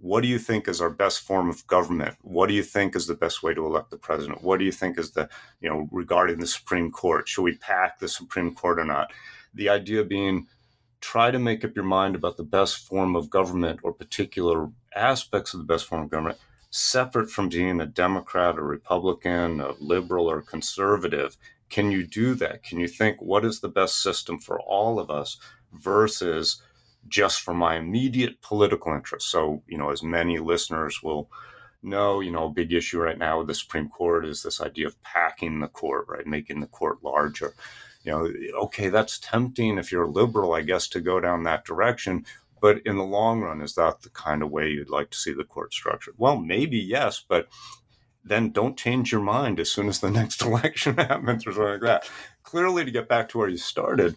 what 0.00 0.20
do 0.20 0.28
you 0.28 0.38
think 0.38 0.68
is 0.68 0.80
our 0.80 0.90
best 0.90 1.20
form 1.20 1.48
of 1.48 1.66
government? 1.66 2.16
What 2.22 2.48
do 2.48 2.54
you 2.54 2.62
think 2.62 2.94
is 2.94 3.06
the 3.06 3.14
best 3.14 3.42
way 3.42 3.54
to 3.54 3.66
elect 3.66 3.90
the 3.90 3.96
president? 3.96 4.42
What 4.42 4.58
do 4.58 4.64
you 4.64 4.72
think 4.72 4.98
is 4.98 5.10
the, 5.10 5.28
you 5.60 5.68
know, 5.68 5.88
regarding 5.90 6.38
the 6.38 6.46
Supreme 6.46 6.90
Court? 6.92 7.26
Should 7.26 7.42
we 7.42 7.56
pack 7.56 7.98
the 7.98 8.08
Supreme 8.08 8.54
Court 8.54 8.78
or 8.78 8.84
not? 8.84 9.12
The 9.54 9.70
idea 9.70 10.04
being 10.04 10.46
try 11.00 11.30
to 11.30 11.38
make 11.38 11.64
up 11.64 11.74
your 11.74 11.84
mind 11.84 12.14
about 12.14 12.36
the 12.36 12.44
best 12.44 12.86
form 12.86 13.14
of 13.14 13.30
government 13.30 13.80
or 13.82 13.92
particular 13.92 14.68
aspects 14.94 15.54
of 15.54 15.60
the 15.60 15.66
best 15.66 15.86
form 15.86 16.02
of 16.02 16.10
government 16.10 16.38
separate 16.70 17.30
from 17.30 17.48
being 17.48 17.80
a 17.80 17.86
Democrat 17.86 18.58
or 18.58 18.64
Republican, 18.64 19.60
a 19.60 19.72
liberal 19.80 20.30
or 20.30 20.42
conservative. 20.42 21.36
Can 21.70 21.90
you 21.90 22.06
do 22.06 22.34
that? 22.34 22.62
Can 22.62 22.78
you 22.78 22.88
think 22.88 23.20
what 23.20 23.44
is 23.44 23.60
the 23.60 23.68
best 23.68 24.02
system 24.02 24.38
for 24.38 24.60
all 24.60 24.98
of 24.98 25.10
us 25.10 25.38
versus 25.72 26.62
just 27.06 27.40
for 27.40 27.54
my 27.54 27.76
immediate 27.76 28.40
political 28.42 28.92
interest? 28.92 29.30
So, 29.30 29.62
you 29.66 29.78
know, 29.78 29.90
as 29.90 30.02
many 30.02 30.38
listeners 30.38 31.02
will 31.02 31.30
know, 31.82 32.20
you 32.20 32.30
know, 32.30 32.46
a 32.46 32.50
big 32.50 32.72
issue 32.72 33.00
right 33.00 33.18
now 33.18 33.38
with 33.38 33.46
the 33.46 33.54
Supreme 33.54 33.88
Court 33.88 34.26
is 34.26 34.42
this 34.42 34.60
idea 34.60 34.86
of 34.86 35.00
packing 35.02 35.60
the 35.60 35.68
court, 35.68 36.06
right? 36.08 36.26
Making 36.26 36.60
the 36.60 36.66
court 36.66 37.02
larger 37.02 37.54
you 38.08 38.52
know, 38.52 38.58
okay, 38.64 38.88
that's 38.88 39.18
tempting 39.18 39.76
if 39.76 39.92
you're 39.92 40.06
liberal, 40.06 40.54
I 40.54 40.62
guess, 40.62 40.88
to 40.88 41.00
go 41.00 41.20
down 41.20 41.42
that 41.42 41.64
direction. 41.64 42.24
But 42.60 42.80
in 42.86 42.96
the 42.96 43.04
long 43.04 43.42
run, 43.42 43.60
is 43.60 43.74
that 43.74 44.02
the 44.02 44.10
kind 44.10 44.42
of 44.42 44.50
way 44.50 44.70
you'd 44.70 44.90
like 44.90 45.10
to 45.10 45.18
see 45.18 45.32
the 45.32 45.44
court 45.44 45.72
structured? 45.72 46.14
Well, 46.16 46.36
maybe 46.36 46.78
yes, 46.78 47.22
but 47.26 47.48
then 48.24 48.50
don't 48.50 48.78
change 48.78 49.12
your 49.12 49.20
mind 49.20 49.60
as 49.60 49.70
soon 49.70 49.88
as 49.88 50.00
the 50.00 50.10
next 50.20 50.42
election 50.42 50.96
happens 50.98 51.46
or 51.46 51.52
something 51.52 51.72
like 51.72 51.80
that. 51.82 52.10
Clearly, 52.42 52.84
to 52.84 52.90
get 52.90 53.08
back 53.08 53.28
to 53.28 53.38
where 53.38 53.48
you 53.48 53.58
started, 53.58 54.16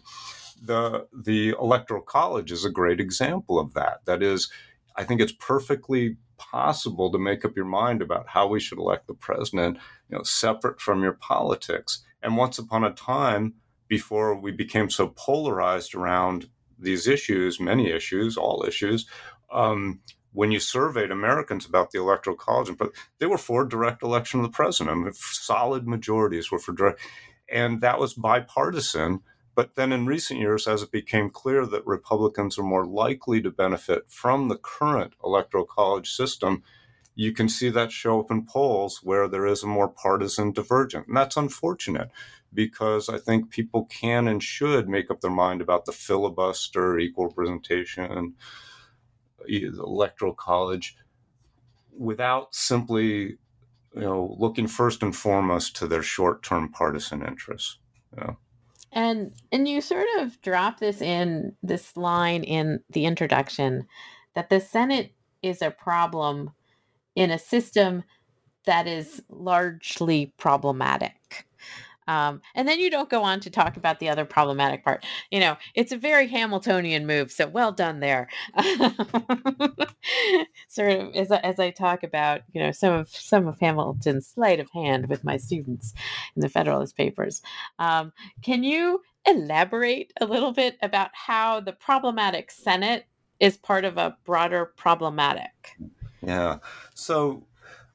the 0.62 1.06
the 1.12 1.50
electoral 1.50 2.02
college 2.02 2.50
is 2.50 2.64
a 2.64 2.70
great 2.70 3.00
example 3.00 3.58
of 3.58 3.74
that. 3.74 4.00
That 4.06 4.22
is, 4.22 4.50
I 4.96 5.04
think 5.04 5.20
it's 5.20 5.32
perfectly 5.32 6.16
possible 6.38 7.12
to 7.12 7.18
make 7.18 7.44
up 7.44 7.56
your 7.56 7.66
mind 7.66 8.02
about 8.02 8.28
how 8.28 8.46
we 8.46 8.58
should 8.58 8.78
elect 8.78 9.06
the 9.06 9.14
president, 9.14 9.76
you 10.08 10.16
know, 10.16 10.22
separate 10.22 10.80
from 10.80 11.02
your 11.02 11.12
politics. 11.12 12.02
And 12.22 12.36
once 12.36 12.58
upon 12.58 12.84
a 12.84 12.92
time, 12.92 13.54
before 13.92 14.34
we 14.34 14.50
became 14.50 14.88
so 14.88 15.06
polarized 15.06 15.94
around 15.94 16.48
these 16.78 17.06
issues, 17.06 17.60
many 17.60 17.90
issues, 17.90 18.38
all 18.38 18.64
issues. 18.66 19.04
Um, 19.52 20.00
when 20.32 20.50
you 20.50 20.60
surveyed 20.60 21.10
Americans 21.10 21.66
about 21.66 21.90
the 21.90 21.98
Electoral 21.98 22.34
College, 22.34 22.74
they 23.18 23.26
were 23.26 23.36
for 23.36 23.66
direct 23.66 24.02
election 24.02 24.40
of 24.40 24.44
the 24.44 24.56
president. 24.56 24.96
I 24.96 24.98
mean, 24.98 25.12
solid 25.12 25.86
majorities 25.86 26.50
were 26.50 26.58
for 26.58 26.72
direct, 26.72 27.02
and 27.50 27.82
that 27.82 27.98
was 27.98 28.14
bipartisan. 28.14 29.20
But 29.54 29.74
then 29.74 29.92
in 29.92 30.06
recent 30.06 30.40
years, 30.40 30.66
as 30.66 30.80
it 30.80 30.90
became 30.90 31.28
clear 31.28 31.66
that 31.66 31.86
Republicans 31.86 32.58
are 32.58 32.62
more 32.62 32.86
likely 32.86 33.42
to 33.42 33.50
benefit 33.50 34.04
from 34.08 34.48
the 34.48 34.56
current 34.56 35.12
Electoral 35.22 35.66
College 35.66 36.10
system, 36.10 36.62
you 37.14 37.32
can 37.32 37.50
see 37.50 37.68
that 37.68 37.92
show 37.92 38.20
up 38.20 38.30
in 38.30 38.46
polls 38.46 39.00
where 39.02 39.28
there 39.28 39.44
is 39.44 39.62
a 39.62 39.66
more 39.66 39.88
partisan 39.88 40.50
divergence. 40.50 41.06
And 41.06 41.14
that's 41.14 41.36
unfortunate 41.36 42.10
because 42.54 43.08
I 43.08 43.18
think 43.18 43.50
people 43.50 43.84
can 43.86 44.28
and 44.28 44.42
should 44.42 44.88
make 44.88 45.10
up 45.10 45.20
their 45.20 45.30
mind 45.30 45.60
about 45.60 45.84
the 45.84 45.92
filibuster, 45.92 46.98
equal 46.98 47.26
representation, 47.26 48.34
the 49.46 49.64
electoral 49.64 50.34
college, 50.34 50.96
without 51.96 52.54
simply, 52.54 53.38
you 53.94 54.00
know, 54.00 54.36
looking 54.38 54.66
first 54.66 55.02
and 55.02 55.14
foremost 55.14 55.76
to 55.76 55.86
their 55.86 56.02
short-term 56.02 56.70
partisan 56.70 57.24
interests. 57.24 57.78
Yeah. 58.16 58.34
And 58.92 59.32
and 59.50 59.66
you 59.66 59.80
sort 59.80 60.06
of 60.18 60.40
drop 60.42 60.78
this 60.78 61.00
in 61.00 61.56
this 61.62 61.96
line 61.96 62.44
in 62.44 62.80
the 62.90 63.06
introduction 63.06 63.86
that 64.34 64.50
the 64.50 64.60
Senate 64.60 65.14
is 65.42 65.62
a 65.62 65.70
problem 65.70 66.50
in 67.14 67.30
a 67.30 67.38
system 67.38 68.04
that 68.64 68.86
is 68.86 69.22
largely 69.28 70.34
problematic. 70.36 71.46
Um, 72.08 72.40
and 72.54 72.66
then 72.66 72.80
you 72.80 72.90
don't 72.90 73.08
go 73.08 73.22
on 73.22 73.40
to 73.40 73.50
talk 73.50 73.76
about 73.76 74.00
the 74.00 74.08
other 74.08 74.24
problematic 74.24 74.84
part. 74.84 75.04
You 75.30 75.40
know, 75.40 75.56
it's 75.74 75.92
a 75.92 75.96
very 75.96 76.26
Hamiltonian 76.26 77.06
move. 77.06 77.30
So 77.30 77.46
well 77.46 77.72
done 77.72 78.00
there. 78.00 78.28
sort 80.68 80.92
of 80.92 81.14
as, 81.14 81.30
as 81.30 81.58
I 81.58 81.70
talk 81.70 82.02
about, 82.02 82.42
you 82.52 82.62
know, 82.62 82.72
some 82.72 82.92
of 82.94 83.08
some 83.08 83.46
of 83.46 83.58
Hamilton's 83.60 84.26
sleight 84.26 84.60
of 84.60 84.70
hand 84.70 85.08
with 85.08 85.24
my 85.24 85.36
students 85.36 85.94
in 86.36 86.42
the 86.42 86.48
Federalist 86.48 86.96
Papers. 86.96 87.42
Um, 87.78 88.12
can 88.42 88.64
you 88.64 89.02
elaborate 89.26 90.12
a 90.20 90.26
little 90.26 90.52
bit 90.52 90.76
about 90.82 91.10
how 91.12 91.60
the 91.60 91.72
problematic 91.72 92.50
Senate 92.50 93.06
is 93.40 93.56
part 93.56 93.84
of 93.84 93.98
a 93.98 94.16
broader 94.24 94.66
problematic? 94.76 95.76
Yeah. 96.24 96.58
So 96.94 97.44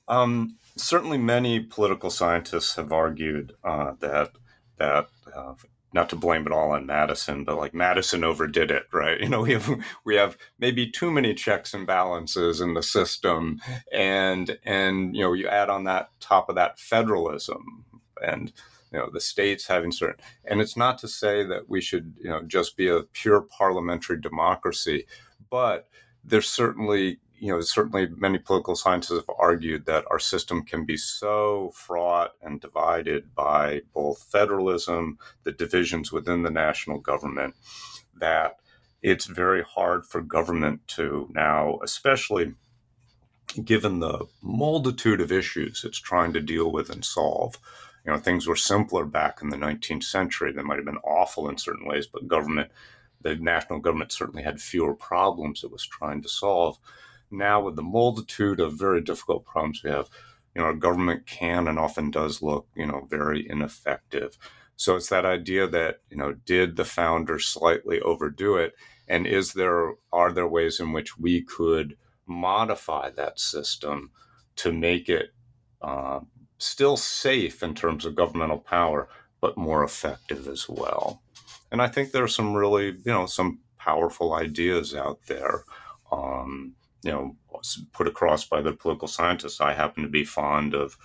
um, 0.07 0.55
certainly, 0.79 1.17
many 1.17 1.59
political 1.59 2.09
scientists 2.09 2.75
have 2.75 2.91
argued 2.91 3.53
uh, 3.63 3.93
that 3.99 4.31
that 4.77 5.07
uh, 5.35 5.53
not 5.93 6.09
to 6.09 6.15
blame 6.15 6.45
it 6.45 6.51
all 6.51 6.71
on 6.71 6.85
Madison, 6.85 7.43
but 7.43 7.57
like 7.57 7.73
Madison 7.73 8.23
overdid 8.23 8.71
it, 8.71 8.83
right? 8.93 9.19
You 9.21 9.29
know, 9.29 9.41
we 9.41 9.53
have 9.53 9.69
we 10.05 10.15
have 10.15 10.37
maybe 10.59 10.89
too 10.89 11.11
many 11.11 11.33
checks 11.33 11.73
and 11.73 11.87
balances 11.87 12.61
in 12.61 12.73
the 12.73 12.83
system, 12.83 13.59
and 13.91 14.57
and 14.63 15.15
you 15.15 15.21
know, 15.21 15.33
you 15.33 15.47
add 15.47 15.69
on 15.69 15.85
that 15.85 16.09
top 16.19 16.49
of 16.49 16.55
that 16.55 16.79
federalism 16.79 17.85
and 18.21 18.51
you 18.91 18.99
know 18.99 19.09
the 19.11 19.19
states 19.19 19.67
having 19.67 19.91
certain 19.91 20.23
and 20.45 20.61
it's 20.61 20.77
not 20.77 20.97
to 20.97 21.07
say 21.07 21.43
that 21.43 21.69
we 21.69 21.81
should 21.81 22.15
you 22.21 22.29
know 22.29 22.41
just 22.43 22.77
be 22.77 22.87
a 22.87 23.03
pure 23.13 23.41
parliamentary 23.41 24.19
democracy 24.19 25.05
but 25.49 25.87
there's 26.23 26.49
certainly 26.49 27.19
you 27.39 27.51
know, 27.51 27.61
certainly 27.61 28.07
many 28.15 28.37
political 28.37 28.75
scientists 28.75 29.17
have 29.17 29.35
argued 29.37 29.85
that 29.85 30.05
our 30.09 30.19
system 30.19 30.63
can 30.63 30.85
be 30.85 30.97
so 30.97 31.71
fraught 31.73 32.31
and 32.41 32.59
divided 32.59 33.35
by 33.35 33.81
both 33.93 34.23
federalism, 34.23 35.17
the 35.43 35.51
divisions 35.51 36.11
within 36.11 36.43
the 36.43 36.49
national 36.49 36.99
government, 36.99 37.55
that 38.15 38.57
it's 39.01 39.25
very 39.25 39.63
hard 39.63 40.05
for 40.05 40.21
government 40.21 40.87
to 40.87 41.29
now, 41.33 41.79
especially 41.83 42.53
given 43.63 43.99
the 43.99 44.25
multitude 44.41 45.21
of 45.21 45.31
issues 45.31 45.83
it's 45.85 45.99
trying 45.99 46.33
to 46.33 46.41
deal 46.41 46.71
with 46.71 46.89
and 46.89 47.05
solve. 47.05 47.59
You 48.05 48.11
know, 48.11 48.17
things 48.17 48.47
were 48.47 48.55
simpler 48.55 49.05
back 49.05 49.41
in 49.41 49.49
the 49.49 49.57
19th 49.57 50.03
century. 50.03 50.51
They 50.51 50.63
might 50.63 50.77
have 50.77 50.85
been 50.85 50.97
awful 50.97 51.49
in 51.49 51.57
certain 51.57 51.85
ways, 51.85 52.07
but 52.07 52.27
government, 52.27 52.71
the 53.21 53.35
national 53.35 53.79
government 53.79 54.11
certainly 54.11 54.43
had 54.43 54.61
fewer 54.61 54.93
problems 54.95 55.63
it 55.63 55.71
was 55.71 55.85
trying 55.85 56.21
to 56.21 56.29
solve 56.29 56.79
now 57.31 57.61
with 57.61 57.75
the 57.75 57.83
multitude 57.83 58.59
of 58.59 58.73
very 58.73 59.01
difficult 59.01 59.45
problems 59.45 59.81
we 59.83 59.89
have, 59.89 60.09
you 60.55 60.61
know, 60.61 60.67
our 60.67 60.73
government 60.73 61.25
can 61.25 61.67
and 61.67 61.77
often 61.77 62.09
does 62.09 62.41
look, 62.41 62.67
you 62.75 62.85
know, 62.85 63.07
very 63.09 63.47
ineffective. 63.47 64.37
So 64.75 64.95
it's 64.95 65.09
that 65.09 65.25
idea 65.25 65.67
that, 65.67 66.01
you 66.09 66.17
know, 66.17 66.33
did 66.33 66.75
the 66.75 66.85
founder 66.85 67.39
slightly 67.39 67.99
overdo 68.01 68.57
it? 68.57 68.73
And 69.07 69.25
is 69.25 69.53
there 69.53 69.93
are 70.11 70.31
there 70.31 70.47
ways 70.47 70.79
in 70.79 70.93
which 70.93 71.17
we 71.17 71.41
could 71.41 71.97
modify 72.25 73.09
that 73.11 73.39
system 73.39 74.11
to 74.57 74.71
make 74.71 75.09
it 75.09 75.33
uh, 75.81 76.19
still 76.57 76.97
safe 76.97 77.63
in 77.63 77.73
terms 77.73 78.05
of 78.05 78.15
governmental 78.15 78.59
power, 78.59 79.09
but 79.41 79.57
more 79.57 79.83
effective 79.83 80.47
as 80.47 80.67
well? 80.69 81.21
And 81.71 81.81
I 81.81 81.87
think 81.87 82.11
there 82.11 82.23
are 82.23 82.27
some 82.27 82.53
really, 82.53 82.87
you 82.87 83.11
know, 83.11 83.25
some 83.25 83.59
powerful 83.77 84.33
ideas 84.33 84.95
out 84.95 85.19
there. 85.27 85.63
Um, 86.11 86.73
you 87.03 87.11
know 87.11 87.35
put 87.93 88.07
across 88.07 88.45
by 88.45 88.61
the 88.61 88.73
political 88.73 89.07
scientists. 89.07 89.61
I 89.61 89.73
happen 89.73 90.03
to 90.03 90.09
be 90.09 90.23
fond 90.23 90.73
of 90.73 90.97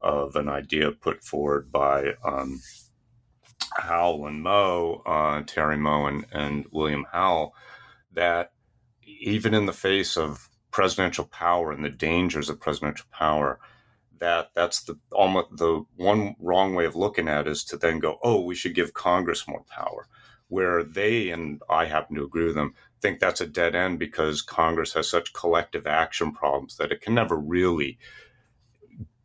of 0.00 0.36
an 0.36 0.48
idea 0.48 0.90
put 0.90 1.22
forward 1.22 1.70
by 1.70 2.14
um, 2.24 2.60
Howell 3.76 4.26
and 4.26 4.42
Moe, 4.42 5.02
uh, 5.06 5.42
Terry 5.46 5.76
Moe 5.76 6.06
and, 6.06 6.26
and 6.32 6.66
William 6.72 7.06
Howell, 7.12 7.54
that 8.12 8.52
even 9.06 9.54
in 9.54 9.66
the 9.66 9.72
face 9.72 10.16
of 10.16 10.48
presidential 10.70 11.24
power 11.24 11.70
and 11.70 11.84
the 11.84 11.90
dangers 11.90 12.48
of 12.48 12.60
presidential 12.60 13.06
power, 13.12 13.60
that 14.18 14.50
that's 14.54 14.82
the 14.84 14.98
almost 15.10 15.56
the 15.56 15.84
one 15.96 16.34
wrong 16.38 16.74
way 16.74 16.84
of 16.84 16.96
looking 16.96 17.28
at 17.28 17.46
it 17.46 17.50
is 17.50 17.64
to 17.64 17.76
then 17.76 17.98
go, 17.98 18.18
oh, 18.22 18.40
we 18.40 18.54
should 18.54 18.74
give 18.74 18.94
Congress 18.94 19.46
more 19.48 19.64
power. 19.68 20.08
Where 20.48 20.84
they 20.84 21.30
and 21.30 21.62
I 21.70 21.86
happen 21.86 22.16
to 22.16 22.24
agree 22.24 22.44
with 22.44 22.54
them, 22.54 22.74
think 23.02 23.20
that's 23.20 23.40
a 23.40 23.46
dead 23.46 23.74
end 23.74 23.98
because 23.98 24.40
Congress 24.40 24.94
has 24.94 25.10
such 25.10 25.32
collective 25.32 25.86
action 25.86 26.32
problems 26.32 26.76
that 26.76 26.92
it 26.92 27.00
can 27.00 27.14
never 27.14 27.36
really, 27.36 27.98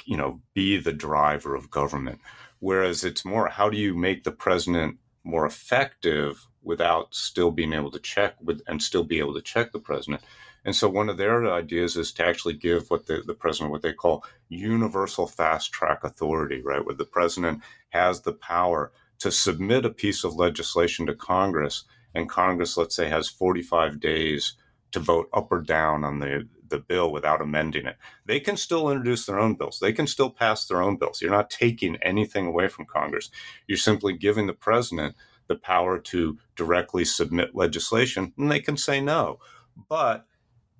you 0.04 0.18
know, 0.18 0.42
be 0.54 0.78
the 0.78 0.94
driver 0.94 1.56
of 1.56 1.70
government. 1.70 2.20
Whereas 2.60 3.04
it's 3.04 3.24
more 3.24 3.48
how 3.48 3.70
do 3.70 3.78
you 3.78 3.94
make 3.96 4.24
the 4.24 4.32
president 4.32 4.98
more 5.24 5.46
effective 5.46 6.48
without 6.64 7.14
still 7.14 7.52
being 7.52 7.74
able 7.74 7.92
to 7.92 8.00
check 8.00 8.36
with 8.42 8.62
and 8.68 8.82
still 8.82 9.04
be 9.04 9.20
able 9.20 9.34
to 9.34 9.42
check 9.42 9.72
the 9.72 9.80
president. 9.80 10.22
And 10.66 10.76
so 10.76 10.90
one 10.90 11.08
of 11.08 11.18
their 11.18 11.50
ideas 11.50 11.96
is 11.96 12.12
to 12.14 12.26
actually 12.26 12.56
give 12.56 12.90
what 12.90 13.06
the, 13.06 13.22
the 13.26 13.34
president 13.34 13.72
what 13.72 13.84
they 13.84 13.94
call 13.94 14.26
universal 14.50 15.28
fast 15.28 15.72
track 15.72 16.04
authority, 16.04 16.62
right? 16.62 16.86
Where 16.86 16.96
the 16.96 17.06
president 17.06 17.62
has 17.90 18.22
the 18.22 18.34
power 18.34 18.92
to 19.20 19.32
submit 19.32 19.86
a 19.86 19.90
piece 19.90 20.24
of 20.24 20.36
legislation 20.36 21.06
to 21.06 21.14
Congress, 21.14 21.86
and 22.16 22.30
Congress, 22.30 22.78
let's 22.78 22.96
say, 22.96 23.10
has 23.10 23.30
45 23.30 24.00
days 24.00 24.54
to 24.92 25.00
vote 25.00 25.30
up 25.34 25.52
or 25.52 25.62
down 25.62 26.04
on 26.04 26.20
the, 26.20 26.48
the 26.70 26.80
bill 26.80 27.12
without 27.12 27.42
amending 27.42 27.86
it. 27.86 27.98
They 28.26 28.40
can 28.40 28.58
still 28.58 28.90
introduce 28.90 29.26
their 29.26 29.40
own 29.40 29.56
bills. 29.56 29.80
They 29.80 29.94
can 29.94 30.08
still 30.08 30.30
pass 30.30 30.66
their 30.66 30.82
own 30.82 30.98
bills. 30.98 31.22
You're 31.22 31.32
not 31.32 31.50
taking 31.50 31.98
anything 31.98 32.48
away 32.48 32.68
from 32.70 32.86
Congress. 32.86 33.30
You're 33.68 33.78
simply 33.78 34.18
giving 34.18 34.48
the 34.48 34.54
president 34.54 35.16
the 35.48 35.56
power 35.56 36.00
to 36.00 36.38
directly 36.56 37.06
submit 37.06 37.56
legislation, 37.56 38.34
and 38.38 38.52
they 38.52 38.60
can 38.60 38.78
say 38.78 39.02
no. 39.02 39.40
But 39.90 40.26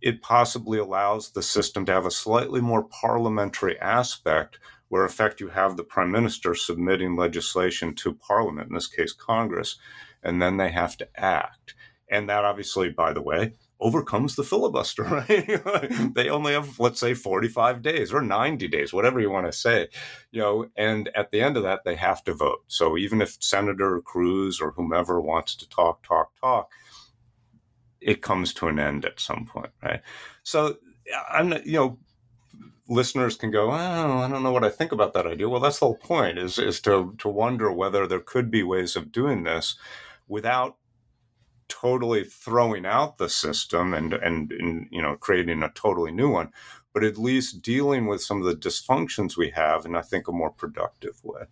it 0.02 0.22
possibly 0.22 0.78
allows 0.80 1.32
the 1.32 1.44
system 1.44 1.86
to 1.86 1.92
have 1.92 2.06
a 2.06 2.12
slightly 2.12 2.62
more 2.62 2.84
parliamentary 2.84 3.80
aspect 3.80 4.60
where 4.90 5.04
in 5.04 5.10
effect 5.10 5.42
you 5.42 5.50
have 5.50 5.76
the 5.76 5.84
prime 5.84 6.12
minister 6.12 6.56
submitting 6.56 7.16
legislation 7.16 7.94
to 7.96 8.14
parliament 8.14 8.70
in 8.70 8.76
this 8.76 8.88
case 8.88 9.12
congress 9.14 9.78
and 10.24 10.42
then 10.42 10.58
they 10.58 10.72
have 10.72 10.98
to 10.98 11.08
act 11.16 11.76
and 12.10 12.30
that 12.30 12.46
obviously 12.46 12.90
by 12.90 13.14
the 13.14 13.22
way 13.22 13.54
overcomes 13.80 14.36
the 14.36 14.44
filibuster 14.44 15.04
right 15.30 16.14
they 16.16 16.30
only 16.30 16.54
have 16.54 16.80
let's 16.80 17.00
say 17.00 17.14
45 17.14 17.82
days 17.82 18.14
or 18.14 18.22
90 18.22 18.68
days 18.68 18.94
whatever 18.94 19.20
you 19.20 19.30
want 19.30 19.46
to 19.46 19.52
say 19.52 19.88
you 20.32 20.42
know 20.42 20.68
and 20.76 21.10
at 21.16 21.32
the 21.32 21.42
end 21.42 21.58
of 21.58 21.64
that 21.64 21.84
they 21.86 21.96
have 21.96 22.24
to 22.24 22.34
vote 22.34 22.64
so 22.68 22.98
even 22.98 23.22
if 23.22 23.38
senator 23.40 24.02
cruz 24.02 24.60
or 24.60 24.72
whomever 24.72 25.22
wants 25.22 25.56
to 25.56 25.70
talk 25.70 26.04
talk 26.04 26.32
talk 26.42 26.72
it 28.02 28.22
comes 28.22 28.54
to 28.56 28.68
an 28.68 28.80
end 28.80 29.06
at 29.06 29.20
some 29.20 29.46
point, 29.46 29.72
right? 29.84 30.02
So 30.44 30.78
I'm, 31.32 31.52
you 31.66 31.74
know, 31.74 32.00
listeners 32.88 33.36
can 33.36 33.52
go, 33.52 33.70
oh, 33.70 33.74
I 33.74 34.30
don't 34.30 34.44
know 34.44 34.52
what 34.52 34.64
I 34.64 34.70
think 34.70 34.92
about 34.92 35.14
that 35.14 35.28
idea. 35.28 35.50
Well, 35.50 35.60
that's 35.60 35.80
the 35.80 35.88
whole 35.88 35.98
point 35.98 36.38
is 36.38 36.58
is 36.58 36.80
to 36.82 37.16
to 37.18 37.28
wonder 37.28 37.72
whether 37.72 38.08
there 38.08 38.20
could 38.20 38.50
be 38.50 38.64
ways 38.64 38.96
of 38.96 39.12
doing 39.12 39.44
this 39.44 39.76
without 40.28 40.78
totally 41.70 42.24
throwing 42.24 42.86
out 42.86 43.18
the 43.18 43.30
system 43.30 43.94
and 43.94 44.14
and, 44.14 44.52
and 44.52 44.88
you 44.92 45.02
know 45.02 45.16
creating 45.16 45.64
a 45.64 45.70
totally 45.70 46.12
new 46.12 46.30
one, 46.30 46.52
but 46.94 47.04
at 47.04 47.18
least 47.18 47.62
dealing 47.62 48.08
with 48.08 48.22
some 48.22 48.42
of 48.42 48.48
the 48.48 48.56
dysfunctions 48.56 49.38
we 49.38 49.50
have 49.52 49.86
in 49.86 49.96
I 49.96 50.02
think 50.02 50.28
a 50.28 50.32
more 50.32 50.52
productive 50.52 51.20
way. 51.24 51.44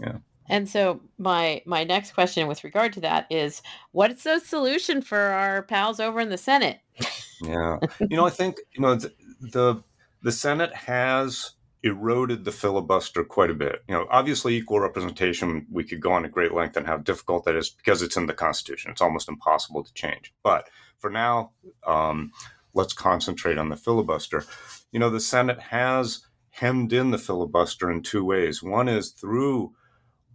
Yeah. 0.00 0.18
And 0.48 0.68
so 0.68 1.00
my 1.18 1.62
my 1.66 1.84
next 1.84 2.12
question 2.12 2.48
with 2.48 2.64
regard 2.64 2.92
to 2.94 3.00
that 3.00 3.26
is 3.30 3.62
what's 3.92 4.24
the 4.24 4.38
solution 4.38 5.02
for 5.02 5.18
our 5.18 5.62
pals 5.62 6.00
over 6.00 6.20
in 6.20 6.30
the 6.30 6.38
Senate? 6.38 6.80
yeah. 7.42 7.78
You 8.00 8.16
know, 8.16 8.26
I 8.26 8.30
think, 8.30 8.58
you 8.72 8.80
know, 8.80 8.94
the, 8.94 9.12
the 9.40 9.82
the 10.22 10.32
Senate 10.32 10.74
has 10.74 11.52
eroded 11.82 12.44
the 12.44 12.52
filibuster 12.52 13.24
quite 13.24 13.50
a 13.50 13.54
bit. 13.54 13.82
You 13.88 13.94
know, 13.94 14.06
obviously 14.10 14.56
equal 14.56 14.80
representation, 14.80 15.66
we 15.70 15.84
could 15.84 16.00
go 16.00 16.12
on 16.12 16.24
at 16.24 16.32
great 16.32 16.52
length 16.52 16.76
and 16.76 16.86
how 16.86 16.96
difficult 16.96 17.44
that 17.44 17.56
is 17.56 17.70
because 17.70 18.02
it's 18.02 18.16
in 18.16 18.26
the 18.26 18.34
Constitution. 18.34 18.90
It's 18.90 19.00
almost 19.00 19.28
impossible 19.28 19.84
to 19.84 19.92
change. 19.94 20.32
But 20.42 20.68
for 20.98 21.10
now, 21.10 21.52
um, 21.86 22.32
let's 22.74 22.92
concentrate 22.92 23.58
on 23.58 23.68
the 23.68 23.76
filibuster. 23.76 24.44
You 24.90 24.98
know, 24.98 25.10
the 25.10 25.20
Senate 25.20 25.60
has 25.60 26.26
hemmed 26.50 26.92
in 26.92 27.12
the 27.12 27.18
filibuster 27.18 27.90
in 27.90 28.02
two 28.02 28.24
ways. 28.24 28.62
One 28.62 28.88
is 28.88 29.10
through 29.10 29.74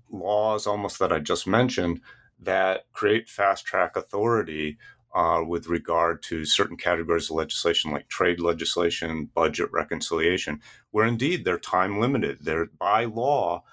laws 0.09 0.65
almost 0.65 0.99
that 0.99 1.11
I 1.11 1.19
just 1.19 1.45
mentioned 1.47 1.99
that 2.39 2.85
create 2.93 3.29
fast 3.29 3.65
track 3.65 3.95
authority 3.95 4.77
uh, 5.13 5.43
with 5.45 5.67
regard 5.67 6.23
to 6.23 6.45
certain 6.45 6.77
categories 6.77 7.29
of 7.29 7.35
legislation 7.35 7.91
like 7.91 8.07
trade 8.07 8.39
legislation, 8.39 9.29
budget 9.33 9.71
reconciliation, 9.71 10.59
where 10.91 11.05
indeed 11.05 11.45
they're 11.45 11.59
time 11.59 11.99
limited. 11.99 12.39
They're 12.41 12.65
by 12.65 13.05
law, 13.05 13.63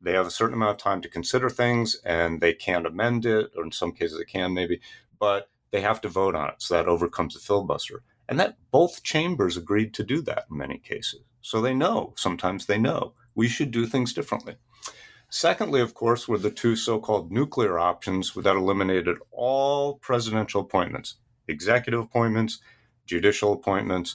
they 0.00 0.12
have 0.12 0.26
a 0.26 0.30
certain 0.30 0.54
amount 0.54 0.72
of 0.72 0.78
time 0.78 1.00
to 1.02 1.08
consider 1.08 1.50
things 1.50 1.96
and 2.04 2.40
they 2.40 2.52
can't 2.52 2.86
amend 2.86 3.26
it, 3.26 3.50
or 3.56 3.64
in 3.64 3.72
some 3.72 3.92
cases 3.92 4.18
they 4.18 4.24
can 4.24 4.54
maybe, 4.54 4.80
but 5.18 5.48
they 5.70 5.80
have 5.80 6.00
to 6.02 6.08
vote 6.08 6.34
on 6.34 6.50
it. 6.50 6.56
So 6.58 6.74
that 6.74 6.88
overcomes 6.88 7.34
the 7.34 7.40
filibuster. 7.40 8.02
And 8.28 8.38
that 8.38 8.56
both 8.70 9.02
chambers 9.02 9.56
agreed 9.56 9.92
to 9.94 10.04
do 10.04 10.22
that 10.22 10.44
in 10.50 10.56
many 10.56 10.78
cases. 10.78 11.22
So 11.40 11.60
they 11.60 11.74
know, 11.74 12.14
sometimes 12.16 12.66
they 12.66 12.78
know, 12.78 13.14
we 13.34 13.48
should 13.48 13.70
do 13.70 13.86
things 13.86 14.12
differently. 14.12 14.56
Secondly, 15.36 15.80
of 15.80 15.94
course, 15.94 16.28
were 16.28 16.38
the 16.38 16.48
two 16.48 16.76
so 16.76 17.00
called 17.00 17.32
nuclear 17.32 17.76
options 17.76 18.32
that 18.34 18.54
eliminated 18.54 19.18
all 19.32 19.98
presidential 19.98 20.60
appointments, 20.60 21.16
executive 21.48 21.98
appointments, 21.98 22.60
judicial 23.04 23.52
appointments 23.52 24.14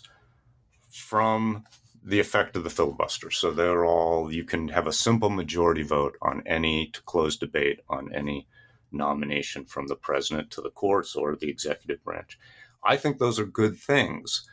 from 0.90 1.66
the 2.02 2.22
effect 2.22 2.56
of 2.56 2.64
the 2.64 2.70
filibuster. 2.70 3.30
So 3.32 3.52
they're 3.52 3.84
all, 3.84 4.32
you 4.32 4.46
can 4.46 4.70
have 4.70 4.88
a 4.88 4.94
simple 4.94 5.30
majority 5.30 5.84
vote 5.84 6.16
on 6.22 6.42
any 6.46 6.88
to 6.92 7.02
close 7.02 7.36
debate 7.36 7.82
on 7.90 8.14
any 8.14 8.48
nomination 8.90 9.66
from 9.66 9.88
the 9.88 9.98
president 9.98 10.52
to 10.52 10.62
the 10.62 10.72
courts 10.72 11.18
or 11.18 11.36
the 11.36 11.50
executive 11.50 12.02
branch. 12.02 12.40
I 12.82 12.96
think 12.96 13.18
those 13.18 13.42
are 13.42 13.46
good 13.46 13.76
things. 13.76 14.48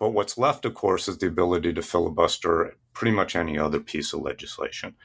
But 0.00 0.10
what's 0.10 0.36
left, 0.36 0.64
of 0.64 0.74
course, 0.74 1.06
is 1.06 1.18
the 1.18 1.28
ability 1.28 1.72
to 1.72 1.82
filibuster 1.82 2.78
pretty 2.94 3.14
much 3.14 3.36
any 3.36 3.56
other 3.56 3.78
piece 3.78 4.12
of 4.12 4.22
legislation. 4.22 4.96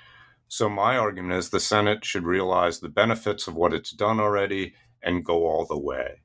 So 0.52 0.68
my 0.68 0.98
argument 0.98 1.36
is 1.36 1.50
the 1.50 1.60
Senate 1.60 2.04
should 2.04 2.24
realize 2.26 2.80
the 2.80 2.90
benefits 2.90 3.48
of 3.48 3.54
what 3.54 3.72
it's 3.72 3.92
done 3.92 4.20
already 4.20 4.74
and 5.02 5.24
go 5.24 5.46
all 5.46 5.68
the 5.68 5.78
way. 5.78 6.24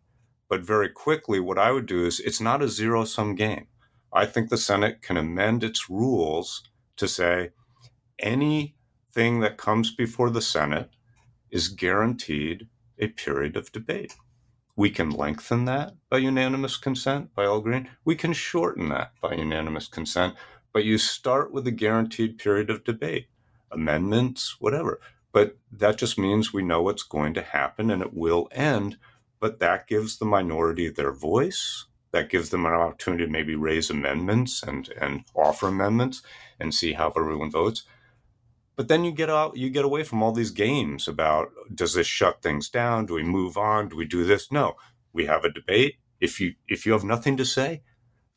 But 0.49 0.63
very 0.63 0.89
quickly, 0.89 1.41
what 1.41 1.59
I 1.59 1.71
would 1.73 1.85
do 1.85 2.07
is 2.07 2.21
it's 2.21 2.41
not 2.41 2.63
a 2.63 2.69
zero 2.69 3.05
sum 3.05 3.35
game. 3.35 3.67
I 4.15 4.25
think 4.25 4.49
the 4.49 4.57
Senate 4.57 5.03
can 5.03 5.19
amend 5.19 5.63
its 5.63 5.91
rules 5.91 6.63
to 6.97 7.07
say 7.07 7.51
anything 8.19 9.41
that 9.41 9.59
comes 9.59 9.95
before 9.95 10.31
the 10.31 10.41
Senate 10.41 10.89
is 11.51 11.69
guaranteed 11.69 12.69
a 12.99 13.09
period 13.09 13.59
of 13.59 13.73
debate. 13.73 14.15
We 14.75 14.89
can 14.89 15.11
lengthen 15.11 15.67
that 15.67 15.97
by 16.09 16.19
unanimous 16.19 16.79
consent, 16.79 17.35
by 17.35 17.45
all 17.45 17.59
agreeing. 17.59 17.89
We 18.07 18.17
can 18.17 18.33
shorten 18.33 18.89
that 18.89 19.13
by 19.21 19.35
unanimous 19.35 19.87
consent, 19.87 20.35
but 20.73 20.85
you 20.85 20.97
start 20.97 21.53
with 21.53 21.67
a 21.67 21.73
guaranteed 21.73 22.39
period 22.39 22.71
of 22.71 22.85
debate 22.85 23.27
amendments, 23.71 24.57
whatever. 24.59 25.01
But 25.33 25.57
that 25.73 25.99
just 25.99 26.19
means 26.19 26.53
we 26.53 26.63
know 26.63 26.83
what's 26.83 27.03
going 27.03 27.35
to 27.35 27.43
happen 27.43 27.91
and 27.91 28.03
it 28.03 28.15
will 28.15 28.49
end. 28.53 28.97
But 29.41 29.59
that 29.59 29.87
gives 29.87 30.19
the 30.19 30.25
minority 30.25 30.89
their 30.89 31.13
voice. 31.13 31.87
That 32.13 32.31
gives 32.31 32.51
them 32.51 32.65
an 32.65 32.73
opportunity 32.73 33.27
to 33.27 33.31
maybe 33.31 33.57
raise 33.57 33.91
amendments 33.91 34.63
and, 34.63 34.89
and 35.01 35.25
offer 35.35 35.69
amendments 35.69 36.23
and 36.61 36.73
see 36.73 36.93
how 36.93 37.13
everyone 37.17 37.51
votes. 37.51 37.85
But 38.77 38.89
then 38.89 39.05
you 39.05 39.13
get 39.13 39.31
out, 39.31 39.57
you 39.57 39.71
get 39.71 39.85
away 39.85 40.03
from 40.03 40.23
all 40.23 40.33
these 40.33 40.51
games 40.51 41.07
about 41.07 41.51
does 41.73 41.95
this 41.95 42.07
shut 42.07 42.43
things 42.43 42.69
down? 42.69 43.07
Do 43.07 43.15
we 43.15 43.23
move 43.23 43.57
on? 43.57 43.89
Do 43.89 43.97
we 43.97 44.05
do 44.05 44.25
this? 44.25 44.51
No, 44.51 44.77
we 45.13 45.27
have 45.27 45.45
a 45.45 45.53
debate. 45.53 45.97
If 46.21 46.41
you 46.41 46.55
if 46.69 46.87
you 46.87 46.93
have 46.93 47.05
nothing 47.05 47.37
to 47.37 47.45
say, 47.45 47.83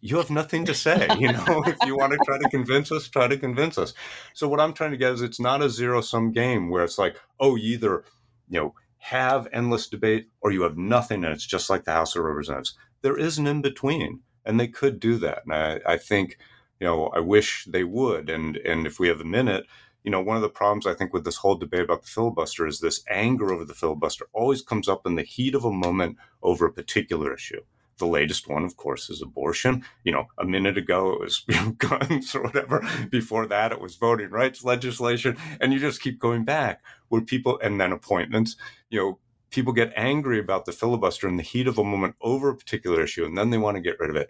you 0.10 0.18
have 0.18 0.30
nothing 0.30 0.66
to 0.66 0.74
say. 0.74 1.08
You 1.20 1.34
know, 1.34 1.64
if 1.66 1.78
you 1.86 1.97
want 1.97 2.14
to 2.14 2.20
try 2.26 2.38
to 2.38 2.49
convince 2.49 2.91
us, 2.91 3.08
try 3.08 3.28
to 3.28 3.38
convince 3.38 3.78
us. 3.78 3.93
So 4.34 4.47
what 4.47 4.60
I'm 4.60 4.74
trying 4.74 4.91
to 4.91 4.97
get 4.97 5.14
is 5.14 5.22
it's 5.22 5.39
not 5.39 5.62
a 5.62 5.70
zero 5.70 6.01
sum 6.01 6.32
game 6.32 6.70
where 6.70 6.84
it's 6.84 6.97
like, 6.97 7.18
oh, 7.39 7.55
you 7.55 7.74
either, 7.74 8.03
you 8.47 8.60
know, 8.60 8.76
have 8.99 9.47
endless 9.51 9.88
debate 9.88 10.30
or 10.41 10.51
you 10.51 10.62
have 10.62 10.78
nothing 10.78 11.24
and 11.24 11.34
it's 11.34 11.45
just 11.45 11.70
like 11.70 11.84
the 11.84 11.91
House 11.91 12.16
of 12.16 12.24
Representatives. 12.24 12.76
There 13.01 13.18
is 13.18 13.38
an 13.38 13.47
in 13.47 13.62
between, 13.62 14.22
and 14.45 14.60
they 14.60 14.68
could 14.68 14.99
do 14.99 15.18
that. 15.18 15.43
And 15.45 15.53
I, 15.53 15.80
I 15.86 15.97
think, 15.97 16.38
you 16.80 16.86
know, 16.86 17.08
I 17.08 17.20
wish 17.20 17.66
they 17.66 17.84
would. 17.84 18.30
And 18.30 18.58
and 18.58 18.86
if 18.88 18.99
we 18.99 19.08
have 19.08 19.22
a 19.22 19.26
minute, 19.26 19.66
you 20.03 20.12
know, 20.12 20.22
one 20.22 20.36
of 20.38 20.41
the 20.41 20.49
problems 20.49 20.88
I 20.88 20.93
think 20.93 21.14
with 21.14 21.26
this 21.26 21.38
whole 21.38 21.55
debate 21.55 21.82
about 21.82 22.03
the 22.03 22.08
filibuster 22.08 22.66
is 22.66 22.80
this 22.80 23.03
anger 23.10 23.51
over 23.51 23.66
the 23.66 23.74
filibuster 23.74 24.28
always 24.34 24.62
comes 24.62 24.88
up 24.88 25.05
in 25.05 25.16
the 25.16 25.24
heat 25.24 25.55
of 25.55 25.66
a 25.66 25.72
moment 25.72 26.18
over 26.41 26.66
a 26.66 26.72
particular 26.72 27.34
issue. 27.34 27.62
The 28.00 28.08
latest 28.08 28.48
one, 28.48 28.64
of 28.64 28.78
course, 28.78 29.10
is 29.10 29.22
abortion. 29.22 29.84
You 30.04 30.12
know, 30.12 30.28
a 30.38 30.45
minute 30.45 30.78
ago 30.78 31.14
it 31.14 31.20
was 31.20 31.39
guns 31.78 32.36
or 32.36 32.43
whatever. 32.43 32.88
Before 33.10 33.48
that, 33.48 33.72
it 33.72 33.82
was 33.82 33.95
voting 33.95 34.30
rights 34.30 34.64
legislation. 34.64 35.38
And 35.60 35.74
you 35.74 35.80
just 35.80 36.02
keep 36.02 36.20
going 36.20 36.45
back 36.45 36.84
where 37.10 37.22
people, 37.22 37.60
and 37.62 37.80
then 37.80 37.91
appointments, 37.91 38.56
you 38.89 39.00
know, 39.00 39.20
people 39.50 39.74
get 39.74 39.93
angry 39.95 40.39
about 40.39 40.66
the 40.66 40.72
filibuster 40.72 41.28
in 41.28 41.38
the 41.38 41.43
heat 41.43 41.68
of 41.68 41.78
a 41.78 41.84
moment 41.84 42.16
over 42.22 42.50
a 42.50 42.56
particular 42.56 43.02
issue, 43.02 43.26
and 43.26 43.38
then 43.38 43.50
they 43.50 43.58
want 43.58 43.76
to 43.76 43.82
get 43.82 44.00
rid 44.00 44.10
of 44.10 44.16
it. 44.16 44.30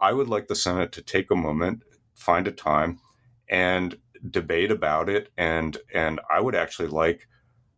I 0.00 0.12
would 0.12 0.28
like 0.28 0.48
the 0.48 0.54
Senate 0.54 0.92
to 0.92 1.02
take 1.02 1.30
a 1.30 1.36
moment, 1.36 1.82
find 2.14 2.46
a 2.46 2.52
time, 2.52 3.00
and 3.48 3.96
debate 4.30 4.70
about 4.70 5.08
it. 5.08 5.30
And 5.36 5.78
and 5.92 6.20
I 6.30 6.40
would 6.40 6.54
actually 6.54 6.88
like 6.88 7.28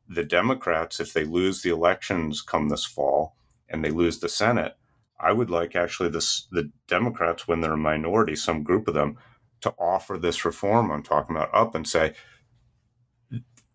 the 0.09 0.25
Democrats, 0.25 1.01
if 1.01 1.13
they 1.13 1.25
lose 1.25 1.63
the 1.63 1.71
elections 1.71 2.43
come 2.43 2.69
this 2.69 2.85
fall 2.85 3.37
and 3.69 3.85
they 3.85 3.91
lose 3.91 4.19
the 4.19 4.29
Senate, 4.29 4.77
I 5.23 5.33
would 5.33 5.51
like 5.51 5.77
actually 5.77 6.09
this, 6.11 6.49
the 6.51 6.71
Democrats, 6.89 7.47
when 7.47 7.61
they're 7.61 7.73
a 7.75 7.79
minority, 7.79 8.37
some 8.37 8.63
group 8.63 8.89
of 8.89 8.95
them, 8.95 9.17
to 9.61 9.71
offer 9.79 10.17
this 10.17 10.45
reform 10.45 10.91
I'm 10.91 11.03
talking 11.03 11.37
about 11.37 11.55
up 11.55 11.75
and 11.75 11.87
say, 11.87 12.15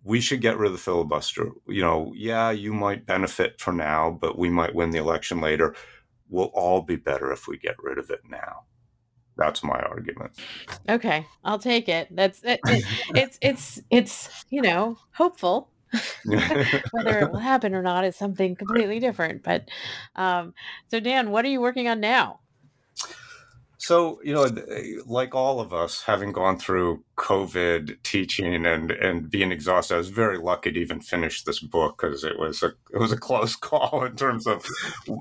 we 0.04 0.22
should 0.22 0.42
get 0.42 0.58
rid 0.58 0.68
of 0.68 0.74
the 0.74 0.80
filibuster. 0.80 1.50
You 1.68 1.82
know, 1.82 2.14
yeah, 2.16 2.52
you 2.52 2.74
might 2.74 3.08
benefit 3.08 3.60
for 3.60 3.74
now, 3.74 4.12
but 4.12 4.38
we 4.38 4.50
might 4.50 4.76
win 4.76 4.92
the 4.92 5.00
election 5.00 5.42
later. 5.42 5.76
we'll 6.30 6.52
all 6.54 6.82
be 6.82 6.96
better 6.96 7.32
if 7.32 7.48
we 7.48 7.58
get 7.58 7.76
rid 7.82 7.98
of 7.98 8.10
it 8.10 8.22
now. 8.30 8.66
That's 9.38 9.64
my 9.64 9.80
argument. 9.80 10.32
Okay, 10.88 11.26
I'll 11.44 11.60
take 11.60 11.90
it. 11.90 12.08
That's 12.12 12.42
it, 12.44 12.60
it, 12.68 12.86
it's 13.16 13.38
it's 13.42 13.82
it's 13.90 14.46
you 14.50 14.62
know 14.62 14.98
hopeful. 15.14 15.70
Whether 16.92 17.20
it 17.20 17.32
will 17.32 17.40
happen 17.54 17.74
or 17.74 17.82
not 17.82 18.06
is 18.06 18.16
something 18.16 18.56
completely 18.56 19.00
different. 19.00 19.44
But 19.44 19.70
um, 20.16 20.54
so, 20.90 21.00
Dan, 21.00 21.32
what 21.32 21.46
are 21.46 21.50
you 21.50 21.62
working 21.62 21.88
on 21.88 22.00
now? 22.00 22.40
So, 23.86 24.20
you 24.24 24.34
know, 24.34 24.50
like 25.06 25.36
all 25.36 25.60
of 25.60 25.72
us, 25.72 26.02
having 26.02 26.32
gone 26.32 26.58
through 26.58 27.04
COVID 27.18 28.02
teaching 28.02 28.66
and, 28.66 28.90
and 28.90 29.30
being 29.30 29.52
exhausted, 29.52 29.94
I 29.94 29.98
was 30.00 30.10
very 30.10 30.40
lucky 30.40 30.72
to 30.72 30.80
even 30.80 31.02
finish 31.02 31.44
this 31.44 31.60
book 31.60 32.02
because 32.02 32.24
it 32.24 32.40
was 32.40 32.64
a 32.64 32.74
it 32.92 32.98
was 32.98 33.12
a 33.12 33.18
close 33.28 33.56
call 33.56 34.04
in 34.04 34.16
terms 34.16 34.48
of 34.48 34.66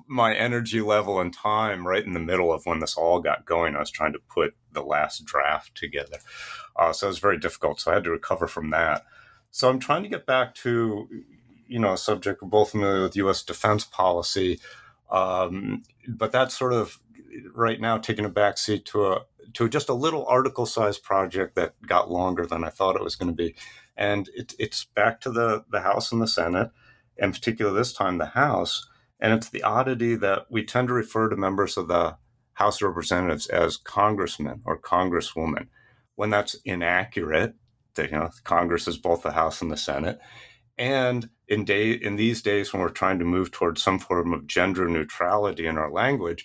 my 0.09 0.35
energy 0.35 0.81
level 0.81 1.21
and 1.21 1.35
time. 1.35 1.87
Right 1.87 2.07
in 2.07 2.15
the 2.15 2.21
middle 2.21 2.55
of 2.55 2.65
when 2.65 2.79
this 2.79 2.97
all 2.97 3.21
got 3.21 3.45
going, 3.45 3.77
I 3.77 3.81
was 3.81 3.91
trying 3.91 4.15
to 4.15 4.21
put 4.31 4.55
the 4.73 4.83
last 4.83 5.27
draft 5.27 5.75
together, 5.75 6.17
uh, 6.77 6.95
so 6.95 7.09
it 7.09 7.11
was 7.11 7.19
very 7.19 7.39
difficult. 7.39 7.81
So 7.81 7.91
I 7.91 7.95
had 7.95 8.05
to 8.05 8.11
recover 8.11 8.47
from 8.47 8.71
that. 8.71 9.05
So 9.55 9.71
I'm 9.71 9.79
trying 9.79 10.03
to 10.03 10.09
get 10.09 10.27
back 10.27 10.53
to, 10.57 11.09
you 11.69 11.79
know, 11.79 11.93
a 11.93 11.97
subject 11.97 12.43
we're 12.43 12.49
both 12.49 12.73
familiar 12.73 13.05
with 13.05 13.15
U.S. 13.15 13.45
defense 13.45 13.85
policy, 13.85 14.59
um, 15.13 15.85
but 16.09 16.33
that's 16.33 16.59
sort 16.59 16.73
of 16.73 16.99
right 17.55 17.81
now 17.81 17.97
taking 17.97 18.25
a 18.25 18.31
backseat 18.31 18.85
to 18.87 19.13
a 19.13 19.21
to 19.53 19.69
just 19.69 19.89
a 19.89 19.95
little 19.95 20.27
article 20.27 20.67
sized 20.67 21.05
project 21.05 21.55
that 21.55 21.81
got 21.87 22.11
longer 22.11 22.45
than 22.45 22.65
I 22.65 22.69
thought 22.69 22.97
it 22.97 23.05
was 23.05 23.15
going 23.15 23.29
to 23.29 23.33
be, 23.33 23.55
and 23.97 24.29
it, 24.35 24.55
it's 24.59 24.87
back 24.87 25.21
to 25.21 25.31
the 25.31 25.65
the 25.71 25.83
House 25.83 26.11
and 26.11 26.21
the 26.21 26.27
Senate, 26.27 26.73
in 27.17 27.31
particular 27.31 27.73
this 27.73 27.93
time 27.93 28.19
the 28.19 28.27
House, 28.27 28.89
and 29.21 29.33
it's 29.33 29.51
the 29.51 29.63
oddity 29.63 30.17
that 30.17 30.47
we 30.51 30.65
tend 30.65 30.89
to 30.89 30.95
refer 30.95 31.29
to 31.29 31.37
members 31.37 31.77
of 31.77 31.87
the 31.87 32.17
House 32.55 32.83
of 32.83 32.89
Representatives 32.89 33.47
as 33.47 33.77
congressmen 33.77 34.63
or 34.65 34.81
congresswoman, 34.81 35.69
when 36.17 36.31
that's 36.31 36.57
inaccurate. 36.65 37.55
You 37.99 38.11
know 38.11 38.31
Congress 38.45 38.89
is 38.89 38.99
both 38.99 39.23
the 39.23 39.33
House 39.33 39.63
and 39.63 39.71
the 39.71 39.77
Senate, 39.77 40.21
and 40.79 41.29
in 41.49 41.65
day 41.65 41.93
in 41.93 42.17
these 42.17 42.43
days 42.43 42.73
when 42.73 42.83
we're 42.83 42.89
trying 42.89 43.19
to 43.19 43.25
move 43.25 43.51
towards 43.51 43.83
some 43.83 43.99
form 43.99 44.33
of 44.33 44.47
gender 44.47 44.89
neutrality 44.89 45.67
in 45.67 45.79
our 45.79 45.91
language 45.93 46.45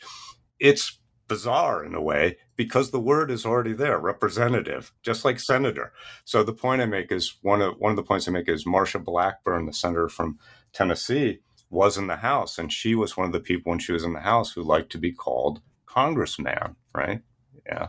it's 0.60 1.00
bizarre 1.28 1.84
in 1.84 1.96
a 1.96 2.02
way 2.02 2.38
because 2.56 2.92
the 2.92 3.00
word 3.00 3.32
is 3.32 3.46
already 3.46 3.74
there 3.74 4.00
representative 4.00 4.94
just 5.04 5.26
like 5.26 5.40
senator. 5.40 5.94
So 6.26 6.44
the 6.44 6.54
point 6.54 6.82
i 6.82 6.86
make 6.86 7.12
is 7.12 7.36
one 7.42 7.62
of 7.62 7.76
one 7.80 7.92
of 7.92 7.96
the 7.98 8.04
points 8.04 8.28
i 8.28 8.32
make 8.32 8.50
is 8.50 8.66
marsha 8.66 9.04
blackburn 9.04 9.66
the 9.66 9.74
senator 9.74 10.10
from 10.10 10.40
tennessee 10.74 11.40
was 11.70 11.98
in 11.98 12.08
the 12.08 12.18
house 12.18 12.58
and 12.60 12.72
she 12.74 12.96
was 12.96 13.18
one 13.18 13.28
of 13.28 13.34
the 13.34 13.40
people 13.40 13.72
when 13.72 13.80
she 13.80 13.94
was 13.94 14.04
in 14.06 14.14
the 14.14 14.22
house 14.22 14.54
who 14.54 14.64
liked 14.64 14.92
to 14.92 15.00
be 15.00 15.12
called 15.12 15.62
congressman 15.88 16.76
right? 16.96 17.22
Yeah 17.66 17.88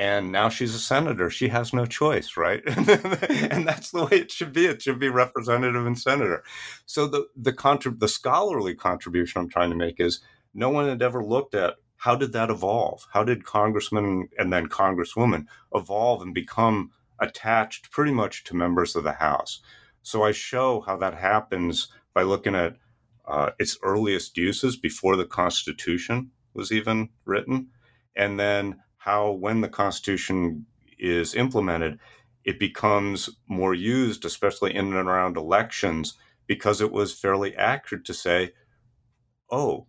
and 0.00 0.32
now 0.32 0.48
she's 0.48 0.74
a 0.74 0.78
senator 0.80 1.28
she 1.30 1.48
has 1.48 1.72
no 1.72 1.84
choice 1.84 2.36
right 2.36 2.62
and 2.66 3.68
that's 3.68 3.90
the 3.90 4.08
way 4.10 4.18
it 4.18 4.32
should 4.32 4.52
be 4.52 4.66
it 4.66 4.82
should 4.82 4.98
be 4.98 5.08
representative 5.08 5.86
and 5.86 5.98
senator 5.98 6.42
so 6.86 7.06
the 7.06 7.26
the 7.36 7.52
contrib- 7.52 8.00
the 8.00 8.08
scholarly 8.08 8.74
contribution 8.74 9.40
i'm 9.40 9.48
trying 9.48 9.70
to 9.70 9.76
make 9.76 10.00
is 10.00 10.20
no 10.54 10.70
one 10.70 10.88
had 10.88 11.02
ever 11.02 11.22
looked 11.22 11.54
at 11.54 11.74
how 12.00 12.16
did 12.16 12.32
that 12.32 12.48
evolve? 12.48 13.06
How 13.12 13.24
did 13.24 13.44
congressmen 13.44 14.30
and 14.38 14.50
then 14.50 14.70
congresswomen 14.70 15.44
evolve 15.74 16.22
and 16.22 16.32
become 16.32 16.92
attached 17.18 17.90
pretty 17.90 18.10
much 18.10 18.42
to 18.44 18.56
members 18.56 18.96
of 18.96 19.04
the 19.04 19.12
House? 19.12 19.60
So 20.00 20.22
I 20.22 20.32
show 20.32 20.80
how 20.80 20.96
that 20.96 21.12
happens 21.12 21.88
by 22.14 22.22
looking 22.22 22.54
at 22.54 22.76
uh, 23.26 23.50
its 23.58 23.76
earliest 23.82 24.38
uses 24.38 24.78
before 24.78 25.14
the 25.14 25.26
Constitution 25.26 26.30
was 26.54 26.72
even 26.72 27.10
written, 27.26 27.68
and 28.16 28.40
then 28.40 28.80
how, 29.00 29.30
when 29.30 29.62
the 29.62 29.68
Constitution 29.68 30.66
is 30.98 31.34
implemented, 31.34 31.98
it 32.44 32.58
becomes 32.58 33.30
more 33.48 33.72
used, 33.72 34.26
especially 34.26 34.74
in 34.74 34.92
and 34.94 35.08
around 35.08 35.38
elections, 35.38 36.18
because 36.46 36.82
it 36.82 36.92
was 36.92 37.14
fairly 37.14 37.56
accurate 37.56 38.04
to 38.04 38.12
say, 38.12 38.52
oh, 39.50 39.86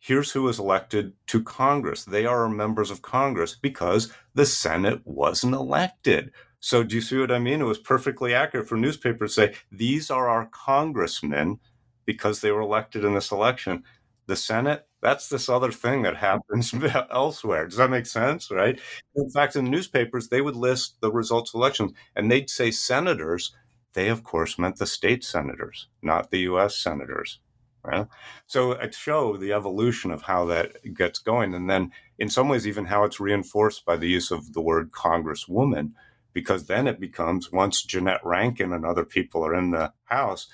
here's 0.00 0.32
who 0.32 0.42
was 0.42 0.58
elected 0.58 1.12
to 1.28 1.40
Congress. 1.40 2.04
They 2.04 2.26
are 2.26 2.48
members 2.48 2.90
of 2.90 3.00
Congress 3.00 3.54
because 3.54 4.12
the 4.34 4.44
Senate 4.44 5.02
wasn't 5.04 5.54
elected. 5.54 6.32
So, 6.58 6.82
do 6.82 6.96
you 6.96 7.00
see 7.00 7.18
what 7.18 7.30
I 7.30 7.38
mean? 7.38 7.60
It 7.60 7.64
was 7.64 7.78
perfectly 7.78 8.34
accurate 8.34 8.68
for 8.68 8.76
newspapers 8.76 9.36
to 9.36 9.40
say, 9.40 9.54
these 9.70 10.10
are 10.10 10.28
our 10.28 10.46
congressmen 10.46 11.60
because 12.06 12.40
they 12.40 12.50
were 12.50 12.62
elected 12.62 13.04
in 13.04 13.14
this 13.14 13.30
election. 13.30 13.84
The 14.26 14.34
Senate, 14.34 14.87
that's 15.00 15.28
this 15.28 15.48
other 15.48 15.72
thing 15.72 16.02
that 16.02 16.16
happens 16.16 16.74
elsewhere. 17.10 17.66
Does 17.66 17.78
that 17.78 17.90
make 17.90 18.06
sense? 18.06 18.50
Right? 18.50 18.80
In 19.14 19.30
fact, 19.30 19.56
in 19.56 19.70
newspapers, 19.70 20.28
they 20.28 20.40
would 20.40 20.56
list 20.56 21.00
the 21.00 21.12
results 21.12 21.54
of 21.54 21.58
elections 21.58 21.92
and 22.16 22.30
they'd 22.30 22.50
say 22.50 22.70
senators. 22.70 23.54
They, 23.94 24.08
of 24.08 24.22
course, 24.22 24.58
meant 24.58 24.76
the 24.76 24.86
state 24.86 25.24
senators, 25.24 25.88
not 26.02 26.30
the 26.30 26.40
U.S. 26.40 26.76
senators. 26.76 27.40
Right? 27.84 28.06
So 28.46 28.72
it 28.72 28.94
showed 28.94 29.40
the 29.40 29.52
evolution 29.52 30.10
of 30.10 30.22
how 30.22 30.44
that 30.46 30.72
gets 30.94 31.20
going, 31.20 31.54
and 31.54 31.70
then 31.70 31.92
in 32.18 32.28
some 32.28 32.48
ways 32.48 32.66
even 32.66 32.84
how 32.86 33.04
it's 33.04 33.20
reinforced 33.20 33.86
by 33.86 33.96
the 33.96 34.08
use 34.08 34.30
of 34.30 34.52
the 34.52 34.60
word 34.60 34.90
Congresswoman, 34.90 35.92
because 36.34 36.66
then 36.66 36.86
it 36.86 37.00
becomes 37.00 37.50
once 37.50 37.82
Jeannette 37.82 38.20
Rankin 38.24 38.72
and 38.72 38.84
other 38.84 39.04
people 39.04 39.46
are 39.46 39.54
in 39.54 39.70
the 39.70 39.92
House, 40.04 40.48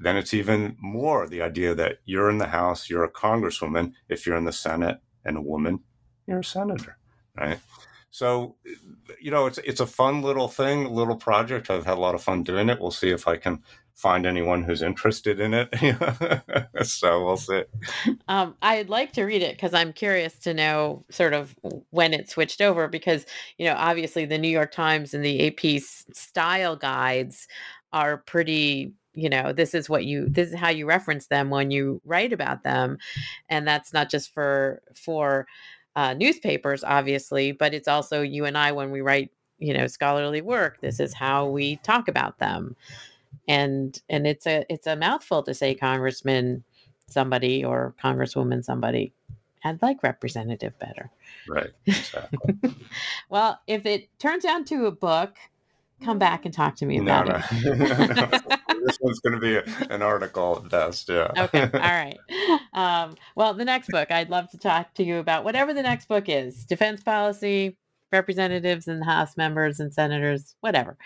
then 0.00 0.16
it's 0.16 0.34
even 0.34 0.76
more 0.80 1.26
the 1.26 1.42
idea 1.42 1.74
that 1.74 1.98
you're 2.04 2.30
in 2.30 2.38
the 2.38 2.48
House, 2.48 2.88
you're 2.88 3.04
a 3.04 3.12
Congresswoman. 3.12 3.92
If 4.08 4.26
you're 4.26 4.36
in 4.36 4.46
the 4.46 4.52
Senate 4.52 4.98
and 5.24 5.36
a 5.36 5.42
woman, 5.42 5.80
you're 6.26 6.40
a 6.40 6.44
senator, 6.44 6.96
right? 7.36 7.58
So, 8.10 8.56
you 9.20 9.30
know, 9.30 9.46
it's 9.46 9.58
it's 9.58 9.80
a 9.80 9.86
fun 9.86 10.22
little 10.22 10.48
thing, 10.48 10.86
little 10.86 11.16
project. 11.16 11.70
I've 11.70 11.86
had 11.86 11.98
a 11.98 12.00
lot 12.00 12.14
of 12.14 12.22
fun 12.22 12.42
doing 12.42 12.68
it. 12.68 12.80
We'll 12.80 12.90
see 12.90 13.10
if 13.10 13.28
I 13.28 13.36
can 13.36 13.62
find 13.94 14.24
anyone 14.24 14.62
who's 14.62 14.80
interested 14.80 15.38
in 15.40 15.52
it. 15.52 15.68
so 16.86 17.24
we'll 17.24 17.36
see. 17.36 17.64
Um, 18.28 18.56
I'd 18.62 18.88
like 18.88 19.12
to 19.12 19.24
read 19.24 19.42
it 19.42 19.56
because 19.56 19.74
I'm 19.74 19.92
curious 19.92 20.38
to 20.40 20.54
know 20.54 21.04
sort 21.10 21.34
of 21.34 21.54
when 21.90 22.14
it 22.14 22.30
switched 22.30 22.62
over 22.62 22.88
because, 22.88 23.26
you 23.58 23.66
know, 23.66 23.74
obviously 23.76 24.24
the 24.24 24.38
New 24.38 24.48
York 24.48 24.72
Times 24.72 25.12
and 25.12 25.22
the 25.22 25.46
AP 25.48 25.82
style 25.82 26.76
guides 26.76 27.46
are 27.92 28.16
pretty 28.16 28.94
you 29.20 29.28
know 29.28 29.52
this 29.52 29.74
is 29.74 29.88
what 29.88 30.04
you 30.04 30.28
this 30.28 30.48
is 30.48 30.54
how 30.54 30.68
you 30.68 30.86
reference 30.86 31.26
them 31.26 31.50
when 31.50 31.70
you 31.70 32.00
write 32.04 32.32
about 32.32 32.62
them 32.62 32.98
and 33.48 33.66
that's 33.66 33.92
not 33.92 34.10
just 34.10 34.32
for 34.32 34.80
for 34.94 35.46
uh, 35.96 36.14
newspapers 36.14 36.84
obviously 36.84 37.52
but 37.52 37.74
it's 37.74 37.88
also 37.88 38.22
you 38.22 38.44
and 38.44 38.56
i 38.56 38.72
when 38.72 38.90
we 38.90 39.00
write 39.00 39.30
you 39.60 39.74
know 39.74 39.86
scholarly 39.86 40.40
work 40.40 40.80
this 40.80 40.98
is 40.98 41.14
how 41.14 41.46
we 41.46 41.76
talk 41.76 42.08
about 42.08 42.38
them. 42.38 42.74
And 43.46 44.00
and 44.08 44.26
it's 44.26 44.46
a 44.46 44.64
it's 44.68 44.86
a 44.86 44.96
mouthful 44.96 45.42
to 45.44 45.54
say 45.54 45.74
congressman 45.74 46.64
somebody 47.08 47.64
or 47.64 47.94
congresswoman 48.02 48.64
somebody. 48.64 49.12
I'd 49.62 49.82
like 49.82 50.02
representative 50.02 50.76
better. 50.78 51.10
Right 51.48 51.70
exactly. 51.86 52.54
well 53.28 53.60
if 53.66 53.86
it 53.86 54.08
turns 54.18 54.44
out 54.44 54.66
to 54.66 54.86
a 54.86 54.90
book 54.90 55.36
come 56.02 56.18
back 56.18 56.46
and 56.46 56.54
talk 56.54 56.76
to 56.76 56.86
me 56.86 56.98
about 56.98 57.28
no, 57.28 57.40
it 57.62 58.69
this 58.84 58.98
one's 59.00 59.20
going 59.20 59.38
to 59.38 59.40
be 59.40 59.72
an 59.90 60.02
article 60.02 60.62
at 60.64 60.70
best 60.70 61.08
yeah 61.08 61.30
okay 61.36 61.62
all 61.62 61.68
right 61.80 62.18
um, 62.72 63.14
well 63.36 63.54
the 63.54 63.64
next 63.64 63.88
book 63.88 64.10
i'd 64.10 64.30
love 64.30 64.50
to 64.50 64.58
talk 64.58 64.92
to 64.94 65.02
you 65.02 65.18
about 65.18 65.44
whatever 65.44 65.72
the 65.74 65.82
next 65.82 66.08
book 66.08 66.28
is 66.28 66.64
defense 66.64 67.02
policy 67.02 67.76
representatives 68.12 68.88
and 68.88 69.04
House 69.04 69.36
members 69.36 69.80
and 69.80 69.92
senators, 69.92 70.54
whatever. 70.60 70.96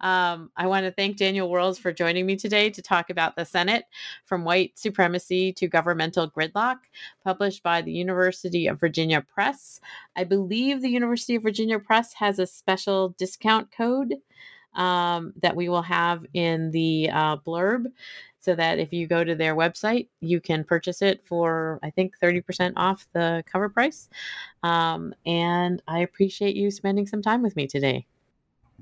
Um, 0.00 0.50
I 0.56 0.66
want 0.66 0.84
to 0.84 0.92
thank 0.92 1.16
Daniel 1.16 1.48
Wirls 1.48 1.78
for 1.78 1.92
joining 1.92 2.26
me 2.26 2.36
today 2.36 2.70
to 2.70 2.82
talk 2.82 3.10
about 3.10 3.36
the 3.36 3.44
Senate 3.44 3.84
from 4.24 4.44
white 4.44 4.78
supremacy 4.78 5.52
to 5.54 5.68
governmental 5.68 6.30
gridlock, 6.30 6.78
published 7.24 7.62
by 7.62 7.82
the 7.82 7.92
University 7.92 8.66
of 8.66 8.80
Virginia 8.80 9.20
Press. 9.22 9.80
I 10.16 10.24
believe 10.24 10.82
the 10.82 10.90
University 10.90 11.36
of 11.36 11.42
Virginia 11.42 11.78
Press 11.78 12.14
has 12.14 12.38
a 12.38 12.46
special 12.46 13.10
discount 13.10 13.70
code 13.72 14.16
um, 14.74 15.32
that 15.42 15.56
we 15.56 15.68
will 15.68 15.82
have 15.82 16.24
in 16.34 16.70
the 16.70 17.10
uh, 17.10 17.36
blurb 17.38 17.86
so 18.40 18.54
that 18.54 18.78
if 18.78 18.92
you 18.92 19.06
go 19.06 19.22
to 19.22 19.34
their 19.34 19.54
website, 19.54 20.08
you 20.20 20.40
can 20.40 20.64
purchase 20.64 21.02
it 21.02 21.26
for, 21.26 21.78
I 21.82 21.90
think, 21.90 22.18
30% 22.18 22.72
off 22.76 23.06
the 23.12 23.44
cover 23.46 23.68
price. 23.68 24.08
Um, 24.62 25.14
and 25.26 25.82
I 25.86 26.00
appreciate 26.00 26.56
you 26.56 26.70
spending 26.70 27.06
some 27.06 27.22
time 27.22 27.42
with 27.42 27.54
me 27.54 27.66
today. 27.66 28.06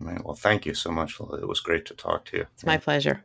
Well, 0.00 0.36
thank 0.36 0.64
you 0.64 0.74
so 0.74 0.92
much. 0.92 1.18
It 1.20 1.48
was 1.48 1.60
great 1.60 1.84
to 1.86 1.94
talk 1.94 2.24
to 2.26 2.36
you. 2.36 2.46
It's 2.54 2.64
my 2.64 2.76
pleasure. 2.76 3.24